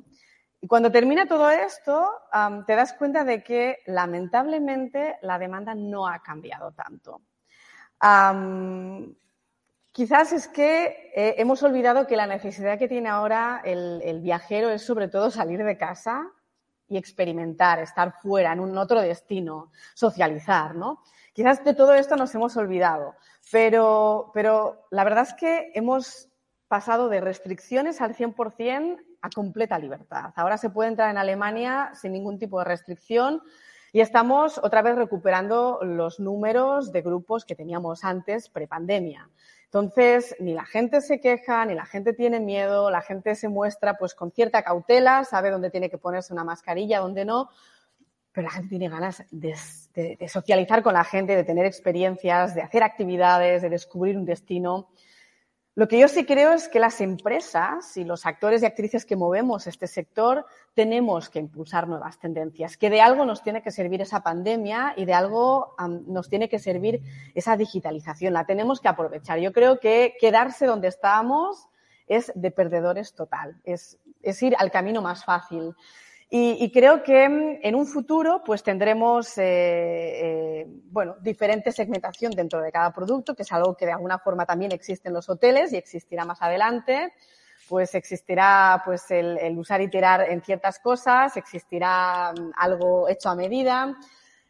Y 0.62 0.68
cuando 0.68 0.92
termina 0.92 1.28
todo 1.28 1.50
esto, 1.50 2.08
te 2.68 2.76
das 2.76 2.94
cuenta 2.94 3.24
de 3.24 3.44
que, 3.44 3.80
lamentablemente, 3.88 5.18
la 5.24 5.40
demanda 5.40 5.74
no 5.74 6.08
ha 6.08 6.22
cambiado 6.22 6.72
tanto. 6.72 7.22
Quizás 9.92 10.32
es 10.32 10.48
que 10.48 11.12
eh, 11.14 11.36
hemos 11.38 11.64
olvidado 11.64 12.08
que 12.08 12.16
la 12.16 12.26
necesidad 12.26 12.80
que 12.80 12.88
tiene 12.88 13.10
ahora 13.10 13.62
el, 13.66 14.22
viajero 14.22 14.70
es 14.70 14.84
sobre 14.84 15.10
todo 15.10 15.30
salir 15.30 15.62
de 15.66 15.78
casa 15.78 16.32
y 16.88 16.96
experimentar, 16.96 17.80
estar 17.80 18.14
fuera, 18.22 18.54
en 18.54 18.62
un 18.62 18.78
otro 18.78 19.02
destino, 19.02 19.72
socializar, 19.94 20.76
¿no? 20.76 21.02
Quizás 21.34 21.64
de 21.66 21.74
todo 21.74 21.94
esto 21.94 22.16
nos 22.16 22.34
hemos 22.36 22.56
olvidado, 22.56 23.16
pero, 23.52 24.32
pero 24.34 24.88
la 24.92 25.04
verdad 25.04 25.28
es 25.28 25.34
que 25.34 25.72
hemos 25.74 26.31
pasado 26.72 27.10
de 27.10 27.20
restricciones 27.20 28.00
al 28.00 28.16
100% 28.16 29.04
a 29.22 29.30
completa 29.30 29.78
libertad. 29.78 30.32
Ahora 30.38 30.58
se 30.58 30.70
puede 30.70 30.88
entrar 30.88 31.12
en 31.12 31.18
Alemania 31.18 31.92
sin 31.96 32.14
ningún 32.14 32.40
tipo 32.40 32.60
de 32.60 32.64
restricción 32.64 33.42
y 33.92 34.00
estamos 34.00 34.58
otra 34.58 34.82
vez 34.82 34.96
recuperando 34.96 35.80
los 35.84 36.22
números 36.22 36.94
de 36.94 37.02
grupos 37.02 37.44
que 37.44 37.58
teníamos 37.58 38.06
antes, 38.06 38.48
prepandemia. 38.48 39.30
Entonces, 39.66 40.34
ni 40.40 40.54
la 40.54 40.64
gente 40.64 41.02
se 41.02 41.20
queja, 41.20 41.66
ni 41.66 41.76
la 41.76 41.86
gente 41.86 42.14
tiene 42.14 42.40
miedo, 42.40 42.90
la 42.90 43.02
gente 43.02 43.36
se 43.36 43.50
muestra 43.50 43.98
pues 43.98 44.16
con 44.16 44.32
cierta 44.32 44.64
cautela, 44.64 45.26
sabe 45.26 45.52
dónde 45.52 45.72
tiene 45.72 45.90
que 45.90 45.98
ponerse 45.98 46.32
una 46.32 46.46
mascarilla, 46.46 47.00
dónde 47.00 47.26
no, 47.26 47.50
pero 48.32 48.46
la 48.48 48.54
gente 48.54 48.70
tiene 48.70 48.88
ganas 48.88 49.26
de, 49.30 49.58
de 49.94 50.28
socializar 50.30 50.84
con 50.84 50.94
la 50.94 51.04
gente, 51.04 51.36
de 51.36 51.44
tener 51.44 51.66
experiencias, 51.66 52.56
de 52.56 52.62
hacer 52.62 52.82
actividades, 52.82 53.62
de 53.62 53.70
descubrir 53.70 54.18
un 54.18 54.24
destino. 54.24 54.88
Lo 55.74 55.88
que 55.88 55.98
yo 55.98 56.10
sí 56.10 56.26
creo 56.26 56.52
es 56.52 56.68
que 56.68 56.82
las 56.82 57.00
empresas 57.00 57.96
y 57.96 58.04
los 58.04 58.26
actores 58.26 58.62
y 58.62 58.66
actrices 58.66 59.06
que 59.06 59.16
movemos 59.16 59.68
este 59.68 59.88
sector 59.88 60.46
tenemos 60.74 61.30
que 61.30 61.40
impulsar 61.40 61.88
nuevas 61.88 62.20
tendencias, 62.20 62.76
que 62.76 62.90
de 62.90 63.00
algo 63.00 63.26
nos 63.26 63.42
tiene 63.42 63.62
que 63.62 63.72
servir 63.72 64.02
esa 64.02 64.22
pandemia 64.22 64.94
y 64.98 65.06
de 65.06 65.14
algo 65.14 65.74
nos 66.08 66.28
tiene 66.28 66.50
que 66.50 66.60
servir 66.60 67.02
esa 67.36 67.56
digitalización. 67.56 68.34
La 68.34 68.46
tenemos 68.46 68.82
que 68.82 68.90
aprovechar. 68.90 69.40
Yo 69.40 69.54
creo 69.54 69.80
que 69.80 70.18
quedarse 70.20 70.66
donde 70.66 70.90
estábamos 70.90 71.70
es 72.06 72.34
de 72.36 72.52
perdedores 72.52 73.14
total, 73.14 73.62
es, 73.64 73.98
es 74.22 74.44
ir 74.44 74.56
al 74.60 74.72
camino 74.72 75.02
más 75.02 75.24
fácil. 75.24 75.74
Y, 76.34 76.72
creo 76.72 77.04
que 77.04 77.28
mm, 77.28 77.60
en 77.62 77.76
un 77.76 77.86
futuro 77.86 78.42
pues 78.46 78.64
tendremos 78.64 79.38
eh, 79.38 80.62
eh, 80.62 80.66
bueno, 80.86 81.18
diferente 81.20 81.74
segmentación 81.74 82.32
dentro 82.32 82.62
de 82.62 82.72
cada 82.72 82.94
producto, 82.94 83.36
que 83.36 83.44
es 83.44 83.52
algo 83.52 83.76
que 83.76 83.86
de 83.86 83.92
alguna 83.92 84.18
forma 84.18 84.46
también 84.46 84.72
existe 84.72 85.10
en 85.10 85.14
los 85.14 85.28
hoteles 85.28 85.74
y 85.74 85.76
existirá 85.76 86.24
más 86.24 86.42
adelante. 86.42 87.14
Pues 87.68 87.96
existirá 87.96 88.82
pues 88.86 89.12
el, 89.12 89.58
usar 89.58 89.82
y 89.82 89.90
tirar 89.90 90.22
en 90.30 90.42
ciertas 90.42 90.80
cosas, 90.80 91.36
existirá 91.36 92.32
mm, 92.32 92.52
algo 92.56 93.10
hecho 93.10 93.28
a 93.28 93.36
medida. 93.36 93.94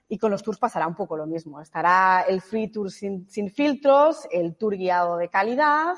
Y 0.07 0.19
con 0.19 0.29
los 0.29 0.43
tours 0.43 0.59
pasará 0.59 0.85
un 0.85 0.95
poco 0.95 1.17
lo 1.17 1.25
mismo. 1.25 1.61
Estará 1.61 2.25
el 2.27 2.41
free 2.41 2.67
tour 2.67 2.91
sin, 2.91 3.25
filtros, 3.49 4.27
el 4.29 4.55
tour 4.55 4.77
guiado 4.77 5.17
de 5.17 5.29
calidad 5.29 5.95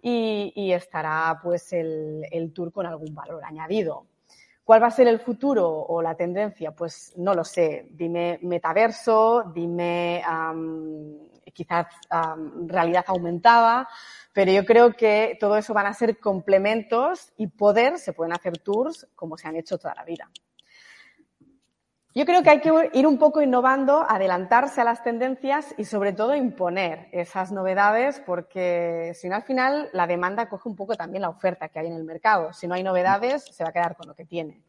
y, 0.00 0.72
estará 0.72 1.38
pues 1.42 1.74
el, 1.74 2.24
el 2.30 2.54
tour 2.54 2.72
con 2.72 2.86
algún 2.86 3.14
valor 3.14 3.44
añadido. 3.44 4.06
¿Cuál 4.66 4.82
va 4.82 4.88
a 4.88 4.90
ser 4.90 5.06
el 5.06 5.20
futuro 5.20 5.64
o 5.68 6.02
la 6.02 6.16
tendencia? 6.16 6.72
Pues 6.72 7.12
no 7.16 7.34
lo 7.34 7.44
sé. 7.44 7.86
Dime 7.92 8.40
metaverso, 8.42 9.44
dime 9.54 10.20
quizás 11.52 11.86
realidad 12.66 13.04
aumentada, 13.06 13.88
pero 14.32 14.50
yo 14.50 14.64
creo 14.64 14.92
que 14.94 15.38
todo 15.38 15.56
eso 15.56 15.72
van 15.72 15.86
a 15.86 15.94
ser 15.94 16.18
complementos 16.18 17.32
y 17.36 17.46
poder, 17.46 18.00
se 18.00 18.12
pueden 18.12 18.32
hacer 18.32 18.58
tours 18.58 19.06
como 19.14 19.36
se 19.36 19.46
han 19.46 19.54
hecho 19.54 19.78
toda 19.78 19.94
la 19.94 20.04
vida. 20.04 20.28
Yo 22.16 22.24
creo 22.24 22.42
que 22.42 22.48
hay 22.48 22.60
que 22.62 22.72
ir 22.94 23.06
un 23.06 23.18
poco 23.18 23.42
innovando, 23.42 24.06
adelantarse 24.08 24.80
a 24.80 24.84
las 24.84 25.02
tendencias 25.02 25.74
y 25.76 25.84
sobre 25.84 26.14
todo 26.14 26.34
imponer 26.34 27.10
esas 27.12 27.52
novedades 27.52 28.22
porque 28.24 29.12
si 29.14 29.28
no 29.28 29.36
al 29.36 29.42
final 29.42 29.90
la 29.92 30.06
demanda 30.06 30.48
coge 30.48 30.66
un 30.66 30.76
poco 30.76 30.94
también 30.94 31.20
la 31.20 31.28
oferta 31.28 31.68
que 31.68 31.78
hay 31.78 31.88
en 31.88 31.92
el 31.92 32.04
mercado. 32.04 32.54
Si 32.54 32.66
no 32.66 32.74
hay 32.74 32.82
novedades 32.82 33.44
se 33.44 33.62
va 33.62 33.68
a 33.68 33.72
quedar 33.74 33.96
con 33.96 34.08
lo 34.08 34.14
que 34.14 34.24
tiene. 34.24 34.62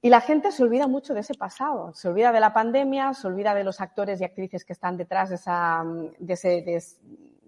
Y 0.00 0.10
la 0.10 0.20
gente 0.20 0.50
se 0.50 0.60
olvida 0.64 0.88
mucho 0.88 1.14
de 1.14 1.20
ese 1.20 1.34
pasado, 1.34 1.94
se 1.94 2.08
olvida 2.08 2.32
de 2.32 2.40
la 2.40 2.52
pandemia, 2.52 3.14
se 3.14 3.28
olvida 3.28 3.54
de 3.54 3.62
los 3.62 3.80
actores 3.80 4.20
y 4.20 4.24
actrices 4.24 4.64
que 4.64 4.72
están 4.72 4.96
detrás 4.96 5.28
de, 5.28 5.36
esa, 5.36 5.84
de, 6.18 6.82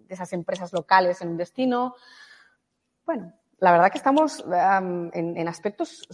esas 0.09 0.33
empresas 0.33 0.73
locales 0.73 1.21
en 1.23 1.31
un 1.31 1.39
destino. 1.39 1.97
Bueno, 3.05 3.33
la 3.59 3.73
verdad 3.73 3.91
que 3.91 3.99
estamos 3.99 4.45
en, 5.13 5.37
en 5.37 5.49
aspectos 5.49 6.07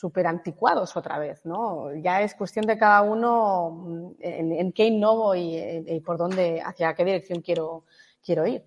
súper 0.00 0.26
anticuados 0.26 0.96
otra 0.96 1.18
vez, 1.18 1.44
¿no? 1.44 1.94
Ya 1.96 2.22
es 2.22 2.34
cuestión 2.34 2.64
de 2.64 2.78
cada 2.78 3.02
uno 3.02 3.70
mm, 3.70 4.10
en, 4.20 4.72
qué 4.72 4.86
innovo 4.86 5.34
y, 5.34 6.00
por 6.04 6.16
dónde, 6.16 6.62
hacia 6.64 6.94
qué 6.94 7.04
dirección 7.04 7.42
quiero, 7.42 7.84
quiero 8.24 8.46
ir. 8.46 8.62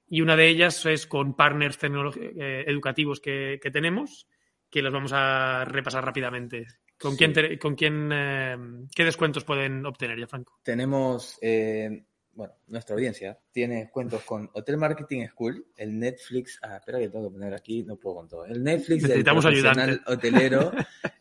y 0.06 0.20
una 0.20 0.36
de 0.36 0.48
ellas 0.48 0.84
es 0.86 1.06
con 1.06 1.34
partners 1.34 1.78
eh, 1.82 2.64
educativos 2.66 3.20
que, 3.20 3.60
que 3.62 3.70
tenemos 3.70 4.26
que 4.70 4.82
los 4.82 4.92
vamos 4.92 5.12
a 5.14 5.64
repasar 5.64 6.04
rápidamente. 6.04 6.66
¿Con 6.98 7.16
quién, 7.16 7.32
con 7.58 7.74
quién 7.76 8.10
eh, 8.12 8.56
qué 8.94 9.04
descuentos 9.04 9.44
pueden 9.44 9.86
obtener 9.86 10.18
ya, 10.18 10.26
Franco? 10.26 10.58
Tenemos, 10.64 11.38
eh, 11.40 12.04
bueno, 12.32 12.54
nuestra 12.66 12.94
audiencia 12.94 13.38
tiene 13.52 13.76
descuentos 13.82 14.22
con 14.24 14.50
Hotel 14.52 14.76
Marketing 14.76 15.26
School, 15.28 15.64
el 15.76 15.96
Netflix, 15.96 16.58
ah, 16.62 16.76
espera 16.76 16.98
que 16.98 17.08
tengo 17.08 17.28
que 17.28 17.34
poner 17.34 17.54
aquí, 17.54 17.84
no 17.84 17.96
puedo 17.96 18.16
con 18.16 18.28
todo, 18.28 18.44
el 18.46 18.62
Netflix 18.64 19.04
Necesitamos 19.04 19.44
del 19.44 19.60
profesional 19.60 20.02
hotelero 20.06 20.72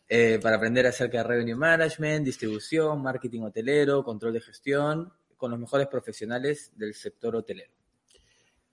eh, 0.09 0.39
para 0.41 0.55
aprender 0.55 0.87
acerca 0.87 1.19
de 1.19 1.23
Revenue 1.25 1.55
Management, 1.55 2.25
distribución, 2.25 3.01
marketing 3.01 3.41
hotelero, 3.41 4.03
control 4.03 4.33
de 4.33 4.41
gestión, 4.41 5.13
con 5.35 5.51
los 5.51 5.59
mejores 5.59 5.87
profesionales 5.87 6.71
del 6.75 6.95
sector 6.95 7.35
hotelero. 7.35 7.76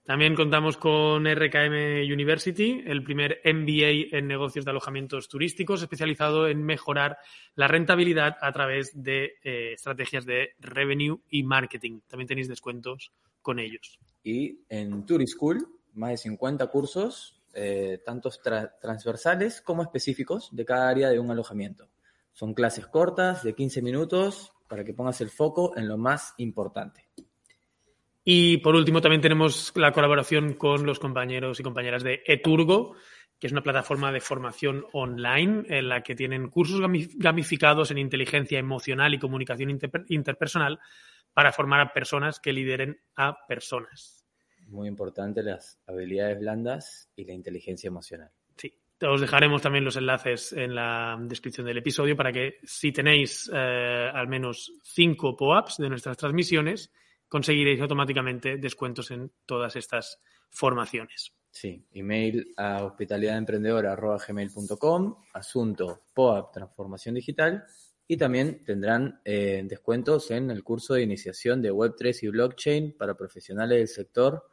También 0.04 0.34
contamos 0.34 0.76
con 0.76 1.24
RKM 1.24 2.12
University, 2.12 2.82
el 2.84 3.02
primer 3.02 3.40
MBA 3.42 4.16
en 4.18 4.26
negocios 4.26 4.66
de 4.66 4.70
alojamientos 4.70 5.30
turísticos, 5.30 5.80
especializado 5.80 6.46
en 6.46 6.62
mejorar 6.62 7.16
la 7.54 7.68
rentabilidad 7.68 8.36
a 8.42 8.52
través 8.52 8.90
de 8.94 9.36
eh, 9.42 9.72
estrategias 9.72 10.26
de 10.26 10.56
revenue 10.60 11.22
y 11.30 11.42
marketing. 11.42 12.00
También 12.06 12.28
tenéis 12.28 12.48
descuentos 12.48 13.12
con 13.40 13.58
ellos. 13.58 13.98
Y 14.22 14.60
en 14.68 15.06
Tourist 15.06 15.36
School, 15.36 15.66
más 15.94 16.10
de 16.10 16.16
50 16.18 16.66
cursos, 16.66 17.42
eh, 17.54 18.02
tanto 18.04 18.28
transversales 18.80 19.62
como 19.62 19.82
específicos 19.82 20.50
de 20.52 20.66
cada 20.66 20.90
área 20.90 21.08
de 21.08 21.18
un 21.18 21.30
alojamiento. 21.30 21.88
Son 22.34 22.52
clases 22.52 22.86
cortas 22.88 23.42
de 23.42 23.54
15 23.54 23.80
minutos 23.80 24.52
para 24.68 24.84
que 24.84 24.92
pongas 24.92 25.22
el 25.22 25.30
foco 25.30 25.74
en 25.78 25.88
lo 25.88 25.96
más 25.96 26.34
importante. 26.36 27.06
Y 28.24 28.56
por 28.58 28.74
último, 28.74 29.02
también 29.02 29.20
tenemos 29.20 29.72
la 29.76 29.92
colaboración 29.92 30.54
con 30.54 30.86
los 30.86 30.98
compañeros 30.98 31.60
y 31.60 31.62
compañeras 31.62 32.02
de 32.02 32.22
Eturgo, 32.26 32.96
que 33.38 33.48
es 33.48 33.52
una 33.52 33.62
plataforma 33.62 34.10
de 34.10 34.20
formación 34.20 34.86
online 34.92 35.64
en 35.68 35.90
la 35.90 36.02
que 36.02 36.14
tienen 36.14 36.48
cursos 36.48 36.80
gamificados 37.16 37.90
en 37.90 37.98
inteligencia 37.98 38.58
emocional 38.58 39.12
y 39.12 39.18
comunicación 39.18 39.78
interpersonal 40.08 40.80
para 41.34 41.52
formar 41.52 41.80
a 41.80 41.92
personas 41.92 42.40
que 42.40 42.54
lideren 42.54 42.98
a 43.16 43.36
personas. 43.46 44.24
Muy 44.68 44.88
importante 44.88 45.42
las 45.42 45.78
habilidades 45.86 46.40
blandas 46.40 47.10
y 47.16 47.24
la 47.26 47.34
inteligencia 47.34 47.88
emocional. 47.88 48.30
Sí, 48.56 48.72
os 49.02 49.20
dejaremos 49.20 49.60
también 49.60 49.84
los 49.84 49.96
enlaces 49.96 50.54
en 50.54 50.74
la 50.74 51.18
descripción 51.20 51.66
del 51.66 51.76
episodio 51.76 52.16
para 52.16 52.32
que 52.32 52.60
si 52.62 52.92
tenéis 52.92 53.50
eh, 53.52 54.10
al 54.14 54.28
menos 54.28 54.72
cinco 54.82 55.36
POAPs 55.36 55.76
de 55.76 55.90
nuestras 55.90 56.16
transmisiones, 56.16 56.90
conseguiréis 57.28 57.80
automáticamente 57.80 58.58
descuentos 58.58 59.10
en 59.10 59.32
todas 59.46 59.76
estas 59.76 60.20
formaciones. 60.50 61.32
Sí, 61.50 61.86
email 61.92 62.52
a 62.56 62.84
hospitalidademprendedora.gmail.com, 62.84 65.16
asunto 65.32 66.02
POAP 66.12 66.52
Transformación 66.52 67.14
Digital 67.14 67.64
y 68.06 68.16
también 68.16 68.64
tendrán 68.64 69.20
eh, 69.24 69.62
descuentos 69.64 70.30
en 70.30 70.50
el 70.50 70.64
curso 70.64 70.94
de 70.94 71.02
iniciación 71.02 71.60
de 71.62 71.72
Web3 71.72 72.24
y 72.24 72.28
Blockchain 72.28 72.96
para 72.96 73.16
profesionales 73.16 73.78
del 73.78 73.88
sector 73.88 74.48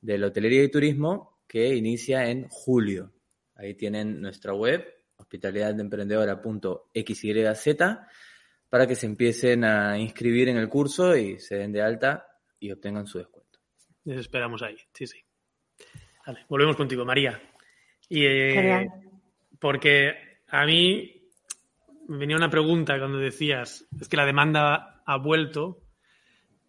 de 0.00 0.18
la 0.18 0.28
hotelería 0.28 0.62
y 0.62 0.70
turismo 0.70 1.40
que 1.46 1.74
inicia 1.74 2.28
en 2.28 2.48
julio. 2.48 3.12
Ahí 3.54 3.74
tienen 3.74 4.20
nuestra 4.20 4.52
web, 4.54 4.84
hospitalidademprendedora.xyz 5.16 7.68
para 8.72 8.86
que 8.86 8.94
se 8.94 9.04
empiecen 9.04 9.64
a 9.64 9.98
inscribir 9.98 10.48
en 10.48 10.56
el 10.56 10.70
curso 10.70 11.14
y 11.14 11.38
se 11.38 11.56
den 11.56 11.72
de 11.72 11.82
alta 11.82 12.26
y 12.58 12.72
obtengan 12.72 13.06
su 13.06 13.18
descuento. 13.18 13.58
Les 14.04 14.20
esperamos 14.20 14.62
ahí, 14.62 14.78
sí, 14.94 15.06
sí. 15.06 15.18
Vale, 16.26 16.46
volvemos 16.48 16.74
contigo, 16.74 17.04
María. 17.04 17.38
Y, 18.08 18.24
eh, 18.24 18.88
porque 19.60 20.40
a 20.48 20.64
mí 20.64 21.28
me 22.08 22.16
venía 22.16 22.34
una 22.34 22.48
pregunta 22.48 22.98
cuando 22.98 23.18
decías, 23.18 23.86
es 24.00 24.08
que 24.08 24.16
la 24.16 24.24
demanda 24.24 25.02
ha 25.04 25.16
vuelto. 25.18 25.82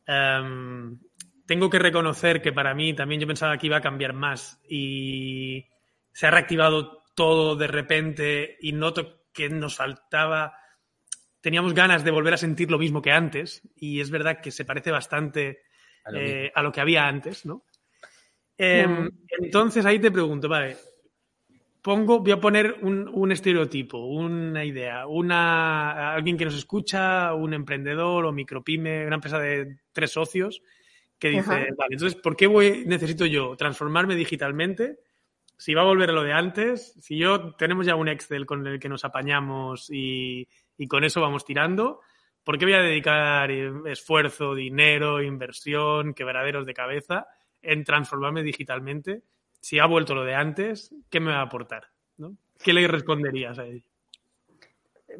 Em, 0.06 1.00
tengo 1.46 1.70
que 1.70 1.80
reconocer 1.80 2.42
que 2.42 2.52
para 2.52 2.74
mí 2.74 2.94
también 2.94 3.22
yo 3.22 3.28
pensaba 3.28 3.58
que 3.58 3.68
iba 3.68 3.78
a 3.78 3.82
cambiar 3.82 4.12
más 4.12 4.62
y 4.68 5.70
se 6.12 6.28
ha 6.28 6.32
reactivado 6.32 7.06
todo 7.16 7.56
de 7.56 7.68
repente 7.68 8.58
y 8.60 8.74
noto 8.74 9.30
que 9.32 9.48
nos 9.48 9.78
faltaba 9.78 10.58
teníamos 11.44 11.74
ganas 11.74 12.06
de 12.06 12.12
volver 12.12 12.34
a 12.34 12.38
sentir 12.38 12.72
lo 12.72 12.80
mismo 12.80 13.02
que 13.02 13.12
antes 13.12 13.62
y 13.76 14.00
es 14.00 14.10
verdad 14.10 14.40
que 14.42 14.50
se 14.50 14.64
parece 14.64 14.92
bastante 14.92 15.64
a 16.06 16.12
lo, 16.12 16.20
eh, 16.20 16.72
que 16.74 16.82
había 16.82 17.06
antes, 17.06 17.46
¿no? 17.46 17.66
Em, 18.58 19.10
entonces 19.42 19.86
ahí 19.86 20.00
te 20.00 20.10
pregunto, 20.10 20.48
vale, 20.48 20.78
pongo, 21.82 22.20
voy 22.20 22.32
a 22.32 22.40
poner 22.40 22.78
un, 22.82 23.30
estereotipo, 23.30 23.98
una 23.98 24.64
idea, 24.64 25.06
una, 25.06 26.14
alguien 26.14 26.38
que 26.38 26.46
nos 26.46 26.56
escucha, 26.56 27.34
un 27.34 27.54
emprendedor 27.54 28.26
o 28.26 28.32
micropyme, 28.32 29.06
una 29.06 29.16
empresa 29.16 29.38
de 29.38 29.80
tres 29.92 30.12
socios, 30.12 30.62
que 31.20 31.30
dice, 31.30 31.50
vale, 31.78 31.92
entonces, 31.92 32.16
¿por 32.16 32.38
qué 32.38 32.48
voy, 32.48 32.86
necesito 32.86 33.26
yo 33.26 33.58
transformarme 33.58 34.16
digitalmente? 34.16 35.00
Si 35.58 35.74
va 35.74 35.82
a 35.82 35.86
volver 35.86 36.10
a 36.10 36.14
lo 36.14 36.24
de 36.24 36.32
antes, 36.32 36.94
si 37.02 37.18
yo 37.18 37.54
tenemos 37.56 37.86
ya 37.86 37.96
un 37.96 38.08
Excel 38.08 38.46
con 38.46 38.66
el 38.66 38.80
que 38.80 38.90
nos 38.90 39.04
apañamos 39.04 39.90
y, 39.92 40.48
y 40.78 40.88
con 40.88 41.04
eso 41.04 41.22
vamos 41.22 41.46
tirando. 41.46 42.02
¿Por 42.44 42.58
qué 42.58 42.66
voy 42.66 42.74
a 42.74 42.82
dedicar 42.82 43.50
esfuerzo, 43.52 44.54
dinero, 44.54 45.22
inversión, 45.22 46.14
quebraderos 46.14 46.66
de 46.66 46.74
cabeza 46.74 47.28
en 47.62 47.84
transformarme 47.84 48.44
digitalmente? 48.44 49.24
Si 49.62 49.80
ha 49.80 49.86
vuelto 49.86 50.14
lo 50.14 50.26
de 50.26 50.36
antes, 50.36 50.94
¿qué 51.10 51.22
me 51.22 51.32
va 51.32 51.40
a 51.40 51.44
aportar? 51.44 51.88
¿Qué 52.62 52.74
le 52.74 52.88
responderías 52.88 53.58
a 53.60 53.64
él? 53.64 53.84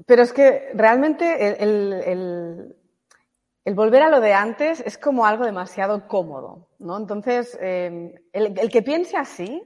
Pero 0.06 0.24
es 0.24 0.34
que 0.34 0.72
realmente 0.74 1.64
el, 1.64 2.76
volver 3.74 4.02
a 4.02 4.10
lo 4.10 4.20
de 4.20 4.34
antes 4.34 4.82
es 4.82 4.98
como 4.98 5.26
algo 5.26 5.46
demasiado 5.46 6.08
cómodo, 6.08 6.70
¿no? 6.80 6.98
Entonces, 6.98 7.58
eh, 7.62 8.14
el, 8.34 8.70
que 8.70 8.82
piense 8.82 9.18
así, 9.18 9.64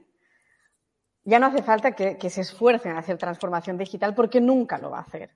ya 1.24 1.38
no 1.38 1.46
hace 1.46 1.62
falta 1.62 1.92
que, 1.92 2.16
que 2.16 2.30
se 2.30 2.42
esfuerce 2.42 2.88
en 2.88 2.96
hacer 2.96 3.18
transformación 3.18 3.78
digital 3.78 4.14
porque 4.14 4.40
nunca 4.40 4.78
lo 4.78 4.90
va 4.90 4.98
a 4.98 5.02
hacer. 5.02 5.30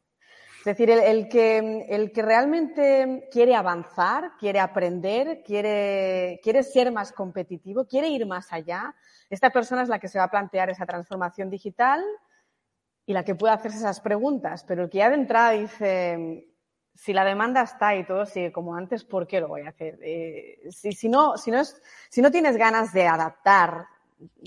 Es 0.62 0.66
decir, 0.66 0.90
el, 0.90 1.28
que, 1.28 1.86
el 1.88 2.12
que 2.12 2.22
realmente 2.22 3.28
quiere 3.32 3.56
avanzar, 3.56 4.36
quiere 4.38 4.60
aprender, 4.60 5.42
quiere, 5.44 6.38
quiere 6.40 6.62
ser 6.62 6.92
más 6.92 7.10
competitivo, 7.10 7.84
quiere 7.84 8.06
ir 8.06 8.26
más 8.26 8.52
allá, 8.52 8.94
esta 9.28 9.50
persona 9.50 9.82
es 9.82 9.88
la 9.88 9.98
que 9.98 10.06
se 10.06 10.18
va 10.18 10.24
a 10.26 10.30
plantear 10.30 10.70
esa 10.70 10.86
transformación 10.86 11.50
digital 11.50 12.00
y 13.06 13.12
la 13.12 13.24
que 13.24 13.34
puede 13.34 13.54
hacerse 13.54 13.78
esas 13.78 14.00
preguntas. 14.00 14.62
Pero 14.62 14.84
el 14.84 14.88
que 14.88 14.98
ya 14.98 15.08
de 15.08 15.16
entrada 15.16 15.50
dice, 15.50 16.46
si 16.94 17.12
la 17.12 17.24
demanda 17.24 17.62
está 17.62 17.96
y 17.96 18.06
todo 18.06 18.24
sigue 18.24 18.52
como 18.52 18.76
antes, 18.76 19.02
¿por 19.02 19.26
qué 19.26 19.40
lo 19.40 19.48
voy 19.48 19.62
a 19.62 19.70
hacer? 19.70 19.98
Eh, 20.00 20.60
si, 20.70 20.92
si, 20.92 21.08
no, 21.08 21.36
si, 21.38 21.50
no 21.50 21.58
es, 21.58 21.82
si 22.08 22.22
no 22.22 22.30
tienes 22.30 22.56
ganas 22.56 22.92
de 22.92 23.08
adaptar, 23.08 23.86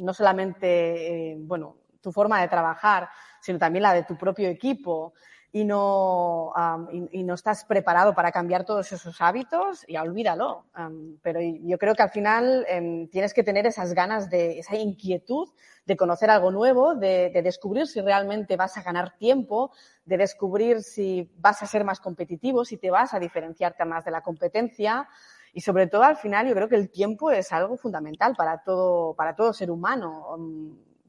no 0.02 0.14
solamente, 0.14 1.32
eh, 1.32 1.36
bueno, 1.40 1.76
tu 2.00 2.14
forma 2.14 2.40
de 2.40 2.48
trabajar, 2.48 3.10
sino 3.42 3.60
también 3.60 3.84
la 3.84 3.94
de 3.94 4.04
tu 4.04 4.16
propio 4.16 4.48
equipo, 4.48 5.14
y 5.56 5.64
no, 5.64 6.52
y, 6.92 7.24
no 7.24 7.34
estás 7.34 7.64
preparado 7.64 8.14
para 8.14 8.34
cambiar 8.34 8.66
todos 8.66 8.92
esos 8.92 9.22
hábitos, 9.22 9.86
ya 9.88 10.02
olvídalo. 10.02 10.66
pero 11.22 11.40
yo 11.40 11.78
creo 11.78 11.96
que 11.96 12.04
al 12.04 12.10
final 12.10 12.66
em, 12.68 13.08
tienes 13.08 13.34
que 13.34 13.42
tener 13.42 13.66
esas 13.66 13.94
ganas 13.94 14.30
de, 14.30 14.60
esa 14.60 14.76
inquietud 14.76 15.48
de 15.86 15.96
conocer 15.96 16.30
algo 16.30 16.52
nuevo, 16.52 16.94
de, 16.96 17.30
descubrir 17.42 17.88
si 17.88 18.02
realmente 18.02 18.58
vas 18.58 18.76
a 18.76 18.84
ganar 18.84 19.16
tiempo, 19.16 19.72
de 20.04 20.18
descubrir 20.18 20.84
si 20.84 21.32
vas 21.38 21.64
a 21.64 21.68
ser 21.68 21.86
más 21.86 22.02
competitivo, 22.02 22.66
si 22.66 22.76
te 22.76 22.92
vas 22.92 23.14
a 23.14 23.20
diferenciarte 23.20 23.86
más 23.86 24.04
de 24.04 24.12
la 24.12 24.20
competencia. 24.20 25.08
Y 25.54 25.62
sobre 25.62 25.88
todo 25.88 26.04
al 26.04 26.18
final 26.18 26.50
yo 26.50 26.54
creo 26.54 26.68
que 26.68 26.76
el 26.76 26.90
tiempo 26.90 27.32
es 27.32 27.54
algo 27.54 27.78
fundamental 27.78 28.36
para 28.36 28.58
todo, 28.58 29.14
para 29.14 29.38
todo 29.38 29.54
ser 29.54 29.72
humano 29.72 30.38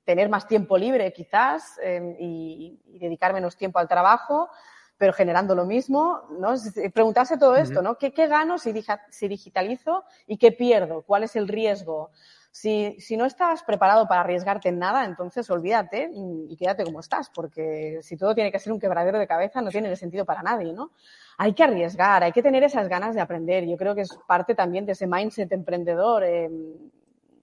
tener 0.07 0.29
más 0.31 0.47
tiempo 0.47 0.79
libre 0.79 1.13
quizás 1.13 1.79
em, 1.83 2.15
y, 2.19 2.81
dedicar 3.01 3.35
menos 3.35 3.57
tiempo 3.57 3.79
al 3.79 3.89
trabajo, 3.89 4.49
pero 4.97 5.13
generando 5.13 5.55
lo 5.55 5.67
mismo, 5.67 6.23
¿no? 6.39 6.55
Preguntarse 6.95 7.37
todo 7.37 7.57
esto, 7.57 7.83
¿no? 7.83 7.99
¿Qué, 7.99 8.11
gano 8.27 8.57
si, 8.57 8.73
si, 9.11 9.29
digitalizo 9.29 10.05
y 10.27 10.39
qué 10.39 10.53
pierdo? 10.53 11.03
¿Cuál 11.03 11.25
es 11.25 11.37
el 11.37 11.49
riesgo? 11.49 12.11
Si, 12.51 12.97
si, 12.99 13.19
no 13.19 13.27
estás 13.27 13.63
preparado 13.65 14.09
para 14.09 14.23
arriesgarte 14.23 14.71
en 14.71 14.79
nada, 14.79 15.05
entonces 15.05 15.51
olvídate 15.51 16.09
y 16.15 16.57
quédate 16.57 16.85
como 16.85 17.01
estás, 17.01 17.29
porque 17.29 17.99
si 18.01 18.17
todo 18.17 18.35
tiene 18.35 18.51
que 18.51 18.59
ser 18.59 18.73
un 18.73 18.81
quebradero 18.81 19.19
de 19.19 19.27
cabeza, 19.27 19.61
no 19.61 19.71
tiene 19.71 19.95
sentido 19.97 20.25
para 20.25 20.43
nadie, 20.43 20.73
¿no? 20.73 20.93
Hay 21.37 21.53
que 21.53 21.65
arriesgar, 21.65 22.23
hay 22.23 22.33
que 22.33 22.43
tener 22.43 22.63
esas 22.63 22.89
ganas 22.89 23.15
de 23.15 23.21
aprender. 23.21 23.67
Yo 23.67 23.77
creo 23.77 23.95
que 23.95 24.03
es 24.03 24.19
parte 24.27 24.55
también 24.55 24.87
de 24.87 24.93
ese 24.93 25.07
mindset 25.07 25.53
emprendedor. 25.53 26.25
Eh, 26.25 26.49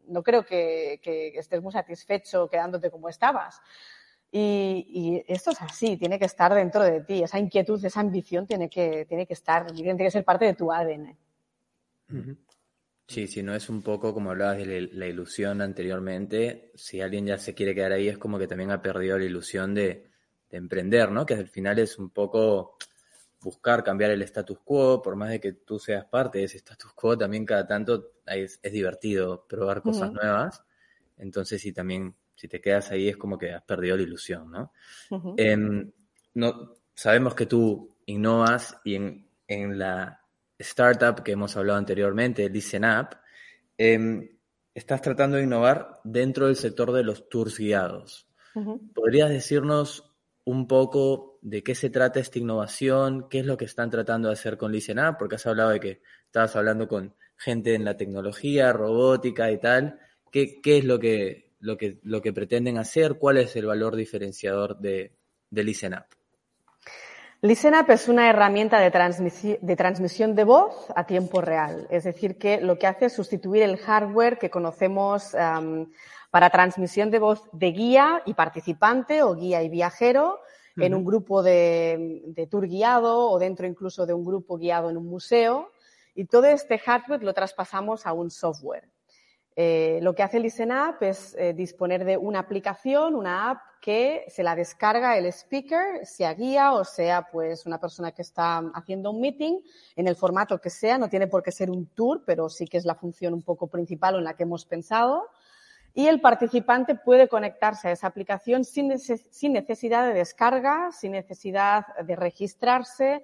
no 0.07 0.23
creo 0.23 0.45
que, 0.45 0.99
estés 1.35 1.61
muy 1.61 1.71
satisfecho 1.71 2.49
quedándote 2.49 2.89
como 2.89 3.09
estabas. 3.09 3.61
Y, 4.31 5.23
esto 5.27 5.51
es 5.51 5.61
así, 5.61 5.97
tiene 5.97 6.17
que 6.17 6.25
estar 6.25 6.53
dentro 6.53 6.83
de 6.83 7.01
ti. 7.01 7.21
Esa 7.21 7.39
inquietud, 7.39 7.83
esa 7.83 7.99
ambición 7.99 8.47
tiene 8.47 8.69
que, 8.69 9.05
tiene 9.05 9.27
que 9.27 9.33
estar, 9.33 9.71
tiene 9.71 9.97
que 9.97 10.11
ser 10.11 10.23
parte 10.23 10.45
de 10.45 10.53
tu 10.53 10.71
ADN. 10.71 11.17
Sí, 13.07 13.27
si 13.27 13.43
no 13.43 13.53
es 13.53 13.69
un 13.69 13.81
poco 13.83 14.13
como 14.13 14.31
hablabas 14.31 14.57
de 14.57 14.89
la 14.93 15.07
ilusión 15.07 15.61
anteriormente, 15.61 16.71
si 16.75 17.01
alguien 17.01 17.27
ya 17.27 17.37
se 17.37 17.53
quiere 17.53 17.75
quedar 17.75 17.91
ahí 17.91 18.07
es 18.07 18.17
como 18.17 18.39
que 18.39 18.47
también 18.47 18.71
ha 18.71 18.81
perdido 18.81 19.19
la 19.19 19.25
ilusión 19.25 19.73
de, 19.75 20.09
de 20.49 20.57
emprender, 20.57 21.11
¿no? 21.11 21.25
Que 21.25 21.35
al 21.35 21.47
final 21.47 21.79
es 21.79 21.99
un 21.99 22.09
poco 22.09 22.77
buscar 23.43 23.83
cambiar 23.83 24.11
el 24.11 24.21
status 24.23 24.59
quo, 24.63 25.01
por 25.01 25.15
más 25.15 25.29
de 25.29 25.39
que 25.39 25.53
tú 25.53 25.77
seas 25.77 26.05
parte 26.05 26.39
de 26.39 26.45
ese 26.45 26.57
status 26.57 26.93
quo, 26.93 27.17
también 27.17 27.45
cada 27.45 27.67
tanto 27.67 28.13
es, 28.25 28.61
divertido 28.61 29.45
probar 29.47 29.81
cosas 29.81 30.11
nuevas. 30.11 30.63
Entonces, 31.17 31.61
si 31.61 31.71
también, 31.73 32.15
si 32.35 32.47
te 32.47 32.61
quedas 32.61 32.91
ahí, 32.91 33.09
es 33.09 33.17
como 33.17 33.37
que 33.37 33.53
has 33.53 33.63
perdido 33.63 33.97
la 33.97 34.03
ilusión, 34.03 34.49
¿no? 34.49 34.71
Em, 35.37 35.91
no 36.35 36.73
sabemos 36.95 37.35
que 37.35 37.45
tú 37.45 37.95
innovas 38.05 38.77
y 38.83 38.95
en, 38.95 39.27
en, 39.47 39.77
la 39.77 40.21
startup 40.57 41.23
que 41.23 41.33
hemos 41.33 41.55
hablado 41.57 41.79
anteriormente, 41.79 42.49
Listen 42.49 42.85
Up, 42.85 43.17
em, 43.77 44.29
estás 44.73 45.01
tratando 45.01 45.37
de 45.37 45.43
innovar 45.43 45.99
dentro 46.03 46.47
del 46.47 46.55
sector 46.55 46.91
de 46.91 47.03
los 47.03 47.29
tours 47.29 47.57
guiados. 47.57 48.27
¿Podrías 48.93 49.29
decirnos 49.29 50.13
un 50.45 50.67
poco 50.67 51.32
de 51.43 51.61
qué 51.61 51.75
se 51.75 51.89
trata 51.89 52.21
esta 52.21 52.39
innovación, 52.39 53.27
qué 53.29 53.39
es 53.39 53.45
lo 53.45 53.57
que 53.57 53.65
están 53.65 53.89
tratando 53.89 54.29
de 54.29 54.33
hacer 54.33 54.57
con 54.57 54.71
Listen 54.71 54.97
Up, 54.97 55.17
porque 55.19 55.35
has 55.35 55.45
hablado 55.45 55.71
de 55.71 55.79
que 55.81 56.01
estabas 56.25 56.55
hablando 56.55 56.87
con 56.87 57.15
gente 57.35 57.75
en 57.75 57.83
la 57.83 57.97
tecnología, 57.97 58.71
robótica 58.71 59.51
y 59.51 59.59
tal. 59.59 59.99
¿Qué, 60.31 60.61
es 60.63 60.85
lo 60.85 60.99
que, 60.99 61.51
lo, 61.59 61.77
que, 61.77 61.99
lo 62.03 62.21
que 62.21 62.31
pretenden 62.31 62.77
hacer? 62.77 63.15
¿Cuál 63.15 63.37
es 63.37 63.55
el 63.57 63.65
valor 63.65 63.97
diferenciador 63.97 64.79
de, 64.79 65.17
de 65.49 65.63
Listen 65.63 65.95
Up? 65.95 66.05
ListenUp 67.41 67.89
es 67.89 68.07
una 68.07 68.29
herramienta 68.29 68.79
de, 68.79 68.89
transmisión 69.75 70.33
de 70.33 70.43
voz 70.45 70.87
a 70.95 71.05
tiempo 71.05 71.41
real. 71.41 71.87
Es 71.89 72.05
decir, 72.05 72.37
que 72.37 72.61
lo 72.61 72.79
que 72.79 72.87
hace 72.87 73.07
es 73.07 73.13
sustituir 73.13 73.63
el 73.63 73.75
hardware 73.75 74.39
que 74.39 74.49
conocemos 74.49 75.35
para 76.31 76.49
transmisión 76.51 77.11
de 77.11 77.19
voz 77.19 77.43
de 77.51 77.71
guía 77.73 78.21
y 78.25 78.33
participante 78.33 79.23
o 79.23 79.35
guía 79.35 79.61
y 79.61 79.67
viajero 79.67 80.39
en 80.77 80.93
un 80.93 81.05
grupo 81.05 81.43
de, 81.43 82.47
tour 82.49 82.67
guiado 82.67 83.29
o 83.29 83.39
dentro 83.39 83.67
incluso 83.67 84.05
de 84.05 84.13
un 84.13 84.25
grupo 84.25 84.57
guiado 84.57 84.89
en 84.89 84.97
un 84.97 85.07
museo. 85.07 85.71
Y 86.15 86.25
todo 86.25 86.45
este 86.45 86.77
hardware 86.77 87.23
lo 87.23 87.33
traspasamos 87.33 88.05
a 88.05 88.13
un 88.13 88.29
software. 88.29 88.89
Eh, 89.55 89.99
lo 90.01 90.15
que 90.15 90.23
hace 90.23 90.39
ListenUp 90.39 91.01
es 91.01 91.35
eh, 91.35 91.53
disponer 91.53 92.05
de 92.05 92.17
una 92.17 92.39
aplicación, 92.39 93.15
una 93.15 93.51
app 93.51 93.59
que 93.81 94.25
se 94.27 94.41
la 94.41 94.55
descarga 94.55 95.17
el 95.17 95.25
speaker, 95.25 96.05
sea 96.05 96.33
guía 96.33 96.71
o 96.71 96.83
sea 96.85 97.27
pues 97.31 97.65
una 97.65 97.79
persona 97.79 98.11
que 98.13 98.21
está 98.23 98.59
haciendo 98.73 99.11
un 99.11 99.19
meeting 99.19 99.59
en 99.95 100.07
el 100.07 100.15
formato 100.15 100.57
que 100.59 100.69
sea, 100.69 100.97
no 100.97 101.09
tiene 101.09 101.27
por 101.27 101.43
qué 101.43 101.51
ser 101.51 101.69
un 101.69 101.87
tour, 101.87 102.23
pero 102.25 102.49
sí 102.49 102.65
que 102.65 102.77
es 102.77 102.85
la 102.85 102.95
función 102.95 103.33
un 103.33 103.43
poco 103.43 103.67
principal 103.67 104.15
en 104.15 104.23
la 104.23 104.35
que 104.35 104.43
hemos 104.43 104.65
pensado. 104.65 105.29
Y 105.93 106.07
el 106.07 106.21
participante 106.21 106.95
puede 106.95 107.27
conectarse 107.27 107.87
a 107.87 107.91
esa 107.91 108.07
aplicación 108.07 108.65
sin, 108.65 108.87
necesidad 108.87 110.07
de 110.07 110.13
descarga, 110.13 110.91
sin 110.91 111.11
necesidad 111.11 111.85
de 112.03 112.15
registrarse, 112.15 113.23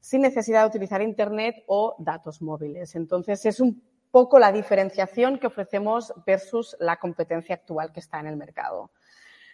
sin 0.00 0.20
necesidad 0.20 0.62
de 0.62 0.68
utilizar 0.68 1.00
Internet 1.00 1.64
o 1.66 1.96
datos 1.98 2.42
móviles. 2.42 2.94
Entonces, 2.94 3.46
es 3.46 3.58
un 3.58 3.82
poco 4.10 4.38
la 4.38 4.52
diferenciación 4.52 5.38
que 5.38 5.46
ofrecemos 5.46 6.12
versus 6.26 6.76
la 6.78 6.96
competencia 6.96 7.54
actual 7.54 7.92
que 7.92 8.00
está 8.00 8.20
en 8.20 8.26
el 8.26 8.36
mercado. 8.36 8.90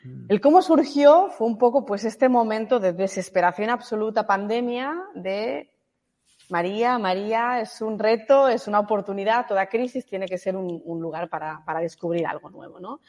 Mm. 0.03 0.27
El 0.29 0.41
cómo 0.41 0.61
surgió 0.61 1.29
fue 1.31 1.47
un 1.47 1.59
poco 1.59 1.85
pues 1.85 2.05
este 2.05 2.29
momento 2.29 2.81
de 2.81 2.93
desesperación 2.93 3.71
absoluta 3.71 4.27
pandemia 4.27 4.95
de 5.15 5.71
María, 6.49 6.99
María, 6.99 7.61
es 7.61 7.81
un 7.81 7.99
reto, 7.99 8.49
es 8.49 8.69
una 8.69 8.81
oportunidad, 8.81 9.47
toda 9.47 9.67
crisis 9.67 10.07
tiene 10.07 10.27
que 10.27 10.39
ser 10.39 10.57
un, 10.57 11.01
lugar 11.01 11.29
para, 11.29 11.65
para, 11.65 11.81
descubrir 11.81 12.27
algo 12.27 12.51
nuevo, 12.51 12.79
¿no? 12.79 13.01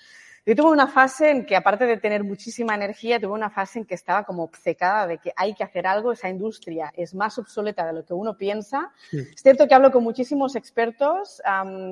Yo 0.48 0.56
tuve 0.56 0.72
una 0.72 0.88
fase 0.88 1.30
en 1.30 1.46
que, 1.46 1.58
aparte 1.58 1.86
de 1.86 1.98
tener 1.98 2.24
muchísima 2.24 2.74
energía, 2.74 3.20
tuve 3.20 3.34
una 3.34 3.50
fase 3.50 3.80
en 3.80 3.86
que 3.86 3.96
estaba 3.96 4.24
como 4.24 4.44
obcecada 4.44 5.06
de 5.06 5.18
que 5.18 5.34
hay 5.36 5.54
que 5.54 5.66
hacer 5.66 5.86
algo, 5.86 6.14
esa 6.14 6.30
industria 6.30 6.90
es 6.96 7.14
más 7.14 7.38
obsoleta 7.38 7.86
de 7.86 7.92
lo 7.92 8.06
que 8.06 8.14
uno 8.14 8.38
piensa. 8.38 8.94
Es 9.12 9.42
cierto 9.42 9.68
que 9.68 9.76
hablo 9.76 9.92
con 9.92 10.06
muchísimos 10.06 10.56
expertos 10.56 11.42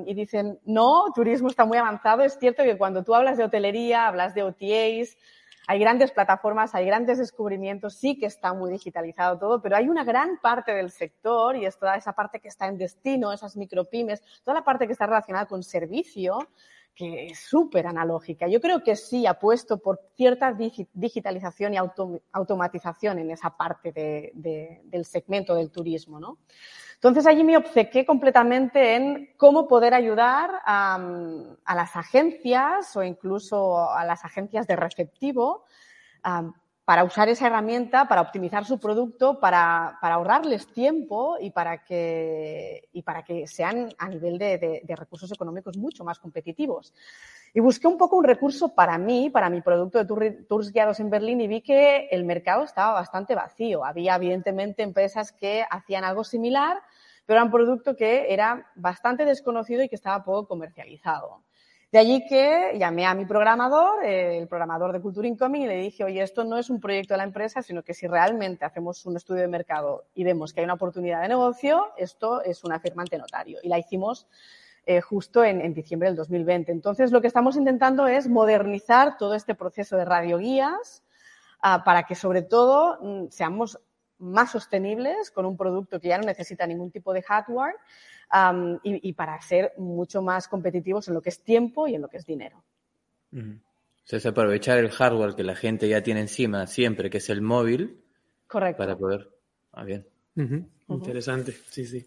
y 0.06 0.14
dicen, 0.14 0.58
no, 0.64 1.04
turismo 1.14 1.48
está 1.48 1.66
muy 1.66 1.76
avanzado. 1.76 2.22
Es 2.22 2.38
cierto 2.38 2.62
que 2.62 2.78
cuando 2.78 3.04
tú 3.04 3.14
hablas 3.14 3.36
de 3.36 3.44
hotelería, 3.44 4.06
hablas 4.06 4.34
de 4.34 4.42
OTAs, 4.42 5.18
hay 5.66 5.78
grandes 5.78 6.12
plataformas, 6.12 6.74
hay 6.74 6.86
grandes 6.86 7.18
descubrimientos, 7.18 7.94
sí 7.94 8.18
que 8.18 8.26
está 8.26 8.52
muy 8.54 8.70
digitalizado 8.70 9.38
todo, 9.38 9.60
pero 9.60 9.76
hay 9.76 9.88
una 9.88 10.04
gran 10.04 10.38
parte 10.38 10.72
del 10.72 10.90
sector, 10.90 11.56
y 11.56 11.66
es 11.66 11.78
toda 11.78 11.96
esa 11.96 12.12
parte 12.12 12.40
que 12.40 12.48
está 12.48 12.68
en 12.68 12.78
destino, 12.78 13.32
esas 13.32 13.56
micropymes, 13.56 14.22
toda 14.44 14.58
la 14.58 14.64
parte 14.64 14.86
que 14.86 14.92
está 14.92 15.06
relacionada 15.06 15.46
con 15.46 15.62
servicio, 15.62 16.38
que 16.94 17.26
es 17.26 17.40
súper 17.40 17.86
analógica. 17.86 18.48
Yo 18.48 18.58
creo 18.58 18.82
que 18.82 18.96
sí 18.96 19.26
apuesto 19.26 19.76
por 19.78 20.00
cierta 20.16 20.56
digitalización 20.94 21.74
y 21.74 21.76
automatización 22.32 23.18
en 23.18 23.30
esa 23.32 23.50
parte 23.50 23.92
del 23.92 25.04
segmento 25.04 25.54
del 25.54 25.70
turismo, 25.70 26.18
¿no? 26.18 26.38
Entonces 26.96 27.26
allí 27.26 27.44
me 27.44 27.56
obcequé 27.56 28.04
completamente 28.04 28.96
en 28.96 29.34
cómo 29.36 29.68
poder 29.68 29.94
ayudar 29.94 30.50
a, 30.64 30.98
las 31.74 31.94
agencias 31.94 32.96
o 32.96 33.02
incluso 33.02 33.90
a 33.90 34.04
las 34.04 34.24
agencias 34.24 34.66
de 34.66 34.76
receptivo 34.76 35.64
para 36.86 37.02
usar 37.02 37.28
esa 37.28 37.48
herramienta, 37.48 38.06
para 38.06 38.20
optimizar 38.20 38.64
su 38.64 38.78
producto, 38.78 39.40
para, 39.40 39.98
ahorrarles 40.00 40.72
tiempo 40.72 41.36
y 41.40 41.50
para, 41.50 41.82
que, 41.84 42.88
y 42.92 43.02
para 43.02 43.24
que 43.24 43.48
sean 43.48 43.92
a 43.98 44.08
nivel 44.08 44.38
de, 44.38 44.84
recursos 44.96 45.32
económicos 45.32 45.76
mucho 45.76 46.04
más 46.04 46.20
competitivos. 46.20 46.94
Y 47.52 47.58
busqué 47.58 47.88
un 47.88 47.98
poco 47.98 48.16
un 48.16 48.22
recurso 48.22 48.72
para 48.72 48.98
mí, 48.98 49.30
para 49.30 49.50
mi 49.50 49.62
producto 49.62 50.04
de 50.04 50.30
tours 50.48 50.72
guiados 50.72 51.00
en 51.00 51.10
Berlín 51.10 51.40
y 51.40 51.48
vi 51.48 51.60
que 51.60 52.06
el 52.12 52.24
mercado 52.24 52.62
estaba 52.62 52.92
bastante 52.92 53.34
vacío. 53.34 53.84
Había 53.84 54.14
evidentemente 54.14 54.84
empresas 54.84 55.32
que 55.32 55.64
hacían 55.68 56.04
algo 56.04 56.22
similar, 56.22 56.80
pero 57.24 57.38
era 57.38 57.44
un 57.44 57.50
producto 57.50 57.96
que 57.96 58.32
era 58.32 58.70
bastante 58.76 59.24
desconocido 59.24 59.82
y 59.82 59.88
que 59.88 59.96
estaba 59.96 60.22
poco 60.22 60.46
comercializado. 60.46 61.42
De 61.92 62.00
allí 62.00 62.26
que 62.26 62.76
llamé 62.78 63.06
a 63.06 63.14
mi 63.14 63.24
programador, 63.26 64.04
el 64.04 64.48
programador 64.48 64.92
de 64.92 65.00
Cultura 65.00 65.28
Incoming, 65.28 65.62
y 65.62 65.66
le 65.66 65.76
dije, 65.76 66.02
oye, 66.02 66.20
esto 66.20 66.42
no 66.44 66.58
es 66.58 66.68
un 66.68 66.80
proyecto 66.80 67.14
de 67.14 67.18
la 67.18 67.24
empresa, 67.24 67.62
sino 67.62 67.82
que 67.84 67.94
si 67.94 68.08
realmente 68.08 68.64
hacemos 68.64 69.06
un 69.06 69.16
estudio 69.16 69.42
de 69.42 69.48
mercado 69.48 70.04
y 70.14 70.24
vemos 70.24 70.52
que 70.52 70.60
hay 70.60 70.64
una 70.64 70.74
oportunidad 70.74 71.22
de 71.22 71.28
negocio, 71.28 71.92
esto 71.96 72.42
es 72.42 72.64
una 72.64 72.80
firmante 72.80 73.16
notario. 73.16 73.60
Y 73.62 73.68
la 73.68 73.78
hicimos 73.78 74.26
eh, 74.84 75.00
justo 75.00 75.44
en, 75.44 75.74
diciembre 75.74 76.08
del 76.08 76.16
2020. 76.16 76.72
Entonces, 76.72 77.12
lo 77.12 77.20
que 77.20 77.28
estamos 77.28 77.56
intentando 77.56 78.08
es 78.08 78.28
modernizar 78.28 79.16
todo 79.16 79.34
este 79.34 79.54
proceso 79.54 79.96
de 79.96 80.04
radioguías 80.04 81.04
ah, 81.60 81.84
para 81.84 82.02
que, 82.02 82.16
sobre 82.16 82.42
todo, 82.42 82.98
mm, 83.00 83.30
seamos 83.30 83.80
más 84.18 84.52
sostenibles 84.52 85.30
con 85.30 85.46
un 85.46 85.56
producto 85.56 86.00
que 86.00 86.08
ya 86.08 86.18
no 86.18 86.24
necesita 86.24 86.66
ningún 86.66 86.90
tipo 86.90 87.12
de 87.12 87.22
hardware 87.22 87.74
y, 88.82 89.12
para 89.12 89.40
ser 89.40 89.72
mucho 89.76 90.22
más 90.22 90.48
competitivos 90.48 91.08
en 91.08 91.14
lo 91.14 91.22
que 91.22 91.30
es 91.30 91.42
tiempo 91.42 91.86
y 91.86 91.94
en 91.94 92.02
lo 92.02 92.08
que 92.08 92.16
es 92.16 92.26
dinero. 92.26 92.62
O 93.32 94.08
sea, 94.08 94.18
es 94.18 94.26
aprovechar 94.26 94.78
el 94.78 94.90
hardware 94.90 95.34
que 95.34 95.44
la 95.44 95.54
gente 95.54 95.88
ya 95.88 96.02
tiene 96.02 96.20
encima 96.20 96.66
siempre, 96.66 97.10
que 97.10 97.18
es 97.18 97.28
el 97.28 97.42
móvil. 97.42 98.02
Correcto. 98.46 98.78
Para 98.78 98.96
poder. 98.96 99.30
Ah, 99.72 99.84
bien. 99.84 100.06
Interesante, 100.88 101.52
sí, 101.52 101.86
sí. 101.86 102.06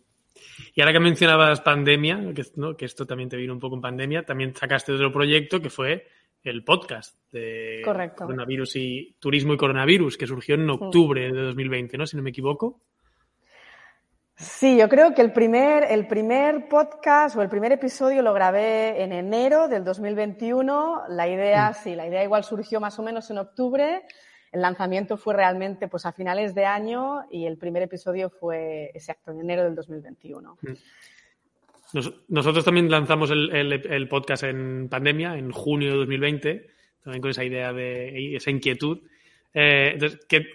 Y 0.74 0.82
ahora 0.82 0.94
que 0.94 1.00
mencionabas 1.00 1.62
pandemia, 1.62 2.34
que, 2.34 2.44
que 2.78 2.86
esto 2.86 3.06
también 3.06 3.30
te 3.30 3.38
vino 3.38 3.54
un 3.54 3.60
poco 3.60 3.76
en 3.76 3.82
pandemia, 3.82 4.24
también 4.24 4.56
sacaste 4.56 4.94
otro 4.94 5.12
proyecto 5.12 5.62
que 5.62 5.70
fue 5.70 6.08
el 6.44 6.64
podcast 6.64 7.16
de 7.32 7.82
coronavirus 7.84 8.76
y 8.78 9.16
turismo 9.20 9.54
y 9.54 9.58
coronavirus, 9.58 10.18
que 10.18 10.28
surgió 10.28 10.56
en 10.56 10.70
octubre 10.70 11.32
de 11.32 11.42
2020, 11.42 11.98
¿no? 11.98 12.06
Si 12.06 12.18
no 12.18 12.24
me 12.24 12.30
equivoco. 12.30 12.82
Sí, 14.36 14.78
yo 14.78 14.88
creo 14.88 15.14
que 15.14 15.22
el 15.22 15.34
primer, 15.34 15.84
el 15.84 16.08
primer 16.08 16.70
podcast 16.70 17.36
o 17.36 17.42
el 17.42 17.50
primer 17.50 17.74
episodio 17.74 18.22
lo 18.22 18.34
grabé 18.34 19.04
en 19.04 19.12
enero 19.12 19.68
del 19.68 19.84
2021. 19.84 21.04
La 21.10 21.28
idea, 21.28 21.72
mm. 21.72 21.74
sí, 21.74 21.94
la 21.94 22.08
idea 22.08 22.24
igual 22.24 22.46
surgió 22.46 22.80
más 22.80 22.98
o 23.00 23.04
menos 23.04 23.30
en 23.32 23.40
octubre. 23.40 24.04
El 24.54 24.62
lanzamiento 24.62 25.18
fue 25.18 25.34
realmente 25.34 25.90
pues 25.90 26.06
a 26.06 26.14
finales 26.14 26.56
de 26.56 26.66
año 26.66 27.26
y 27.30 27.46
el 27.46 27.58
primer 27.58 27.84
episodio 27.84 28.30
fue 28.30 28.92
exacto 28.94 29.32
en 29.32 29.42
enero 29.42 29.64
del 29.64 29.76
2021. 29.76 30.58
Nosotros 32.28 32.64
también 32.64 32.90
lanzamos 32.90 33.32
el, 33.32 34.08
podcast 34.10 34.44
en 34.44 34.90
pandemia, 34.90 35.38
en 35.38 35.52
junio 35.52 35.92
de 35.92 35.98
2020, 35.98 36.68
también 37.04 37.22
con 37.22 37.32
esa 37.32 37.44
idea 37.44 37.74
de 37.74 38.36
esa 38.36 38.52
inquietud. 38.52 39.00
Eh, 39.54 39.92
entonces, 39.94 40.20
¿qué, 40.30 40.46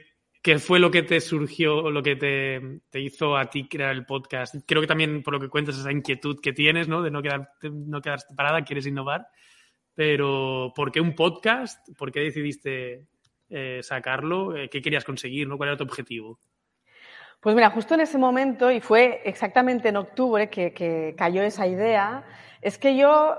¿Qué 0.44 0.58
fue 0.58 0.78
lo 0.78 0.90
que 0.90 1.02
te 1.02 1.22
surgió, 1.22 1.90
lo 1.90 2.02
que 2.02 2.16
te, 2.16 3.00
hizo 3.00 3.34
a 3.34 3.48
ti 3.48 3.66
crear 3.66 3.92
el 3.92 4.04
podcast? 4.04 4.56
Creo 4.66 4.82
que 4.82 4.86
también 4.86 5.22
por 5.22 5.32
lo 5.32 5.40
que 5.40 5.48
cuentas 5.48 5.78
esa 5.78 5.90
inquietud 5.90 6.38
que 6.42 6.52
tienes, 6.52 6.86
¿no? 6.86 7.00
De 7.00 7.10
no, 7.10 7.22
quedarte, 7.22 7.70
no 7.70 8.02
quedarte 8.02 8.34
parada, 8.34 8.62
quieres 8.62 8.86
innovar. 8.86 9.26
Pero 9.94 10.70
¿por 10.76 10.92
qué 10.92 11.00
un 11.00 11.14
podcast? 11.14 11.88
¿Por 11.96 12.12
qué 12.12 12.20
decidiste 12.20 13.06
eh, 13.48 13.80
sacarlo? 13.82 14.54
Eh, 14.54 14.68
¿Qué 14.68 14.82
querías 14.82 15.06
conseguir? 15.06 15.48
¿no? 15.48 15.56
¿Cuál 15.56 15.70
era 15.70 15.78
tu 15.78 15.84
objetivo? 15.84 16.38
Pues 17.44 17.54
mira, 17.54 17.68
justo 17.68 17.92
en 17.92 18.00
ese 18.00 18.16
momento, 18.16 18.70
y 18.70 18.80
fue 18.80 19.20
exactamente 19.26 19.90
en 19.90 19.98
octubre 19.98 20.48
que, 20.48 20.72
que 20.72 21.14
cayó 21.14 21.42
esa 21.42 21.66
idea, 21.66 22.24
es 22.62 22.78
que 22.78 22.96
yo 22.96 23.36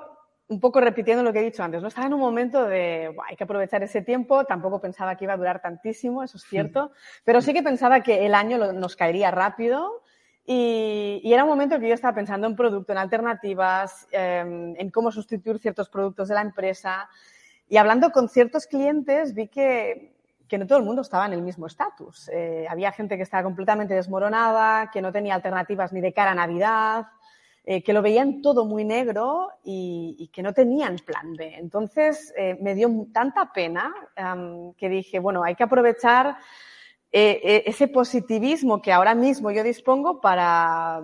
un 0.47 0.60
poco 0.60 0.80
repitiendo 0.80 1.24
lo 1.24 1.34
que 1.34 1.39
he 1.39 1.43
dicho 1.43 1.64
antes, 1.64 1.82
¿no? 1.82 1.88
Estaba 1.88 2.06
en 2.06 2.14
un 2.14 2.20
momento 2.20 2.66
de, 2.66 3.16
hay 3.28 3.36
que 3.36 3.45
aprovechar 3.45 3.82
ese 3.82 4.03
tiempo, 4.03 4.45
tampoco 4.45 4.80
pensaba 4.80 5.16
que 5.16 5.24
iba 5.24 5.34
a 5.34 5.38
durar 5.38 5.60
tantísimo, 5.60 6.22
eso 6.22 6.38
es 6.38 6.43
cierto, 6.43 6.91
pero 7.24 7.41
sí 7.41 7.51
que 7.51 7.64
pensaba 7.64 8.01
que 8.01 8.28
el 8.28 8.36
año 8.36 8.74
nos 8.74 8.95
caería 8.95 9.32
rápido 9.32 10.03
y, 10.45 11.24
era 11.26 11.43
un 11.43 11.49
momento 11.49 11.80
que 11.80 11.88
yo 11.88 11.95
estaba 11.95 12.14
pensando 12.14 12.45
en 12.45 12.56
producto, 12.56 12.91
en 12.91 12.99
alternativas, 12.99 14.08
em, 14.12 14.76
en 14.78 14.91
cómo 14.91 15.12
sustituir 15.12 15.58
ciertos 15.58 15.89
productos 15.89 16.28
de 16.28 16.36
la 16.36 16.41
empresa 16.41 17.10
y 17.68 17.78
hablando 17.78 18.12
con 18.12 18.30
ciertos 18.30 18.68
clientes 18.68 19.34
vi 19.34 19.47
que, 19.47 20.14
que 20.48 20.58
no 20.58 20.68
todo 20.68 20.78
el 20.78 20.84
mundo 20.84 21.02
estaba 21.02 21.26
en 21.26 21.34
el 21.34 21.41
mismo 21.41 21.68
estatus. 21.68 22.30
Eh, 22.30 22.66
había 22.70 22.91
gente 22.91 23.18
que 23.18 23.24
estaba 23.24 23.43
completamente 23.43 23.93
desmoronada, 23.93 24.89
que 24.91 25.02
no 25.02 25.12
tenía 25.12 25.36
alternativas 25.36 25.91
ni 25.93 26.02
de 26.02 26.14
cara 26.14 26.32
a 26.32 26.36
Navidad, 26.36 27.08
eh, 27.64 27.84
que 27.84 27.93
lo 27.93 28.02
veían 28.02 28.41
todo 28.41 28.66
muy 28.66 28.86
negro 28.86 29.50
y, 29.64 30.30
que 30.32 30.43
no 30.43 30.54
tenían 30.54 30.98
plan 30.98 31.34
B. 31.34 31.56
Entonces 31.58 32.34
eh, 32.38 32.58
me 32.62 32.76
dio 32.76 32.89
tanta 33.12 33.52
pena 33.52 33.93
que 34.78 34.89
dije, 34.89 35.20
bueno, 35.20 35.43
hay 35.43 35.56
que 35.56 35.64
aprovechar 35.64 36.38
ese 37.12 37.88
positivismo 37.88 38.82
que 38.82 38.91
ahora 38.91 39.16
mismo 39.16 39.50
yo 39.50 39.64
dispongo 39.64 40.20
para, 40.20 41.02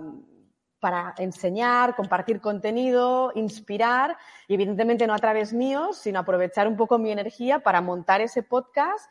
para 0.78 1.14
enseñar, 1.18 1.96
compartir 1.96 2.40
contenido, 2.40 3.32
inspirar, 3.36 4.16
y 4.46 4.54
evidentemente 4.54 5.06
no 5.06 5.14
a 5.14 5.18
través 5.18 5.52
míos, 5.52 5.96
sino 5.96 6.18
aprovechar 6.18 6.66
un 6.68 6.76
poco 6.76 6.98
mi 6.98 7.10
energía 7.12 7.60
para 7.60 7.80
montar 7.80 8.20
ese 8.20 8.42
podcast 8.42 9.08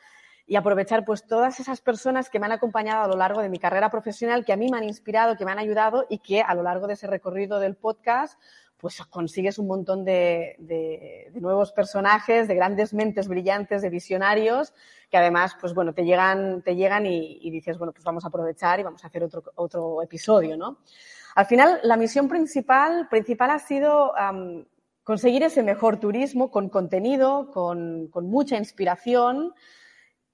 y 0.51 0.57
aprovechar 0.57 1.05
pues 1.05 1.25
todas 1.25 1.61
esas 1.61 1.79
personas 1.79 2.29
que 2.29 2.37
me 2.37 2.45
han 2.45 2.51
acompañado 2.51 3.03
a 3.03 3.07
lo 3.07 3.15
largo 3.15 3.41
de 3.41 3.47
mi 3.47 3.57
carrera 3.57 3.89
profesional, 3.89 4.43
que 4.43 4.51
a 4.51 4.57
mí 4.57 4.67
me 4.69 4.79
han 4.79 4.83
inspirado, 4.83 5.37
que 5.37 5.45
me 5.45 5.51
han 5.53 5.59
ayudado 5.59 6.05
y 6.09 6.17
que 6.17 6.41
a 6.41 6.53
lo 6.53 6.61
largo 6.61 6.87
de 6.87 6.95
ese 6.95 7.07
recorrido 7.07 7.57
del 7.61 7.77
podcast 7.77 8.37
pues 8.75 9.01
consigues 9.05 9.57
un 9.59 9.67
montón 9.67 10.03
de, 10.03 11.31
nuevos 11.35 11.71
personajes, 11.71 12.49
de 12.49 12.55
grandes 12.55 12.93
mentes 12.93 13.29
brillantes, 13.29 13.81
de 13.81 13.89
visionarios, 13.89 14.73
que 15.09 15.15
además, 15.15 15.55
pues 15.57 15.73
bueno, 15.73 15.93
te 15.93 16.03
llegan, 16.03 16.61
te 16.63 16.75
llegan 16.75 17.05
y, 17.05 17.49
dices, 17.49 17.77
bueno, 17.77 17.93
pues 17.93 18.03
vamos 18.03 18.25
a 18.25 18.27
aprovechar 18.27 18.77
y 18.81 18.83
vamos 18.83 19.05
a 19.05 19.07
hacer 19.07 19.23
otro, 19.23 19.43
otro 19.55 20.01
episodio, 20.01 20.57
¿no? 20.57 20.79
Al 21.35 21.45
final, 21.45 21.79
la 21.83 21.95
misión 21.95 22.27
principal, 22.27 23.07
principal 23.07 23.51
ha 23.51 23.59
sido 23.59 24.11
conseguir 25.03 25.43
ese 25.43 25.63
mejor 25.63 25.97
turismo 25.97 26.51
con 26.51 26.67
contenido, 26.67 27.51
con, 27.51 28.09
con 28.09 28.27
mucha 28.29 28.57
inspiración, 28.57 29.53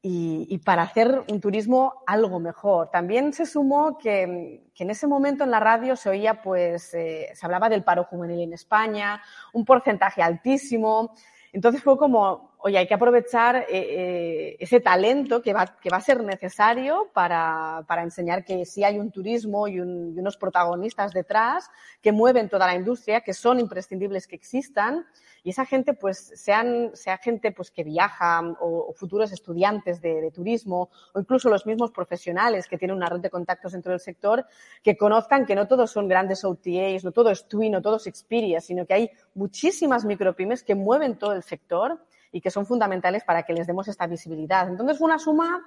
y, 0.10 0.58
para 0.60 0.84
hacer 0.84 1.24
un 1.30 1.42
turismo 1.42 2.04
algo 2.06 2.40
mejor. 2.40 2.90
También 2.90 3.34
se 3.34 3.46
sumó 3.46 3.98
que, 3.98 4.62
en 4.78 4.90
ese 4.90 5.08
momento 5.08 5.44
en 5.44 5.52
la 5.52 5.60
radio 5.60 5.96
se 5.96 6.10
oía, 6.10 6.42
pues, 6.42 6.94
eh, 6.94 7.30
se 7.34 7.46
hablaba 7.46 7.68
del 7.68 7.84
paro 7.84 8.06
juvenil 8.06 8.42
en 8.42 8.54
España, 8.54 9.22
un 9.54 9.66
porcentaje 9.66 10.22
altísimo. 10.22 11.14
Entonces 11.52 11.84
fue 11.84 11.98
como, 11.98 12.57
oye, 12.60 12.78
hay 12.78 12.88
que 12.88 12.94
aprovechar 12.94 13.56
eh, 13.56 13.66
eh, 13.70 14.58
ese 14.60 14.80
talento 14.80 15.42
que 15.42 15.54
va, 15.54 15.76
a 15.92 16.02
ser 16.02 16.24
necesario 16.24 17.10
para, 17.14 17.86
enseñar 18.02 18.44
que 18.44 18.66
sí 18.66 18.84
hay 18.84 18.98
un 18.98 19.12
turismo 19.12 19.68
y, 19.68 19.80
unos 19.80 20.38
protagonistas 20.38 21.14
detrás 21.14 21.70
que 22.02 22.12
mueven 22.12 22.50
toda 22.50 22.68
la 22.68 22.76
industria, 22.76 23.22
que 23.22 23.34
son 23.34 23.60
imprescindibles 23.60 24.28
que 24.28 24.36
existan. 24.36 25.06
Y 25.44 25.52
esa 25.52 25.66
gente, 25.66 25.94
pues, 25.94 26.34
sean, 26.36 26.92
sea 26.94 27.18
gente 27.18 27.52
pues, 27.52 27.72
que 27.72 27.84
viaja 27.84 28.42
o, 28.60 28.94
futuros 28.94 29.32
estudiantes 29.32 30.02
de, 30.02 30.32
turismo 30.34 30.90
o 31.14 31.20
incluso 31.20 31.50
los 31.50 31.66
mismos 31.66 31.92
profesionales 31.92 32.68
que 32.68 32.78
tienen 32.78 32.98
una 32.98 33.08
red 33.08 33.20
de 33.20 33.30
contactos 33.30 33.72
dentro 33.72 33.92
del 33.92 34.02
sector, 34.02 34.46
que 34.84 34.98
conozcan 34.98 35.46
que 35.46 35.56
no 35.56 35.68
todos 35.68 35.92
son 35.92 36.08
grandes 36.08 36.44
OTAs, 36.44 37.04
no 37.04 37.12
todo 37.12 37.30
es 37.30 37.48
TWI, 37.48 37.70
no 37.70 37.82
todo 37.82 37.98
es 37.98 38.08
Expedia, 38.08 38.60
sino 38.60 38.86
que 38.86 38.94
hay 38.94 39.12
muchísimas 39.36 40.04
micropymes 40.06 40.64
que 40.64 40.76
mueven 40.76 41.18
todo 41.18 41.34
el 41.34 41.44
sector 41.44 42.00
y 42.32 42.42
que 42.42 42.52
son 42.52 42.66
fundamentales 42.66 43.24
para 43.24 43.44
que 43.44 43.54
les 43.54 43.68
demos 43.68 43.88
esta 43.88 44.08
visibilidad. 44.08 44.68
Entonces, 44.68 44.98
fue 44.98 45.06
una 45.06 45.20
suma 45.20 45.66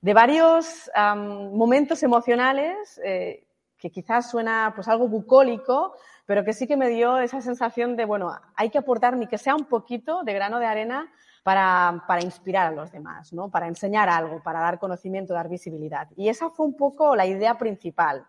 de 0.00 0.14
varios 0.14 0.90
momentos 0.94 2.02
emocionales 2.02 3.00
eh, 3.04 3.46
que 3.76 3.90
quizás 3.90 4.30
suena 4.30 4.72
pues 4.74 4.88
algo 4.88 5.08
bucólico, 5.08 5.94
pero 6.26 6.44
que 6.44 6.52
sí 6.52 6.66
que 6.66 6.76
me 6.76 6.88
dio 6.88 7.18
esa 7.18 7.40
sensación 7.40 7.96
de, 7.96 8.04
bueno, 8.04 8.32
hay 8.54 8.70
que 8.70 8.78
aportar 8.78 9.16
ni 9.16 9.26
que 9.26 9.38
sea 9.38 9.54
un 9.54 9.64
poquito 9.64 10.22
de 10.24 10.34
grano 10.34 10.58
de 10.58 10.66
arena 10.66 11.10
para, 11.42 12.04
para, 12.06 12.22
inspirar 12.22 12.66
a 12.66 12.70
los 12.72 12.92
demás, 12.92 13.32
¿no? 13.32 13.48
Para 13.50 13.68
enseñar 13.68 14.08
algo, 14.08 14.42
para 14.42 14.60
dar 14.60 14.78
conocimiento, 14.78 15.32
dar 15.32 15.48
visibilidad. 15.48 16.08
Y 16.16 16.28
esa 16.28 16.50
fue 16.50 16.66
un 16.66 16.76
poco 16.76 17.16
la 17.16 17.24
idea 17.24 17.56
principal. 17.56 18.26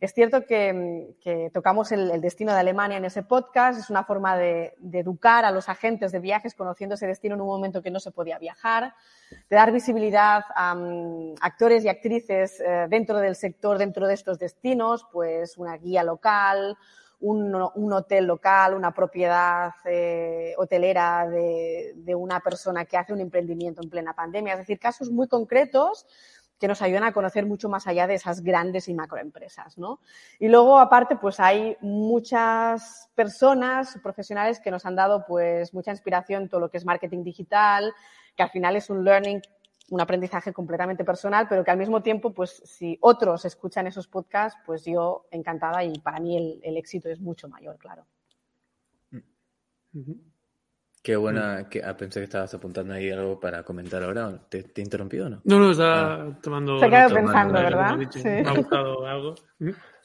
Es 0.00 0.14
cierto 0.14 0.46
que, 0.46 1.50
tocamos 1.52 1.92
el, 1.92 2.22
destino 2.22 2.54
de 2.54 2.60
Alemania 2.60 2.96
en 2.96 3.04
ese 3.04 3.22
podcast, 3.22 3.78
es 3.78 3.90
una 3.90 4.04
forma 4.04 4.34
de, 4.38 4.74
educar 4.92 5.44
a 5.44 5.50
los 5.50 5.68
agentes 5.68 6.10
de 6.10 6.20
viajes 6.20 6.54
conociendo 6.54 6.94
ese 6.94 7.06
destino 7.06 7.34
en 7.34 7.42
un 7.42 7.48
momento 7.48 7.82
que 7.82 7.90
no 7.90 8.00
se 8.00 8.10
podía 8.10 8.38
viajar, 8.38 8.94
de 9.30 9.56
dar 9.56 9.70
visibilidad 9.72 10.44
a 10.54 10.74
mm, 10.74 11.34
actores 11.42 11.84
y 11.84 11.88
actrices 11.88 12.60
eh, 12.60 12.86
dentro 12.88 13.18
del 13.18 13.36
sector, 13.36 13.76
dentro 13.76 14.06
de 14.06 14.14
estos 14.14 14.38
destinos, 14.38 15.06
pues 15.12 15.58
una 15.58 15.76
guía 15.76 16.02
local, 16.02 16.78
un, 17.20 17.92
hotel 17.92 18.24
local, 18.24 18.74
una 18.74 18.92
propiedad 18.92 19.74
eh, 19.84 20.54
hotelera 20.56 21.28
de, 21.28 22.14
una 22.14 22.40
persona 22.40 22.86
que 22.86 22.96
hace 22.96 23.12
un 23.12 23.20
emprendimiento 23.20 23.82
en 23.82 23.90
plena 23.90 24.14
pandemia. 24.14 24.54
Es 24.54 24.60
decir, 24.60 24.78
casos 24.78 25.10
muy 25.10 25.28
concretos 25.28 26.06
que 26.60 26.68
nos 26.68 26.82
ayudan 26.82 27.04
a 27.04 27.12
conocer 27.12 27.46
mucho 27.46 27.68
más 27.68 27.86
allá 27.86 28.06
de 28.06 28.14
esas 28.14 28.42
grandes 28.42 28.88
y 28.88 28.94
macroempresas, 28.94 29.78
¿no? 29.78 29.98
Y 30.38 30.48
luego, 30.48 30.78
aparte, 30.78 31.16
pues 31.16 31.40
hay 31.40 31.76
muchas 31.80 33.08
personas 33.14 33.98
profesionales 34.02 34.60
que 34.60 34.70
nos 34.70 34.84
han 34.84 34.94
dado 34.94 35.24
pues 35.26 35.72
mucha 35.72 35.90
inspiración 35.90 36.42
en 36.42 36.48
todo 36.50 36.60
lo 36.60 36.70
que 36.70 36.76
es 36.76 36.84
marketing 36.84 37.24
digital, 37.24 37.92
que 38.36 38.42
al 38.42 38.50
final 38.50 38.76
es 38.76 38.90
un 38.90 39.02
learning 39.04 39.40
un 39.90 40.00
aprendizaje 40.00 40.52
completamente 40.52 41.04
personal, 41.04 41.46
pero 41.48 41.64
que 41.64 41.70
al 41.72 41.76
mismo 41.76 42.00
tiempo, 42.00 42.32
pues 42.32 42.62
si 42.64 42.96
otros 43.00 43.44
escuchan 43.44 43.88
esos 43.88 44.06
podcasts, 44.06 44.58
pues 44.64 44.84
yo 44.84 45.26
encantada 45.32 45.82
y 45.82 45.98
para 45.98 46.20
mí 46.20 46.60
el, 46.62 46.76
éxito 46.76 47.08
es 47.08 47.20
mucho 47.20 47.48
mayor, 47.48 47.76
claro. 47.76 48.06
Qué 51.02 51.16
buena, 51.16 51.66
que, 51.70 51.82
ah, 51.82 51.96
pensé 51.96 52.20
que 52.20 52.24
estabas 52.24 52.52
apuntando 52.52 52.92
ahí 52.92 53.10
algo 53.10 53.40
para 53.40 53.62
comentar 53.62 54.02
ahora. 54.02 54.38
¿Te, 54.50 54.64
te 54.64 54.82
interrumpió 54.82 55.26
o 55.26 55.28
no? 55.30 55.40
No, 55.44 55.58
no, 55.58 55.70
estaba 55.70 56.14
ah. 56.14 56.38
tomando. 56.42 56.78
Se 56.78 56.88
quedado 56.90 57.14
pensando, 57.14 57.54
¿verdad? 57.54 57.98
Sí. 58.10 58.22
Me 58.22 58.40
ha 58.40 58.52
gustado 58.52 59.06
algo. 59.06 59.34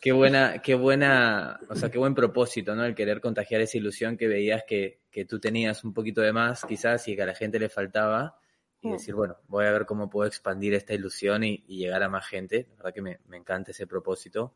Qué 0.01 0.13
buena, 0.13 0.61
qué 0.61 0.75
buena, 0.75 1.59
o 1.67 1.75
sea, 1.75 1.89
qué 1.89 1.97
buen 1.97 2.15
propósito, 2.15 2.75
¿no? 2.75 2.85
El 2.85 2.95
querer 2.95 3.19
contagiar 3.19 3.59
esa 3.59 3.77
ilusión 3.77 4.15
que 4.15 4.27
veías 4.27 4.63
que, 4.65 5.01
que 5.11 5.25
tú 5.25 5.39
tenías 5.39 5.83
un 5.83 5.93
poquito 5.93 6.21
de 6.21 6.31
más, 6.31 6.63
quizás, 6.63 7.05
y 7.09 7.15
que 7.15 7.23
a 7.23 7.25
la 7.25 7.35
gente 7.35 7.59
le 7.59 7.67
faltaba 7.67 8.37
y 8.81 8.89
mm. 8.89 8.91
decir, 8.93 9.15
bueno, 9.15 9.37
voy 9.47 9.65
a 9.65 9.71
ver 9.71 9.85
cómo 9.85 10.09
puedo 10.09 10.27
expandir 10.27 10.75
esta 10.75 10.93
ilusión 10.93 11.43
y, 11.43 11.57
llegar 11.67 12.03
a 12.03 12.09
más 12.09 12.25
gente. 12.25 12.67
La 12.69 12.75
verdad 12.77 12.93
que 12.93 13.01
me, 13.01 13.19
me 13.27 13.35
encanta 13.35 13.71
ese 13.71 13.85
propósito. 13.85 14.53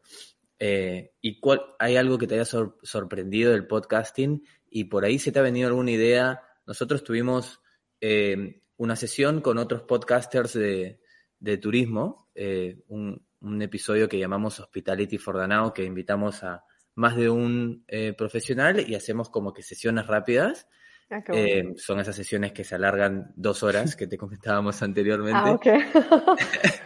Eh, 0.60 1.14
¿Y 1.22 1.40
cuál, 1.40 1.62
hay 1.80 1.96
algo 1.96 2.18
que 2.18 2.28
te 2.28 2.36
haya 2.36 2.46
sorprendido 2.46 3.54
del 3.54 3.66
podcasting? 3.66 4.44
Y 4.72 4.86
por 4.86 5.06
ahí 5.06 5.20
se 5.20 5.32
te 5.32 5.40
ha 5.40 5.44
venido 5.44 5.68
alguna 5.68 5.92
idea. 5.92 6.42
Nosotros 6.66 7.04
tuvimos 7.04 7.62
eh, 8.02 8.62
una 8.78 8.96
sesión 8.96 9.42
con 9.42 9.58
otros 9.58 9.84
podcasters 9.84 10.54
de, 10.54 11.00
de 11.40 11.58
turismo, 11.58 12.30
eh, 12.36 12.84
un, 12.88 13.26
un, 13.42 13.62
episodio 13.62 14.08
que 14.08 14.20
llamamos 14.20 14.60
Hospitality 14.60 15.18
for 15.18 15.38
Danao, 15.38 15.74
que 15.74 15.84
invitamos 15.84 16.44
a 16.44 16.64
más 16.96 17.16
de 17.16 17.30
un 17.30 17.86
profesional 18.18 18.84
y 18.86 18.96
hacemos 18.96 19.30
como 19.30 19.54
que 19.54 19.64
sesiones 19.64 20.06
rápidas 20.08 20.68
Ah, 21.12 21.24
eh, 21.34 21.74
son 21.76 22.00
esas 22.00 22.16
sesiones 22.16 22.52
que 22.52 22.64
se 22.64 22.76
alargan 22.76 23.32
dos 23.36 23.64
horas 23.64 23.96
que 23.96 24.06
te 24.06 24.18
comentábamos 24.18 24.82
anteriormente. 24.82 25.40
Ah, 25.44 25.52
ok. 25.54 25.66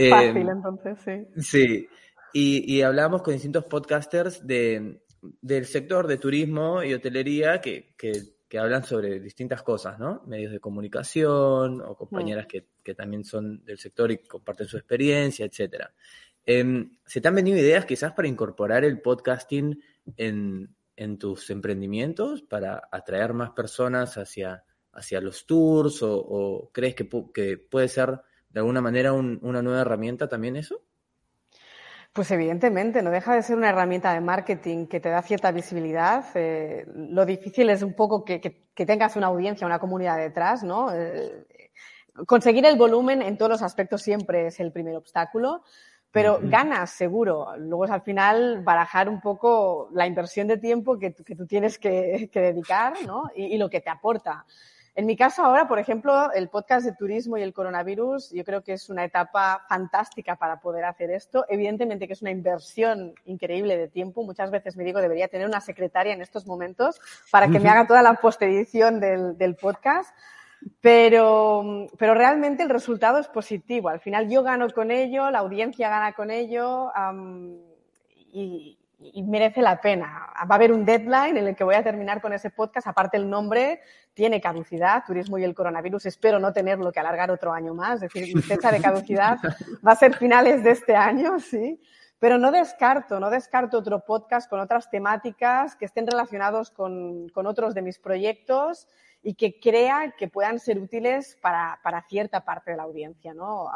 Eh, 0.00 0.10
Fácil, 0.10 0.48
entonces, 0.48 0.98
sí. 1.04 1.42
Sí. 1.42 1.88
Y, 2.32 2.72
y 2.72 2.82
hablábamos 2.82 3.20
con 3.20 3.34
distintos 3.34 3.64
podcasters 3.64 4.46
de, 4.46 5.02
del 5.40 5.66
sector 5.66 6.06
de 6.06 6.18
turismo 6.18 6.82
y 6.82 6.94
hotelería 6.94 7.60
que, 7.60 7.94
que, 7.96 8.58
hablan 8.58 8.82
sobre 8.84 9.20
distintas 9.20 9.62
cosas, 9.62 9.98
¿no? 9.98 10.22
Medios 10.26 10.52
de 10.52 10.60
comunicación 10.60 11.82
o 11.82 11.94
compañeras 11.94 12.46
mm. 12.46 12.48
que, 12.48 12.66
que, 12.82 12.94
también 12.94 13.24
son 13.24 13.64
del 13.64 13.78
sector 13.78 14.10
y 14.10 14.18
comparten 14.18 14.66
su 14.66 14.76
experiencia, 14.78 15.44
etcétera. 15.44 15.92
Em, 16.46 16.96
¿Se 17.04 17.20
te 17.20 17.28
han 17.28 17.34
venido 17.34 17.58
ideas 17.58 17.84
quizás 17.84 18.12
para 18.12 18.26
incorporar 18.26 18.82
el 18.82 19.02
podcasting 19.02 19.82
en, 20.16 20.74
en 20.96 21.18
tus 21.18 21.50
emprendimientos 21.50 22.40
para 22.40 22.88
atraer 22.90 23.34
más 23.34 23.50
personas 23.50 24.16
hacia, 24.16 24.64
hacia 24.92 25.20
los 25.20 25.44
tours 25.44 25.98
o, 26.00 26.70
crees 26.72 26.94
que, 26.94 27.06
que, 27.34 27.58
puede 27.58 27.88
ser 27.88 28.22
de 28.48 28.60
alguna 28.60 28.80
manera 28.80 29.12
una 29.12 29.60
nueva 29.60 29.82
herramienta 29.82 30.26
también 30.26 30.56
eso? 30.56 30.82
Pues 32.18 32.32
evidentemente, 32.32 33.00
no 33.00 33.12
deja 33.12 33.36
de 33.36 33.44
ser 33.44 33.56
una 33.56 33.68
herramienta 33.68 34.12
de 34.12 34.20
marketing 34.20 34.88
que 34.88 34.98
te 34.98 35.08
da 35.08 35.22
cierta 35.22 35.52
visibilidad. 35.52 36.24
Eh, 36.34 36.84
lo 36.92 37.24
difícil 37.24 37.70
es 37.70 37.84
un 37.84 37.94
poco 37.94 38.24
que, 38.24 38.40
que, 38.40 38.86
tengas 38.86 39.14
una 39.14 39.28
audiencia, 39.28 39.64
una 39.64 39.78
comunidad 39.78 40.18
detrás, 40.18 40.64
¿no? 40.64 40.92
Eh, 40.92 41.46
conseguir 42.26 42.66
el 42.66 42.76
volumen 42.76 43.22
en 43.22 43.38
todos 43.38 43.50
los 43.50 43.62
aspectos 43.62 44.02
siempre 44.02 44.48
es 44.48 44.58
el 44.58 44.72
primer 44.72 44.96
obstáculo 44.96 45.62
pero 46.10 46.40
ganas 46.42 46.90
seguro. 46.90 47.56
Luego 47.56 47.84
es 47.84 47.92
al 47.92 48.02
final 48.02 48.64
barajar 48.64 49.08
un 49.08 49.20
poco 49.20 49.88
la 49.92 50.04
inversión 50.04 50.48
de 50.48 50.56
tiempo 50.56 50.98
que, 50.98 51.14
que 51.14 51.36
tú 51.36 51.46
tienes 51.46 51.78
que, 51.78 52.28
que 52.32 52.40
dedicar 52.40 52.94
¿no? 53.06 53.30
Y, 53.36 53.54
y, 53.54 53.58
lo 53.58 53.70
que 53.70 53.80
te 53.80 53.90
aporta. 53.90 54.44
En 54.98 55.06
mi 55.06 55.14
caso 55.14 55.44
ahora, 55.44 55.68
por 55.68 55.78
ejemplo, 55.78 56.32
el 56.32 56.48
podcast 56.48 56.84
de 56.84 56.90
turismo 56.90 57.38
y 57.38 57.42
el 57.42 57.52
coronavirus, 57.52 58.32
yo 58.32 58.42
creo 58.42 58.64
que 58.64 58.72
es 58.72 58.90
una 58.90 59.04
etapa 59.04 59.64
fantástica 59.68 60.34
para 60.34 60.58
poder 60.58 60.84
hacer 60.86 61.12
esto. 61.12 61.44
Evidentemente 61.48 62.08
que 62.08 62.14
es 62.14 62.20
una 62.22 62.32
inversión 62.32 63.14
increíble 63.24 63.76
de 63.76 63.86
tiempo. 63.86 64.24
Muchas 64.24 64.50
veces 64.50 64.76
me 64.76 64.82
digo, 64.82 65.00
debería 65.00 65.28
tener 65.28 65.46
una 65.46 65.60
secretaria 65.60 66.12
en 66.12 66.20
estos 66.20 66.48
momentos 66.48 67.00
para 67.30 67.46
que 67.46 67.60
me 67.60 67.68
haga 67.68 67.86
toda 67.86 68.02
la 68.02 68.14
postedición 68.14 68.98
del, 68.98 69.38
del 69.38 69.54
podcast 69.54 70.12
pero, 70.80 71.86
pero 71.96 72.14
realmente 72.14 72.64
el 72.64 72.68
resultado 72.68 73.18
es 73.18 73.28
positivo. 73.28 73.90
Al 73.90 74.00
final 74.00 74.28
yo 74.28 74.42
gano 74.42 74.68
con 74.70 74.90
ello, 74.90 75.30
la 75.30 75.38
audiencia 75.38 75.88
gana 75.90 76.12
con 76.12 76.32
ello 76.32 76.90
y, 78.32 78.76
merece 78.98 79.62
la 79.62 79.80
pena. 79.80 80.32
Va 80.38 80.54
a 80.54 80.54
haber 80.54 80.72
un 80.72 80.84
deadline 80.84 81.36
en 81.36 81.48
el 81.48 81.56
que 81.56 81.64
voy 81.64 81.74
a 81.74 81.82
terminar 81.82 82.20
con 82.20 82.32
ese 82.32 82.50
podcast. 82.50 82.86
Aparte 82.86 83.16
el 83.16 83.28
nombre 83.28 83.80
tiene 84.14 84.40
caducidad, 84.40 85.04
Turismo 85.06 85.38
y 85.38 85.44
el 85.44 85.54
Coronavirus. 85.54 86.06
Espero 86.06 86.38
no 86.38 86.52
tenerlo 86.52 86.90
que 86.90 87.00
alargar 87.00 87.30
otro 87.30 87.52
año 87.52 87.74
más. 87.74 88.02
Es 88.02 88.12
decir, 88.12 88.34
mi 88.34 88.42
fecha 88.42 88.72
de 88.72 88.80
caducidad 88.80 89.38
va 89.86 89.92
a 89.92 89.96
ser 89.96 90.16
finales 90.16 90.64
de 90.64 90.70
este 90.70 90.96
año, 90.96 91.38
sí. 91.38 91.80
Pero 92.18 92.36
no 92.36 92.50
descarto, 92.50 93.20
no 93.20 93.30
descarto 93.30 93.78
otro 93.78 94.04
podcast 94.04 94.50
con 94.50 94.58
otras 94.58 94.90
temáticas 94.90 95.76
que 95.76 95.84
estén 95.84 96.06
relacionados 96.06 96.70
con, 96.70 97.28
con 97.28 97.46
otros 97.46 97.74
de 97.74 97.82
mis 97.82 98.00
proyectos 98.00 98.88
y 99.22 99.34
que 99.34 99.60
crea 99.60 100.14
que 100.18 100.26
puedan 100.26 100.58
ser 100.58 100.78
útiles 100.78 101.38
para, 101.40 101.78
para 101.84 102.02
cierta 102.02 102.44
parte 102.44 102.72
de 102.72 102.76
la 102.76 102.82
audiencia. 102.82 103.34
¿no? 103.34 103.70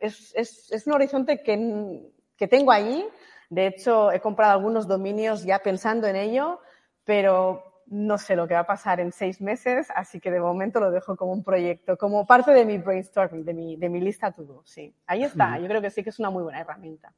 Es, 0.00 0.32
es, 0.34 0.72
es, 0.72 0.86
un 0.88 0.94
horizonte 0.94 1.42
que, 1.42 2.10
que 2.36 2.48
tengo 2.48 2.72
allí. 2.72 3.06
De 3.50 3.66
hecho, 3.66 4.12
he 4.12 4.20
comprado 4.20 4.52
algunos 4.52 4.86
dominios 4.86 5.44
ya 5.44 5.58
pensando 5.58 6.06
en 6.06 6.16
ello, 6.16 6.60
pero 7.04 7.70
no 7.90 8.16
sé 8.16 8.36
lo 8.36 8.46
que 8.46 8.54
va 8.54 8.60
a 8.60 8.66
pasar 8.66 9.00
en 9.00 9.10
seis 9.10 9.40
meses, 9.40 9.88
así 9.96 10.20
que 10.20 10.30
de 10.30 10.40
momento 10.40 10.78
lo 10.78 10.92
dejo 10.92 11.16
como 11.16 11.32
un 11.32 11.42
proyecto, 11.42 11.96
como 11.96 12.24
parte 12.24 12.52
de 12.52 12.64
mi 12.64 12.78
brainstorming, 12.78 13.44
de 13.44 13.52
mi, 13.52 13.76
de 13.76 13.88
mi 13.88 14.00
lista 14.00 14.30
todo. 14.30 14.62
Sí, 14.64 14.94
ahí 15.08 15.24
está. 15.24 15.58
Yo 15.58 15.66
creo 15.66 15.82
que 15.82 15.90
sí 15.90 16.04
que 16.04 16.10
es 16.10 16.18
una 16.20 16.30
muy 16.30 16.44
buena 16.44 16.60
herramienta. 16.60 17.12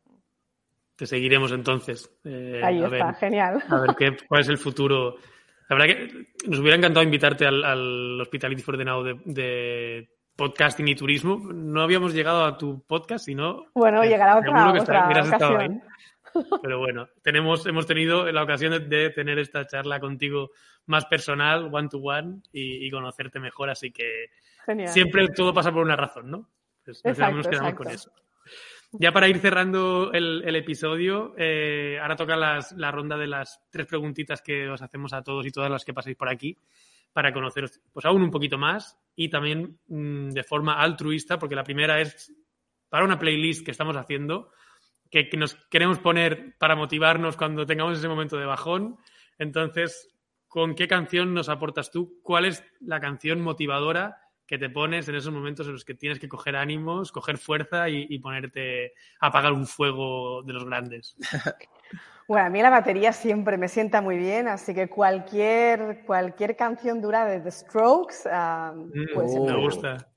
Te 0.96 1.06
seguiremos 1.06 1.52
entonces. 1.52 2.10
Eh, 2.24 2.62
ahí 2.64 2.82
está, 2.82 3.12
genial. 3.12 3.62
A 3.68 3.80
ver 3.80 3.94
qué, 3.98 4.16
cuál 4.26 4.40
es 4.40 4.48
el 4.48 4.56
futuro. 4.56 5.16
La 5.68 5.76
verdad 5.76 5.94
que 5.94 6.48
nos 6.48 6.60
hubiera 6.60 6.76
encantado 6.76 7.04
invitarte 7.04 7.46
al, 7.46 7.62
al 7.64 8.20
Hospitality 8.22 8.62
for 8.62 8.78
the 8.78 8.84
Now 8.84 9.02
de, 9.04 10.08
podcasting 10.36 10.88
y 10.88 10.94
turismo. 10.94 11.38
No 11.52 11.82
habíamos 11.82 12.14
llegado 12.14 12.46
a 12.46 12.56
tu 12.56 12.80
podcast, 12.80 13.26
sino... 13.26 13.66
Bueno, 13.74 14.02
llegará 14.04 14.38
otra, 14.38 14.72
otra 14.72 15.22
ocasión. 15.22 15.82
Pero 16.62 16.78
bueno, 16.78 17.08
tenemos, 17.22 17.66
hemos 17.66 17.86
tenido 17.86 18.30
la 18.30 18.42
ocasión 18.42 18.88
de, 18.88 19.10
tener 19.10 19.38
esta 19.38 19.66
charla 19.66 20.00
contigo 20.00 20.50
más 20.86 21.06
personal, 21.06 21.68
one 21.72 21.88
to 21.88 21.98
one, 21.98 22.42
y, 22.52 22.90
conocerte 22.90 23.38
mejor, 23.40 23.70
así 23.70 23.90
que 23.90 24.30
siempre 24.86 25.28
todo 25.28 25.52
pasa 25.52 25.72
por 25.72 25.82
una 25.82 25.96
razón, 25.96 26.30
¿no? 26.30 26.48
Pues 26.84 27.02
nos, 27.04 27.16
quedamos 27.48 27.74
con 27.74 27.88
eso. 27.88 28.12
Ya 28.92 29.12
para 29.12 29.28
ir 29.28 29.38
cerrando 29.38 30.10
el, 30.12 30.54
episodio, 30.54 31.34
eh, 31.38 31.98
ahora 32.00 32.16
toca 32.16 32.36
la 32.36 32.90
ronda 32.90 33.16
de 33.16 33.26
las 33.26 33.60
tres 33.70 33.86
preguntitas 33.86 34.42
que 34.42 34.68
os 34.68 34.82
hacemos 34.82 35.12
a 35.12 35.22
todos 35.22 35.46
y 35.46 35.50
todas 35.50 35.70
las 35.70 35.84
que 35.84 35.94
pasáis 35.94 36.16
por 36.16 36.28
aquí 36.28 36.58
para 37.12 37.32
conoceros 37.32 37.80
pues 37.92 38.04
aún 38.06 38.22
un 38.22 38.30
poquito 38.30 38.58
más 38.58 38.98
y 39.14 39.28
también 39.28 39.78
mm, 39.86 40.30
de 40.30 40.42
forma 40.42 40.80
altruista, 40.80 41.38
porque 41.38 41.54
la 41.54 41.64
primera 41.64 42.00
es 42.00 42.32
para 42.88 43.04
una 43.04 43.18
playlist 43.18 43.64
que 43.64 43.70
estamos 43.70 43.96
haciendo, 43.96 44.50
que, 45.12 45.28
nos 45.36 45.54
queremos 45.70 45.98
poner 45.98 46.56
para 46.58 46.74
motivarnos 46.74 47.36
cuando 47.36 47.66
tengamos 47.66 47.98
ese 47.98 48.08
momento 48.08 48.38
de 48.38 48.46
bajón. 48.46 48.96
Entonces, 49.38 50.08
¿con 50.48 50.74
qué 50.74 50.88
canción 50.88 51.34
nos 51.34 51.50
aportas 51.50 51.90
tú? 51.90 52.18
¿Cuál 52.22 52.46
es 52.46 52.64
la 52.80 52.98
canción 52.98 53.42
motivadora 53.42 54.16
que 54.46 54.58
te 54.58 54.70
pones 54.70 55.08
en 55.08 55.14
esos 55.14 55.32
momentos 55.32 55.66
en 55.66 55.74
los 55.74 55.84
que 55.84 55.94
tienes 55.94 56.18
que 56.18 56.28
coger 56.28 56.56
ánimos, 56.56 57.12
coger 57.12 57.36
fuerza 57.36 57.90
y, 57.90 58.18
ponerte 58.18 58.94
a 59.20 59.26
apagar 59.26 59.52
un 59.52 59.66
fuego 59.66 60.42
de 60.42 60.52
los 60.54 60.64
grandes? 60.64 61.16
Bueno, 62.28 62.46
a 62.46 62.50
mí 62.50 62.62
la 62.62 62.70
batería 62.70 63.12
siempre 63.12 63.58
me 63.58 63.68
sienta 63.68 64.00
muy 64.00 64.16
bien, 64.16 64.46
así 64.46 64.72
que 64.72 64.88
cualquier, 64.88 66.04
cualquier 66.06 66.56
canción 66.56 67.02
dura 67.02 67.26
de 67.26 67.40
The 67.40 67.50
Strokes, 67.50 68.30
pues 69.12 69.34
me 69.34 69.56
gusta. 69.56 70.11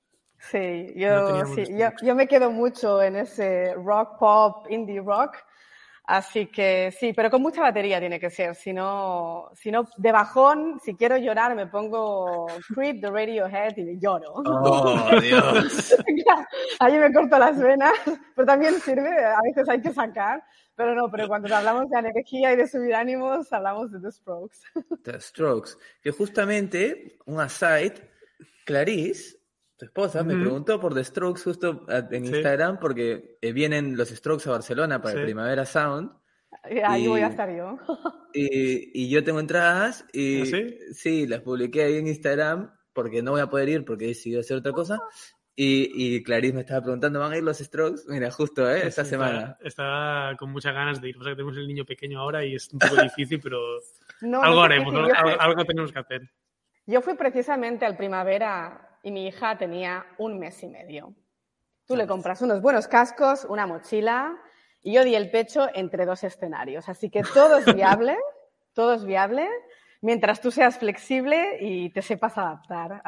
Sí, 0.51 0.93
yo, 0.95 1.45
sí 1.47 1.65
yo, 1.75 1.89
yo, 2.01 2.15
me 2.15 2.27
quedo 2.27 2.51
mucho 2.51 3.01
en 3.01 3.15
ese 3.15 3.73
rock 3.73 4.19
pop, 4.19 4.67
indie 4.69 5.01
rock. 5.01 5.37
Así 6.07 6.45
que 6.45 6.93
sí, 6.95 7.13
pero 7.13 7.31
con 7.31 7.41
mucha 7.41 7.61
batería 7.61 7.99
tiene 7.99 8.19
que 8.19 8.29
ser. 8.29 8.53
Si 8.53 8.71
no, 8.71 9.49
si 9.55 9.71
no 9.71 9.87
de 9.97 10.11
bajón, 10.11 10.79
si 10.83 10.95
quiero 10.95 11.17
llorar, 11.17 11.55
me 11.55 11.65
pongo 11.65 12.45
Creep 12.75 13.01
de 13.01 13.09
Radiohead 13.09 13.75
y 13.75 13.99
lloro. 13.99 14.33
¡Oh, 14.35 15.09
Dios! 15.21 15.95
Ahí 16.79 16.99
me 16.99 17.11
corto 17.11 17.39
las 17.39 17.57
venas, 17.57 17.93
pero 18.35 18.45
también 18.45 18.79
sirve, 18.81 19.09
a 19.25 19.41
veces 19.41 19.67
hay 19.67 19.81
que 19.81 19.91
sacar. 19.91 20.43
Pero 20.75 20.93
no, 20.93 21.09
pero 21.09 21.27
cuando 21.27 21.55
hablamos 21.55 21.89
de 21.89 21.97
energía 21.97 22.53
y 22.53 22.57
de 22.57 22.67
subir 22.67 22.93
ánimos, 22.93 23.51
hablamos 23.51 23.91
de 23.91 23.99
The 24.01 24.11
Strokes. 24.11 24.57
The 25.03 25.19
Strokes. 25.19 25.71
Que 26.03 26.11
justamente, 26.11 27.17
un 27.25 27.39
aside, 27.39 28.11
Clarice 28.65 29.34
tu 29.77 29.85
esposa 29.85 30.23
me 30.23 30.35
preguntó 30.35 30.79
por 30.79 30.93
The 30.93 31.03
Strokes 31.03 31.43
justo 31.43 31.85
en 31.89 32.25
Instagram 32.25 32.79
porque 32.79 33.37
eh, 33.41 33.51
vienen 33.51 33.97
los 33.97 34.09
Strokes 34.09 34.47
a 34.47 34.53
Barcelona 34.53 35.01
para 35.01 35.19
el 35.19 35.25
Primavera 35.25 35.65
Sound. 35.65 36.11
Ahí 36.85 37.07
voy 37.07 37.21
a 37.21 37.27
estar 37.27 37.53
yo. 37.55 37.77
Y, 38.37 39.09
yo 39.09 39.23
tengo 39.23 39.39
entradas 39.39 40.05
y 40.11 40.41
¿Ah, 40.41 40.45
sí? 40.45 40.77
sí? 40.91 41.27
las 41.27 41.39
publiqué 41.39 41.83
ahí 41.83 41.95
en 41.95 42.07
Instagram 42.07 42.69
porque 42.91 43.21
no 43.21 43.31
voy 43.31 43.39
a 43.39 43.49
poder 43.49 43.69
ir 43.69 43.85
porque 43.85 44.05
he 44.05 44.07
decidido 44.09 44.41
hacer 44.41 44.57
otra 44.57 44.71
cosa. 44.71 44.99
Y, 45.57 46.17
y 46.17 46.21
Clarice 46.21 46.53
me 46.53 46.59
estaba 46.59 46.81
preguntando, 46.81 47.17
¿van 47.17 47.31
a 47.31 47.37
ir 47.37 47.43
los 47.43 47.59
Strokes? 47.59 48.01
Mira, 48.09 48.29
justo, 48.29 48.69
¿eh? 48.69 48.87
Esta 48.87 49.05
semana. 49.05 49.57
Estaba 49.61 50.35
con 50.35 50.51
muchas 50.51 50.73
ganas 50.73 50.99
de 50.99 51.07
ir. 51.07 51.17
O 51.17 51.23
sea, 51.23 51.31
que 51.31 51.37
tenemos 51.37 51.55
el 51.55 51.65
niño 51.65 51.85
pequeño 51.85 52.19
ahora 52.19 52.43
y 52.43 52.55
es 52.55 52.73
un 52.73 52.79
poco 52.79 52.95
difícil, 53.01 53.39
pero 53.41 53.57
algo 54.41 54.61
haremos, 54.61 54.93
algo 55.39 55.63
tenemos 55.63 55.93
que 55.93 55.99
hacer. 55.99 56.29
Yo 56.85 57.01
fui 57.01 57.15
precisamente 57.15 57.85
al 57.85 57.95
Primavera 57.95 58.94
y 59.05 59.11
mi 59.11 59.27
hija 59.27 59.55
tenía 59.55 60.03
un 60.17 60.39
mes 60.39 60.63
y 60.63 60.67
medio. 60.67 61.13
Tú 61.85 61.95
le 61.95 62.07
compras 62.07 62.41
unos 62.41 62.59
buenos 62.59 62.87
cascos, 62.87 63.45
una 63.45 63.67
mochila 63.67 64.35
y 64.81 64.93
yo 64.93 65.03
di 65.03 65.13
el 65.13 65.29
pecho 65.29 65.69
entre 65.75 66.07
dos 66.07 66.23
escenarios. 66.23 66.89
Así 66.89 67.11
que 67.11 67.21
todo 67.21 67.57
es 67.59 67.65
viable, 67.75 68.17
todo 68.73 68.95
es 68.95 69.05
viable 69.05 69.47
mientras 70.01 70.41
tú 70.41 70.49
seas 70.49 70.79
flexible 70.79 71.57
y 71.61 71.91
te 71.91 72.01
sepas 72.01 72.35
adaptar. 72.39 73.03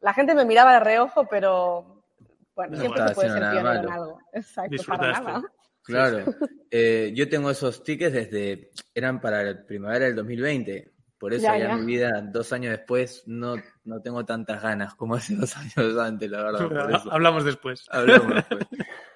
la 0.00 0.14
gente 0.14 0.36
me 0.36 0.44
miraba 0.44 0.74
de 0.74 0.80
reojo, 0.80 1.26
pero 1.28 2.04
bueno, 2.54 2.76
siempre 2.76 3.08
se 3.08 3.14
puede 3.16 3.30
ser 3.30 3.50
pionero 3.50 3.80
en 3.80 3.90
algo. 3.90 4.18
Exacto, 4.32 4.84
para 4.86 5.20
nada. 5.20 5.42
Claro. 5.82 6.24
Eh, 6.70 7.12
yo 7.14 7.28
tengo 7.28 7.50
esos 7.50 7.82
tickets 7.82 8.12
desde, 8.12 8.70
eran 8.94 9.20
para 9.20 9.42
la 9.42 9.66
primavera 9.66 10.06
del 10.06 10.14
2020. 10.14 10.93
Por 11.24 11.32
eso 11.32 11.46
ya, 11.56 11.74
mi 11.74 11.86
vida, 11.86 12.20
dos 12.20 12.52
años 12.52 12.72
después, 12.72 13.22
no, 13.24 13.56
no 13.84 14.02
tengo 14.02 14.26
tantas 14.26 14.60
ganas 14.60 14.94
como 14.94 15.14
hace 15.14 15.34
dos 15.34 15.56
años 15.56 15.74
antes, 15.98 16.30
la 16.30 16.42
verdad. 16.42 17.02
Hablamos 17.10 17.46
después. 17.46 17.86
Hablamos 17.88 18.34
después. 18.50 18.66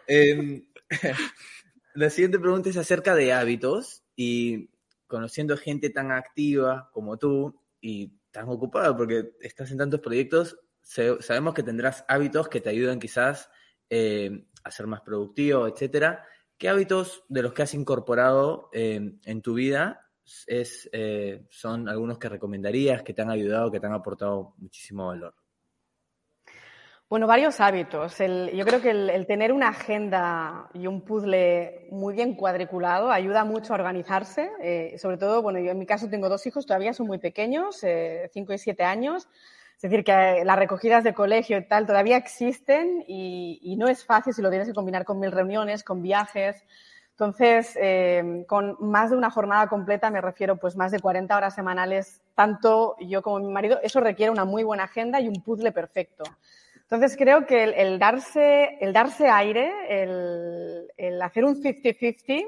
Em, 0.06 0.64
la 1.94 2.08
siguiente 2.08 2.38
pregunta 2.38 2.70
es 2.70 2.78
acerca 2.78 3.14
de 3.14 3.34
hábitos 3.34 4.04
y 4.16 4.70
conociendo 5.06 5.58
gente 5.58 5.90
tan 5.90 6.10
activa 6.10 6.88
como 6.94 7.18
tú 7.18 7.60
y 7.78 8.14
tan 8.30 8.48
ocupada 8.48 8.96
porque 8.96 9.32
estás 9.42 9.70
en 9.70 9.76
tantos 9.76 10.00
proyectos, 10.00 10.58
sabemos 10.80 11.52
que 11.52 11.62
tendrás 11.62 12.06
hábitos 12.08 12.48
que 12.48 12.62
te 12.62 12.70
ayudan 12.70 13.00
quizás 13.00 13.50
eh, 13.90 14.46
a 14.64 14.70
ser 14.70 14.86
más 14.86 15.02
productivo, 15.02 15.68
etcétera. 15.68 16.24
¿Qué 16.56 16.70
hábitos 16.70 17.24
de 17.28 17.42
los 17.42 17.52
que 17.52 17.64
has 17.64 17.74
incorporado 17.74 18.70
eh, 18.72 19.12
en 19.26 19.42
tu 19.42 19.52
vida 19.52 20.07
es, 20.46 20.88
eh, 20.92 21.46
son 21.50 21.88
algunos 21.88 22.18
que 22.18 22.28
recomendarías, 22.28 23.02
que 23.02 23.14
te 23.14 23.22
han 23.22 23.30
ayudado, 23.30 23.70
que 23.70 23.80
te 23.80 23.86
han 23.86 23.94
aportado 23.94 24.54
muchísimo 24.58 25.06
valor? 25.06 25.34
Bueno, 27.08 27.26
varios 27.26 27.58
hábitos. 27.60 28.18
yo 28.18 28.66
creo 28.66 28.82
que 28.82 28.90
el, 28.90 29.26
tener 29.26 29.50
una 29.50 29.68
agenda 29.68 30.68
y 30.74 30.86
un 30.86 31.00
puzzle 31.00 31.88
muy 31.90 32.12
bien 32.12 32.34
cuadriculado 32.34 33.10
ayuda 33.10 33.44
mucho 33.44 33.72
a 33.72 33.76
organizarse. 33.76 34.50
Eh, 34.60 34.98
sobre 34.98 35.16
todo, 35.16 35.40
bueno, 35.40 35.58
yo 35.58 35.70
en 35.70 35.78
mi 35.78 35.86
caso 35.86 36.10
tengo 36.10 36.28
dos 36.28 36.46
hijos, 36.46 36.66
todavía 36.66 36.92
son 36.92 37.06
muy 37.06 37.16
pequeños, 37.16 37.82
eh, 37.82 38.28
cinco 38.34 38.52
y 38.52 38.58
siete 38.58 38.84
años. 38.84 39.26
Es 39.76 39.82
decir, 39.82 40.04
que 40.04 40.42
las 40.44 40.58
recogidas 40.58 41.02
de 41.02 41.14
colegio 41.14 41.56
y 41.56 41.66
tal 41.66 41.86
todavía 41.86 42.18
existen 42.18 43.02
y, 43.08 43.58
y 43.62 43.76
no 43.76 43.88
es 43.88 44.04
fácil 44.04 44.34
si 44.34 44.42
lo 44.42 44.50
tienes 44.50 44.68
que 44.68 44.74
combinar 44.74 45.06
con 45.06 45.18
mil 45.18 45.32
reuniones, 45.32 45.84
con 45.84 46.02
viajes. 46.02 46.62
Entonces, 47.18 47.76
eh, 47.80 48.44
con 48.46 48.76
más 48.78 49.10
de 49.10 49.16
una 49.16 49.28
jornada 49.28 49.66
completa, 49.66 50.08
me 50.08 50.20
refiero 50.20 50.56
pues 50.56 50.76
más 50.76 50.92
de 50.92 51.00
40 51.00 51.36
horas 51.36 51.52
semanales, 51.52 52.22
tanto 52.36 52.94
yo 53.00 53.22
como 53.22 53.40
mi 53.40 53.52
marido, 53.52 53.80
eso 53.82 53.98
requiere 53.98 54.30
una 54.30 54.44
muy 54.44 54.62
buena 54.62 54.84
agenda 54.84 55.20
y 55.20 55.26
un 55.26 55.42
puzzle 55.42 55.72
perfecto. 55.72 56.22
Entonces, 56.76 57.16
creo 57.16 57.44
que 57.44 57.64
el, 57.64 57.98
darse, 57.98 58.78
el 58.80 58.92
darse 58.92 59.28
aire, 59.28 59.72
el, 59.88 60.92
el 60.96 61.20
hacer 61.20 61.44
un 61.44 61.60
50-50, 61.60 62.46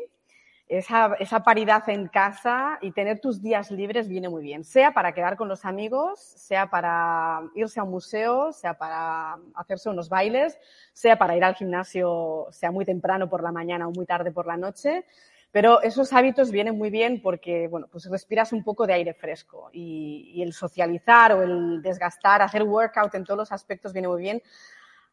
esa, 0.70 1.16
esa, 1.18 1.42
paridad 1.42 1.88
en 1.88 2.06
casa 2.06 2.78
y 2.80 2.92
tener 2.92 3.18
tus 3.18 3.42
días 3.42 3.72
libres 3.72 4.08
viene 4.08 4.28
muy 4.28 4.40
bien, 4.40 4.62
sea 4.62 4.92
para 4.92 5.12
quedar 5.12 5.36
con 5.36 5.48
los 5.48 5.64
amigos, 5.64 6.20
sea 6.20 6.70
para 6.70 7.42
irse 7.56 7.80
a 7.80 7.82
un 7.82 7.90
museo, 7.90 8.52
sea 8.52 8.74
para 8.74 9.36
hacerse 9.54 9.90
unos 9.90 10.08
bailes, 10.08 10.56
sea 10.92 11.18
para 11.18 11.36
ir 11.36 11.42
al 11.42 11.56
gimnasio, 11.56 12.46
sea 12.52 12.70
muy 12.70 12.84
temprano 12.84 13.28
por 13.28 13.42
la 13.42 13.50
mañana 13.50 13.88
o 13.88 13.90
muy 13.90 14.06
tarde 14.06 14.30
por 14.30 14.46
la 14.46 14.56
noche. 14.56 15.04
Pero 15.50 15.82
esos 15.82 16.12
hábitos 16.12 16.52
vienen 16.52 16.78
muy 16.78 16.90
bien 16.90 17.20
porque, 17.20 17.66
bueno, 17.66 17.88
pues 17.90 18.08
respiras 18.08 18.52
un 18.52 18.62
poco 18.62 18.86
de 18.86 18.92
aire 18.92 19.14
fresco 19.14 19.70
y, 19.72 20.30
y 20.36 20.42
el 20.42 20.52
socializar 20.52 21.32
o 21.32 21.42
el 21.42 21.82
desgastar, 21.82 22.42
hacer 22.42 22.62
workout 22.62 23.12
en 23.16 23.24
todos 23.24 23.38
los 23.38 23.50
aspectos 23.50 23.92
viene 23.92 24.06
muy 24.06 24.22
bien. 24.22 24.40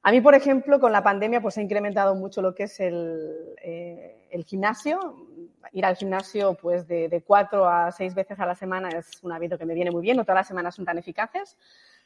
A 0.07 0.11
mí, 0.11 0.21
por 0.21 0.35
ejemplo, 0.35 0.79
con 0.79 0.93
la 0.93 1.03
pandemia, 1.03 1.41
pues 1.41 1.57
he 1.57 1.61
incrementado 1.61 2.15
mucho 2.15 2.41
lo 2.41 2.55
que 2.55 2.63
es 2.63 2.79
el, 2.79 3.53
eh, 3.61 4.25
el 4.31 4.45
gimnasio. 4.45 4.97
Ir 5.73 5.85
al 5.85 5.97
gimnasio, 5.97 6.53
pues 6.53 6.87
de, 6.87 7.09
de, 7.09 7.23
cuatro 7.23 7.67
a 7.67 7.91
seis 7.91 8.15
veces 8.15 8.39
a 8.39 8.45
la 8.45 8.55
semana 8.55 8.87
es 8.87 9.21
un 9.21 9.33
hábito 9.33 9.57
que 9.57 9.65
me 9.65 9.73
viene 9.73 9.91
muy 9.91 10.01
bien. 10.01 10.15
No 10.15 10.23
todas 10.23 10.37
las 10.37 10.47
semanas 10.47 10.75
son 10.75 10.85
tan 10.85 10.97
eficaces, 10.97 11.57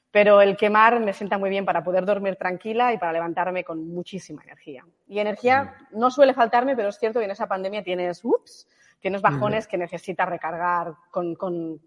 pero 0.10 0.42
el 0.42 0.58
quemar 0.58 1.00
me 1.00 1.14
sienta 1.14 1.38
muy 1.38 1.52
bien 1.52 1.64
para 1.64 1.84
poder 1.84 2.08
dormir 2.08 2.38
tranquila 2.38 2.92
y 2.92 2.98
para 2.98 3.14
levantarme 3.14 3.64
con 3.64 3.88
muchísima 3.88 4.42
energía. 4.42 4.84
Y 5.08 5.20
energía 5.20 5.76
no 5.92 6.10
suele 6.10 6.34
faltarme, 6.34 6.76
pero 6.76 6.90
es 6.90 6.98
cierto 6.98 7.20
que 7.20 7.26
en 7.26 7.32
esa 7.32 7.48
pandemia 7.48 7.84
tienes, 7.84 8.26
ups, 8.26 8.68
tienes 9.02 9.22
bajones 9.22 9.68
que 9.68 9.78
necesitas 9.78 10.30
recargar 10.30 10.94
con, 11.10 11.36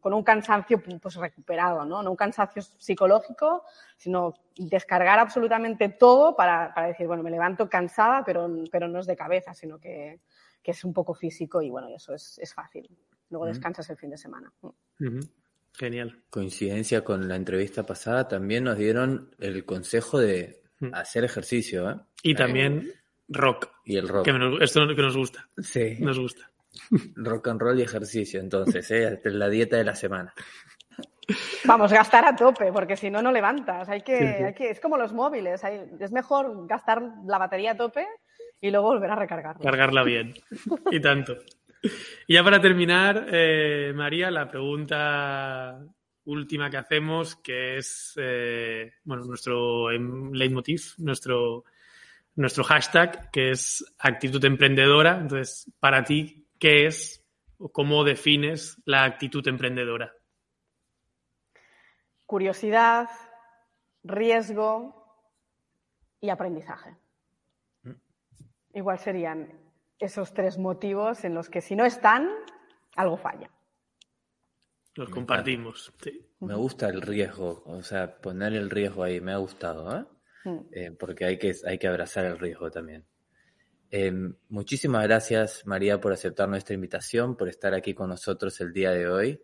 un 0.03 0.23
cansancio 0.25 0.83
pues, 0.83 1.15
recuperado, 1.15 1.85
¿no? 1.85 2.03
No 2.03 2.11
un 2.11 2.17
cansancio 2.17 2.61
psicológico, 2.61 3.65
sino 3.97 4.35
descargar 4.57 5.21
absolutamente 5.21 5.89
todo 5.89 6.35
para, 6.37 6.75
decir, 6.87 7.07
bueno, 7.07 7.23
me 7.23 7.31
levanto 7.31 7.69
cansada, 7.71 8.25
pero, 8.25 8.51
pero 8.71 8.89
no 8.89 8.99
es 8.99 9.07
de 9.07 9.17
cabeza, 9.17 9.55
sino 9.55 9.79
que, 9.79 10.21
es 10.63 10.85
un 10.85 10.93
poco 10.93 11.15
físico 11.15 11.63
y 11.63 11.71
bueno, 11.71 11.89
eso 11.95 12.15
es, 12.15 12.53
fácil. 12.55 12.91
Luego 13.31 13.47
descansas 13.47 13.89
el 13.91 13.97
fin 13.97 14.11
de 14.11 14.19
semana. 14.19 14.53
Genial. 15.75 16.23
Coincidencia 16.31 17.05
con 17.05 17.29
la 17.29 17.37
entrevista 17.37 17.85
pasada, 17.85 18.29
también 18.29 18.65
nos 18.65 18.79
dieron 18.79 19.35
el 19.39 19.65
consejo 19.65 20.19
de 20.19 20.63
hacer 20.93 21.25
ejercicio. 21.25 21.91
¿eh? 21.91 21.97
Y 22.23 22.35
también 22.35 22.93
rock. 23.29 23.71
Y 23.85 23.97
el 23.97 24.09
rock. 24.09 24.25
Que 24.25 24.65
esto 24.65 24.87
que 24.87 25.03
nos 25.03 25.17
gusta. 25.17 25.49
Sí. 25.59 25.97
Nos 26.01 26.19
gusta. 26.19 26.51
Rock 27.17 27.49
and 27.49 27.61
roll 27.61 27.79
y 27.79 27.83
ejercicio, 27.83 28.41
entonces, 28.41 28.91
¿eh? 28.91 29.21
es 29.23 29.33
la 29.33 29.49
dieta 29.49 29.77
de 29.77 29.85
la 29.85 29.95
semana. 29.95 30.35
Vamos, 31.65 31.93
gastar 31.93 32.27
a 32.27 32.37
tope, 32.37 32.73
porque 32.73 32.97
si 32.97 33.11
no, 33.11 33.23
no 33.23 33.33
levantas. 33.33 33.89
Hay 33.89 34.03
que, 34.03 34.45
Hay 34.45 34.55
que, 34.55 34.71
es 34.71 34.81
como 34.81 34.97
los 34.97 35.13
móviles. 35.13 35.63
es 35.99 36.13
mejor 36.13 36.67
gastar 36.67 37.03
la 37.27 37.39
batería 37.39 37.73
a 37.73 37.77
tope 37.77 38.07
y 38.61 38.71
luego 38.71 38.89
volver 38.89 39.11
a 39.11 39.17
recargarla. 39.17 39.63
Cargarla 39.63 40.03
bien. 40.03 40.35
Y 40.91 41.01
tanto. 41.01 41.37
Y 42.27 42.35
ya 42.35 42.45
para 42.45 42.61
terminar, 42.61 43.27
eh, 43.31 43.93
María, 43.95 44.31
la 44.31 44.49
pregunta 44.49 45.79
última 46.25 46.71
que 46.71 46.79
hacemos, 46.79 47.37
que 47.37 47.77
es 47.77 48.15
eh, 48.17 48.95
bueno, 49.05 49.25
nuestro 49.25 49.91
em, 49.91 50.33
leitmotiv, 50.33 50.95
nuestro, 50.99 51.65
nuestro 52.37 52.65
hashtag, 52.65 53.31
que 53.31 53.51
es 53.51 53.85
actitud 53.99 54.43
emprendedora. 54.45 55.19
Entonces, 55.21 55.71
para 55.79 56.03
ti, 56.03 56.44
¿qué 56.65 56.87
es 56.87 57.23
o 57.59 57.71
cómo 57.71 58.05
defines 58.05 58.81
la 58.87 59.05
actitud 59.05 59.47
emprendedora? 59.47 60.15
Curiosidad, 62.25 63.11
riesgo 64.03 65.29
y 66.23 66.31
aprendizaje. 66.31 66.97
Mm. 67.83 67.93
Igual 68.73 68.99
serían 68.99 69.61
esos 69.99 70.33
tres 70.33 70.57
motivos 70.57 71.25
en 71.25 71.35
los 71.35 71.51
que 71.51 71.61
si 71.61 71.77
no 71.77 71.85
están, 71.85 72.31
algo 72.97 73.19
falla. 73.19 73.51
Los 74.95 75.11
compartimos. 75.11 75.93
Me 76.41 76.55
gusta 76.55 76.89
el 76.89 77.03
riesgo, 77.03 77.63
o 77.67 77.83
sea, 77.83 78.23
poner 78.23 78.55
el 78.55 78.71
riesgo 78.71 79.03
ahí, 79.03 79.21
me 79.21 79.33
ha 79.33 79.37
gustado, 79.37 79.99
¿eh? 79.99 80.07
Mm. 80.47 80.61
Eh, 80.73 80.97
porque 80.99 81.27
hay 81.27 81.39
que, 81.39 81.53
hay 81.67 81.79
que 81.79 81.89
abrazar 81.89 82.25
el 82.25 82.39
riesgo 82.39 82.71
también. 82.71 83.07
Eh, 83.97 84.11
muchísimas 84.49 85.05
gracias, 85.05 85.63
María, 85.67 86.01
por 86.01 86.13
aceptar 86.13 86.49
nuestra 86.49 86.75
invitación, 86.75 87.37
por 87.37 87.49
estar 87.49 87.75
aquí 87.75 87.95
con 87.95 88.09
nosotros 88.09 88.61
el 88.61 88.73
día 88.73 88.91
de 88.91 89.09
hoy. 89.09 89.41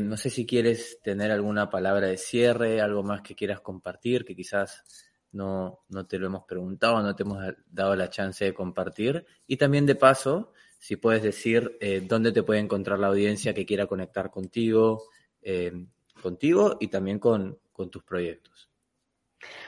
no 0.00 0.16
sé 0.16 0.30
si 0.30 0.44
quieres 0.44 0.98
tener 1.00 1.30
alguna 1.30 1.70
palabra 1.70 2.08
de 2.08 2.16
cierre, 2.16 2.80
algo 2.80 3.04
más 3.04 3.22
que 3.22 3.36
quieras 3.36 3.60
compartir, 3.60 4.24
que 4.24 4.34
quizás 4.34 4.82
no, 5.30 5.84
no 5.90 6.06
te 6.08 6.18
lo 6.18 6.26
hemos 6.26 6.42
preguntado, 6.42 7.00
no 7.02 7.14
te 7.14 7.22
hemos 7.22 7.38
dado 7.70 7.94
la 7.94 8.10
chance 8.10 8.44
de 8.44 8.52
compartir. 8.52 9.24
Y 9.46 9.58
también 9.58 9.86
de 9.86 9.94
paso, 9.94 10.52
si 10.80 10.96
puedes 10.96 11.22
decir 11.22 11.78
eh, 11.80 12.00
dónde 12.04 12.32
te 12.32 12.42
puede 12.42 12.58
encontrar 12.58 12.98
la 12.98 13.06
audiencia 13.06 13.54
que 13.54 13.64
quiera 13.64 13.86
conectar 13.86 14.32
contigo, 14.32 15.04
eh, 15.40 15.86
contigo 16.20 16.78
y 16.80 16.88
también 16.88 17.20
con, 17.20 17.60
tus 17.92 18.02
proyectos. 18.02 18.71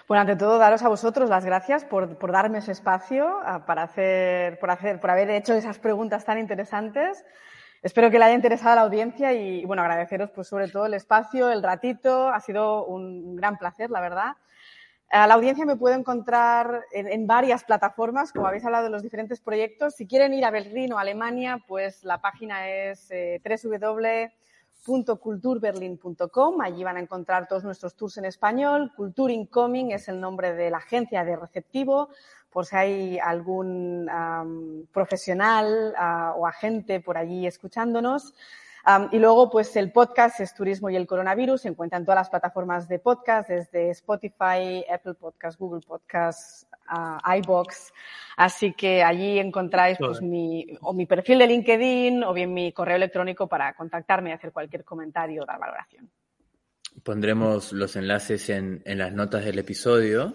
Bueno, 0.07 0.23
ante 0.23 0.37
todo, 0.37 0.59
daros 0.59 0.83
a 0.83 0.89
vosotros 0.89 1.31
las 1.31 1.45
gracias 1.45 1.85
por, 1.85 2.19
darme 2.31 2.59
ese 2.59 2.73
espacio 2.73 3.41
ah, 3.45 3.65
para 3.67 3.85
hacer, 3.85 4.59
por 4.59 4.71
hacer, 4.71 5.01
por 5.01 5.11
haber 5.11 5.31
hecho 5.31 5.55
esas 5.55 5.79
preguntas 5.79 6.25
tan 6.25 6.39
interesantes. 6.39 7.25
Espero 7.83 8.11
que 8.11 8.19
le 8.19 8.25
haya 8.25 8.35
interesado 8.35 8.73
a 8.73 8.77
la 8.77 8.83
audiencia 8.83 9.33
y, 9.33 9.65
bueno, 9.65 9.83
agradeceros 9.83 10.31
pues 10.31 10.49
sobre 10.49 10.69
todo 10.69 10.87
el 10.87 10.95
espacio, 10.95 11.51
el 11.51 11.63
ratito. 11.63 12.29
Ha 12.29 12.41
sido 12.41 12.87
un 12.87 13.37
gran 13.37 13.59
placer, 13.59 13.91
la 13.91 14.01
verdad. 14.01 14.37
A 15.11 15.27
la 15.27 15.35
audiencia 15.35 15.65
me 15.65 15.77
puedo 15.77 15.95
encontrar 15.95 16.87
en, 16.91 17.27
varias 17.27 17.63
plataformas, 17.63 18.33
como 18.33 18.47
habéis 18.47 18.65
hablado 18.65 18.85
de 18.85 18.91
los 18.91 19.03
diferentes 19.03 19.41
proyectos. 19.41 19.95
Si 19.95 20.07
quieren 20.07 20.35
ir 20.35 20.45
a 20.45 20.51
Berlín 20.51 20.93
o 20.93 20.99
Alemania, 20.99 21.63
pues 21.69 22.05
la 22.05 22.21
página 22.21 22.69
es 22.69 23.11
eh, 23.11 23.41
www.culturberlin.com. 24.87 26.61
Allí 26.61 26.85
van 26.85 26.97
a 26.97 27.01
encontrar 27.01 27.49
todos 27.49 27.65
nuestros 27.65 27.95
tours 27.95 28.19
en 28.19 28.27
español. 28.27 28.93
Culture 28.97 29.33
Incoming 29.33 29.93
es 29.93 30.09
el 30.09 30.21
nombre 30.21 30.55
de 30.55 30.71
la 30.71 30.79
agencia 30.79 31.25
de 31.25 31.37
receptivo, 31.37 32.11
por 32.51 32.67
si 32.67 32.77
hay 32.77 33.19
algún 33.19 34.09
profesional 34.93 35.95
ah, 35.97 36.35
o 36.37 36.47
agente 36.47 37.01
por 37.01 37.19
allí 37.19 37.47
escuchándonos 37.47 38.35
y 39.13 39.19
luego, 39.19 39.51
pues 39.51 39.75
el 39.77 39.93
podcast 39.93 40.41
es 40.41 40.55
Turismo 40.55 40.91
y 40.91 40.97
el 40.97 41.07
Coronavirus. 41.07 41.63
Se 41.63 41.69
encuentra 41.69 41.99
en 41.99 42.05
todas 42.05 42.21
las 42.21 42.31
plataformas 42.31 42.87
de 42.87 42.99
podcast, 42.99 43.49
desde 43.49 43.91
Spotify, 43.91 44.85
Apple 44.93 45.15
Podcast, 45.15 45.59
Google 45.59 45.81
Podcast, 45.87 46.65
uh, 46.95 47.19
iBox. 47.37 47.93
Así 48.37 48.75
que 48.75 49.03
allí 49.03 49.39
encontráis 49.39 49.97
pues, 49.99 50.21
mi, 50.21 50.67
o 50.83 50.93
mi 50.93 51.07
perfil 51.07 51.39
de 51.39 51.47
LinkedIn 51.47 52.25
o 52.25 52.35
bien 52.35 52.53
mi 52.53 52.73
correo 52.73 52.97
electrónico 52.97 53.49
para 53.49 53.73
contactarme 53.75 54.31
y 54.31 54.33
hacer 54.35 54.53
cualquier 54.53 54.85
comentario 54.85 55.43
o 55.43 55.47
dar 55.47 55.59
valoración. 55.59 56.11
Pondremos 57.03 57.73
los 57.73 57.97
enlaces 57.97 58.51
en, 58.51 58.83
en 58.85 58.99
las 58.99 59.13
notas 59.13 59.45
del 59.45 59.59
episodio. 59.59 60.35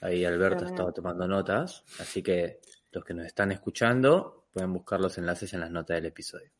Ahí 0.00 0.24
Alberto 0.24 0.64
estaba 0.64 0.92
tomando 0.92 1.26
notas. 1.26 1.84
Así 1.98 2.22
que 2.22 2.60
los 2.92 3.04
que 3.04 3.14
nos 3.14 3.26
están 3.26 3.50
escuchando 3.50 4.46
pueden 4.52 4.72
buscar 4.72 5.00
los 5.00 5.18
enlaces 5.18 5.52
en 5.52 5.60
las 5.60 5.70
notas 5.70 5.96
del 5.96 6.06
episodio. 6.06 6.57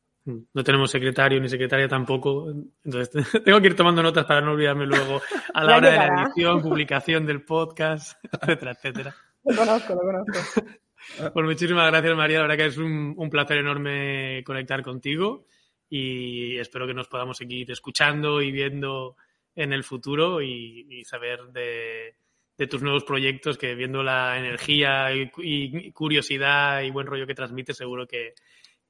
No 0.53 0.63
tenemos 0.63 0.91
secretario 0.91 1.41
ni 1.41 1.49
secretaria 1.49 1.89
tampoco. 1.89 2.51
Entonces 2.85 3.11
tengo 3.45 3.61
que 3.61 3.69
ir 3.69 3.77
tomando 3.77 4.03
notas 4.03 4.27
para 4.27 4.41
no 4.41 4.53
olvidarme 4.53 4.87
luego 4.87 5.21
a 5.55 5.65
la 5.65 5.77
hora 5.77 5.91
de 5.91 5.97
la 5.97 6.23
edición, 6.23 6.61
publicación 6.61 7.25
del 7.27 7.43
podcast, 7.43 8.23
etcétera, 8.43 8.73
etcétera. 8.73 9.17
Lo 9.45 9.57
conozco, 9.57 9.95
lo 9.95 10.01
conozco. 10.01 10.63
Pues 11.33 11.47
muchísimas 11.47 11.91
gracias, 11.91 12.17
María. 12.17 12.39
La 12.39 12.43
verdad 12.43 12.57
que 12.57 12.67
es 12.67 12.77
un, 12.77 13.31
placer 13.31 13.59
enorme 13.59 14.43
conectar 14.45 14.83
contigo 14.83 15.47
y 15.89 16.59
espero 16.59 16.87
que 16.87 16.93
nos 16.93 17.09
podamos 17.09 17.39
seguir 17.39 17.71
escuchando 17.71 18.43
y 18.43 18.51
viendo 18.51 19.17
en 19.55 19.73
el 19.73 19.85
futuro 19.85 20.43
y, 20.43 21.03
saber 21.05 21.45
de, 21.53 22.17
tus 22.69 22.83
nuevos 22.83 23.05
proyectos 23.05 23.57
que 23.57 23.75
viendo 23.75 24.03
la 24.03 24.39
energía 24.39 25.11
y, 25.15 25.93
curiosidad 25.93 26.83
y 26.83 26.91
buen 26.91 27.07
rollo 27.07 27.27
que 27.27 27.35
transmites 27.35 27.77
seguro 27.77 28.07
que, 28.07 28.35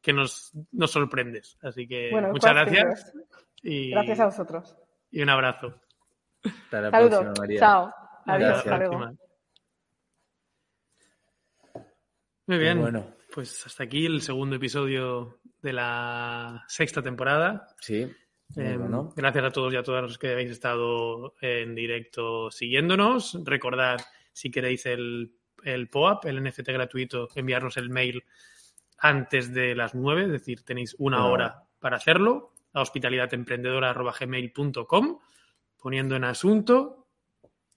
que 0.00 0.12
nos, 0.12 0.52
nos 0.72 0.90
sorprendes. 0.90 1.58
Así 1.62 1.86
que 1.86 2.10
muchas 2.32 2.52
gracias. 2.52 3.12
Y, 3.62 3.90
gracias 3.90 4.20
a 4.20 4.26
vosotros. 4.26 4.76
Y 5.10 5.22
un 5.22 5.30
abrazo. 5.30 5.74
Hasta 6.44 6.80
la 6.80 6.90
próxima, 6.90 7.32
María. 7.38 7.60
Chao. 7.60 7.94
Adiós. 8.26 8.58
Hasta 8.58 9.16
Muy 12.46 12.58
bien. 12.58 12.80
Bueno. 12.80 13.18
Pues 13.34 13.66
hasta 13.66 13.84
aquí 13.84 14.06
el 14.06 14.22
segundo 14.22 14.56
episodio 14.56 15.40
de 15.60 15.72
la 15.72 16.64
sexta 16.66 17.02
temporada. 17.02 17.68
Sí. 17.80 18.10
Em, 18.56 19.10
gracias 19.14 19.44
a 19.44 19.50
todos 19.50 19.72
y 19.74 19.76
a 19.76 19.82
todas 19.82 20.02
los 20.02 20.18
que 20.18 20.32
habéis 20.32 20.50
estado 20.50 21.34
en 21.42 21.74
directo 21.74 22.50
siguiéndonos. 22.50 23.38
Recordad, 23.44 23.98
si 24.32 24.50
queréis 24.50 24.86
el, 24.86 25.34
el 25.62 25.88
POAP, 25.88 26.24
el 26.26 26.42
NFT 26.42 26.68
gratuito, 26.68 27.28
enviarnos 27.34 27.76
el 27.76 27.90
mail 27.90 28.24
antes 28.98 29.54
de 29.54 29.74
las 29.74 29.94
9, 29.94 30.24
es 30.24 30.30
decir, 30.30 30.62
tenéis 30.64 30.94
una 30.98 31.24
hora 31.26 31.64
para 31.78 31.96
hacerlo, 31.96 32.52
a 32.72 32.82
hospitalidademprendedora.gmail.com, 32.82 35.18
poniendo 35.78 36.16
en 36.16 36.24
asunto 36.24 36.98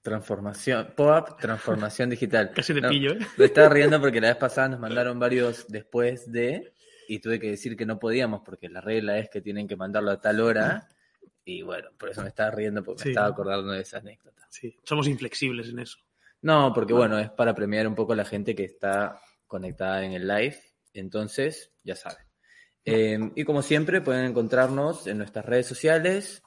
Transformación, 0.01 0.93
POAP, 0.95 1.39
transformación 1.39 2.09
digital. 2.09 2.51
Casi 2.55 2.73
te 2.73 2.81
pillo, 2.81 3.13
¿eh? 3.13 3.19
Me 3.37 3.45
estaba 3.45 3.69
riendo 3.69 4.01
porque 4.01 4.19
la 4.19 4.29
vez 4.29 4.37
pasada 4.37 4.69
nos 4.69 4.79
mandaron 4.79 5.19
varios 5.19 5.67
después 5.67 6.31
de, 6.31 6.73
y 7.07 7.19
tuve 7.19 7.39
que 7.39 7.51
decir 7.51 7.77
que 7.77 7.85
no 7.85 7.99
podíamos 7.99 8.41
porque 8.43 8.67
la 8.67 8.81
regla 8.81 9.19
es 9.19 9.29
que 9.29 9.41
tienen 9.41 9.67
que 9.67 9.75
mandarlo 9.75 10.09
a 10.09 10.19
tal 10.19 10.41
hora, 10.41 10.89
y 11.45 11.61
bueno, 11.61 11.89
por 11.99 12.09
eso 12.09 12.23
me 12.23 12.29
estaba 12.29 12.49
riendo 12.49 12.83
porque 12.83 13.03
me 13.05 13.11
estaba 13.11 13.27
acordando 13.27 13.73
de 13.73 13.81
esa 13.81 13.99
anécdota. 13.99 14.47
Sí, 14.49 14.75
somos 14.83 15.07
inflexibles 15.07 15.69
en 15.69 15.77
eso. 15.77 15.99
No, 16.41 16.73
porque 16.73 16.93
bueno, 16.93 17.19
es 17.19 17.29
para 17.29 17.53
premiar 17.53 17.87
un 17.87 17.93
poco 17.93 18.13
a 18.13 18.15
la 18.15 18.25
gente 18.25 18.55
que 18.55 18.63
está 18.63 19.21
conectada 19.45 20.03
en 20.03 20.13
el 20.13 20.27
live 20.27 20.57
entonces, 20.93 21.71
ya 21.83 21.95
saben. 21.95 22.25
Em, 22.83 23.31
y 23.35 23.43
como 23.43 23.61
siempre, 23.61 24.01
pueden 24.01 24.25
encontrarnos 24.25 25.07
en 25.07 25.17
nuestras 25.17 25.45
redes 25.45 25.67
sociales, 25.67 26.43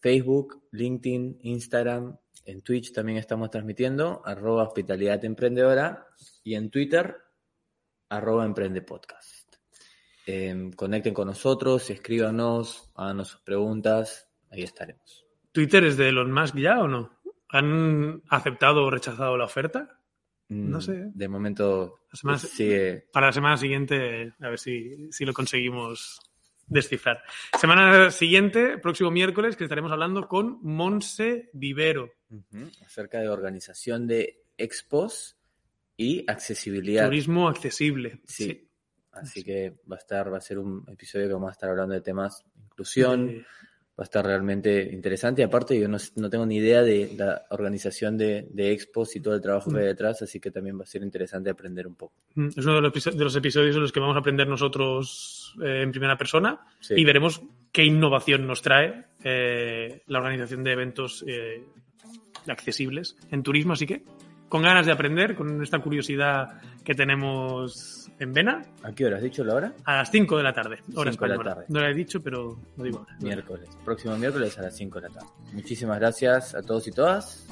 Facebook, 0.00 0.62
LinkedIn, 0.72 1.38
Instagram, 1.40 2.18
en 2.44 2.60
Twitch 2.60 2.92
también 2.92 3.18
estamos 3.18 3.50
transmitiendo, 3.50 4.20
arroba 4.24 4.64
hospitalidad 4.64 5.24
emprendedora, 5.24 6.06
y 6.42 6.54
en 6.54 6.70
Twitter, 6.70 7.16
arroba 8.10 8.44
emprende 8.44 8.82
podcast. 8.82 9.56
Em, 10.26 10.72
conecten 10.72 11.14
con 11.14 11.28
nosotros, 11.28 11.88
escríbanos, 11.90 12.90
háganos 12.94 13.28
sus 13.28 13.40
preguntas, 13.40 14.28
ahí 14.50 14.62
estaremos. 14.62 15.26
¿Twitter 15.52 15.84
es 15.84 15.96
de 15.96 16.08
Elon 16.08 16.32
Musk 16.32 16.56
ya 16.56 16.80
o 16.80 16.88
no? 16.88 17.18
¿Han 17.48 18.22
aceptado 18.28 18.84
o 18.84 18.90
rechazado 18.90 19.36
la 19.36 19.44
oferta? 19.44 20.00
No 20.48 20.80
sé. 20.80 21.10
De 21.14 21.28
momento 21.28 22.00
La 22.12 22.16
semana- 22.16 22.38
sigue. 22.38 23.06
Para 23.12 23.26
la 23.26 23.32
semana 23.32 23.56
siguiente, 23.56 24.32
a 24.40 24.48
ver 24.50 24.58
si, 24.58 25.10
si 25.12 25.24
lo 25.24 25.32
conseguimos 25.32 26.20
descifrar. 26.66 27.22
Semana 27.58 28.10
siguiente, 28.10 28.78
próximo 28.78 29.10
miércoles, 29.10 29.56
que 29.56 29.64
estaremos 29.64 29.90
hablando 29.92 30.28
con 30.28 30.58
Monse 30.62 31.50
Vivero. 31.52 32.10
Acerca 32.84 33.20
de 33.20 33.28
organización 33.28 34.06
de 34.06 34.42
expos 34.58 35.36
y 35.96 36.24
accesibilidad. 36.30 37.06
Turismo 37.06 37.48
accesible. 37.48 38.20
Sí. 38.26 38.68
Así 39.12 39.44
que 39.44 39.76
va 39.90 39.96
a 39.96 39.98
estar, 40.00 40.32
va 40.32 40.38
a 40.38 40.40
ser 40.40 40.58
un 40.58 40.84
episodio 40.88 41.28
que 41.28 41.34
vamos 41.34 41.48
a 41.50 41.52
estar 41.52 41.70
hablando 41.70 41.94
de 41.94 42.00
temas 42.00 42.44
de 42.54 42.62
inclusión, 42.64 43.28
Eh, 43.30 43.44
va 43.98 44.02
a 44.02 44.04
estar 44.04 44.24
realmente 44.26 44.90
interesante. 44.92 45.42
Y 45.42 45.44
aparte, 45.44 45.78
yo 45.78 45.86
no, 45.88 45.98
no 46.16 46.28
tengo 46.30 46.44
ni 46.46 46.56
idea 46.56 46.82
de 46.82 47.12
la 47.16 47.44
organización 47.50 48.18
de, 48.18 48.48
de 48.50 48.72
expos 48.72 49.14
y 49.14 49.20
todo 49.20 49.34
el 49.34 49.40
trabajo 49.40 49.70
que 49.70 49.78
hay 49.78 49.86
detrás, 49.86 50.20
así 50.22 50.40
que 50.40 50.50
también 50.50 50.78
va 50.78 50.82
a 50.82 50.86
ser 50.86 51.02
interesante 51.02 51.48
aprender 51.50 51.86
un 51.86 51.94
poco. 51.94 52.14
mm, 52.34 52.48
es 52.56 52.64
uno 52.64 52.74
de 52.74 52.80
los, 52.80 53.04
de 53.04 53.24
los 53.24 53.36
episodios 53.36 53.76
en 53.76 53.82
los 53.82 53.92
que 53.92 54.00
vamos 54.00 54.16
a 54.16 54.18
aprender 54.20 54.48
nosotros 54.48 55.54
eh, 55.64 55.82
en 55.82 55.90
primera 55.92 56.16
persona 56.18 56.60
Sí. 56.80 56.94
y 56.96 57.04
veremos 57.04 57.40
qué 57.70 57.84
innovación 57.84 58.46
nos 58.46 58.62
trae 58.62 59.04
eh, 59.22 60.02
la 60.08 60.18
organización 60.18 60.64
de 60.64 60.72
eventos 60.72 61.24
eh, 61.28 61.62
accesibles 62.48 63.16
en 63.30 63.42
turismo. 63.42 63.72
Así 63.74 63.86
que, 63.86 64.02
con 64.48 64.62
ganas 64.62 64.86
de 64.86 64.92
aprender, 64.92 65.34
con 65.34 65.62
esta 65.62 65.78
curiosidad 65.78 66.60
que 66.84 66.94
tenemos 66.94 68.03
en 68.18 68.32
Vena, 68.32 68.62
¿A 68.82 68.92
qué 68.92 69.06
hora 69.06 69.16
has 69.16 69.22
dicho 69.22 69.42
la 69.44 69.54
hora? 69.54 69.72
a 69.84 69.96
las 69.96 70.10
5 70.10 70.36
de 70.36 70.42
la 70.42 70.52
tarde, 70.52 70.78
hora 70.94 71.10
Cinco 71.10 71.24
de 71.24 71.28
la 71.30 71.34
española. 71.34 71.54
tarde. 71.54 71.64
No 71.68 71.80
lo 71.80 71.86
he 71.88 71.94
dicho, 71.94 72.22
pero 72.22 72.58
lo 72.76 72.84
digo 72.84 72.98
ahora. 72.98 73.16
Miércoles. 73.20 73.68
Próximo 73.84 74.16
miércoles 74.16 74.58
a 74.58 74.62
las 74.62 74.76
5 74.76 75.00
de 75.00 75.08
la 75.08 75.14
tarde. 75.14 75.28
Muchísimas 75.52 75.98
gracias 75.98 76.54
a 76.54 76.62
todos 76.62 76.86
y 76.88 76.92
todas 76.92 77.46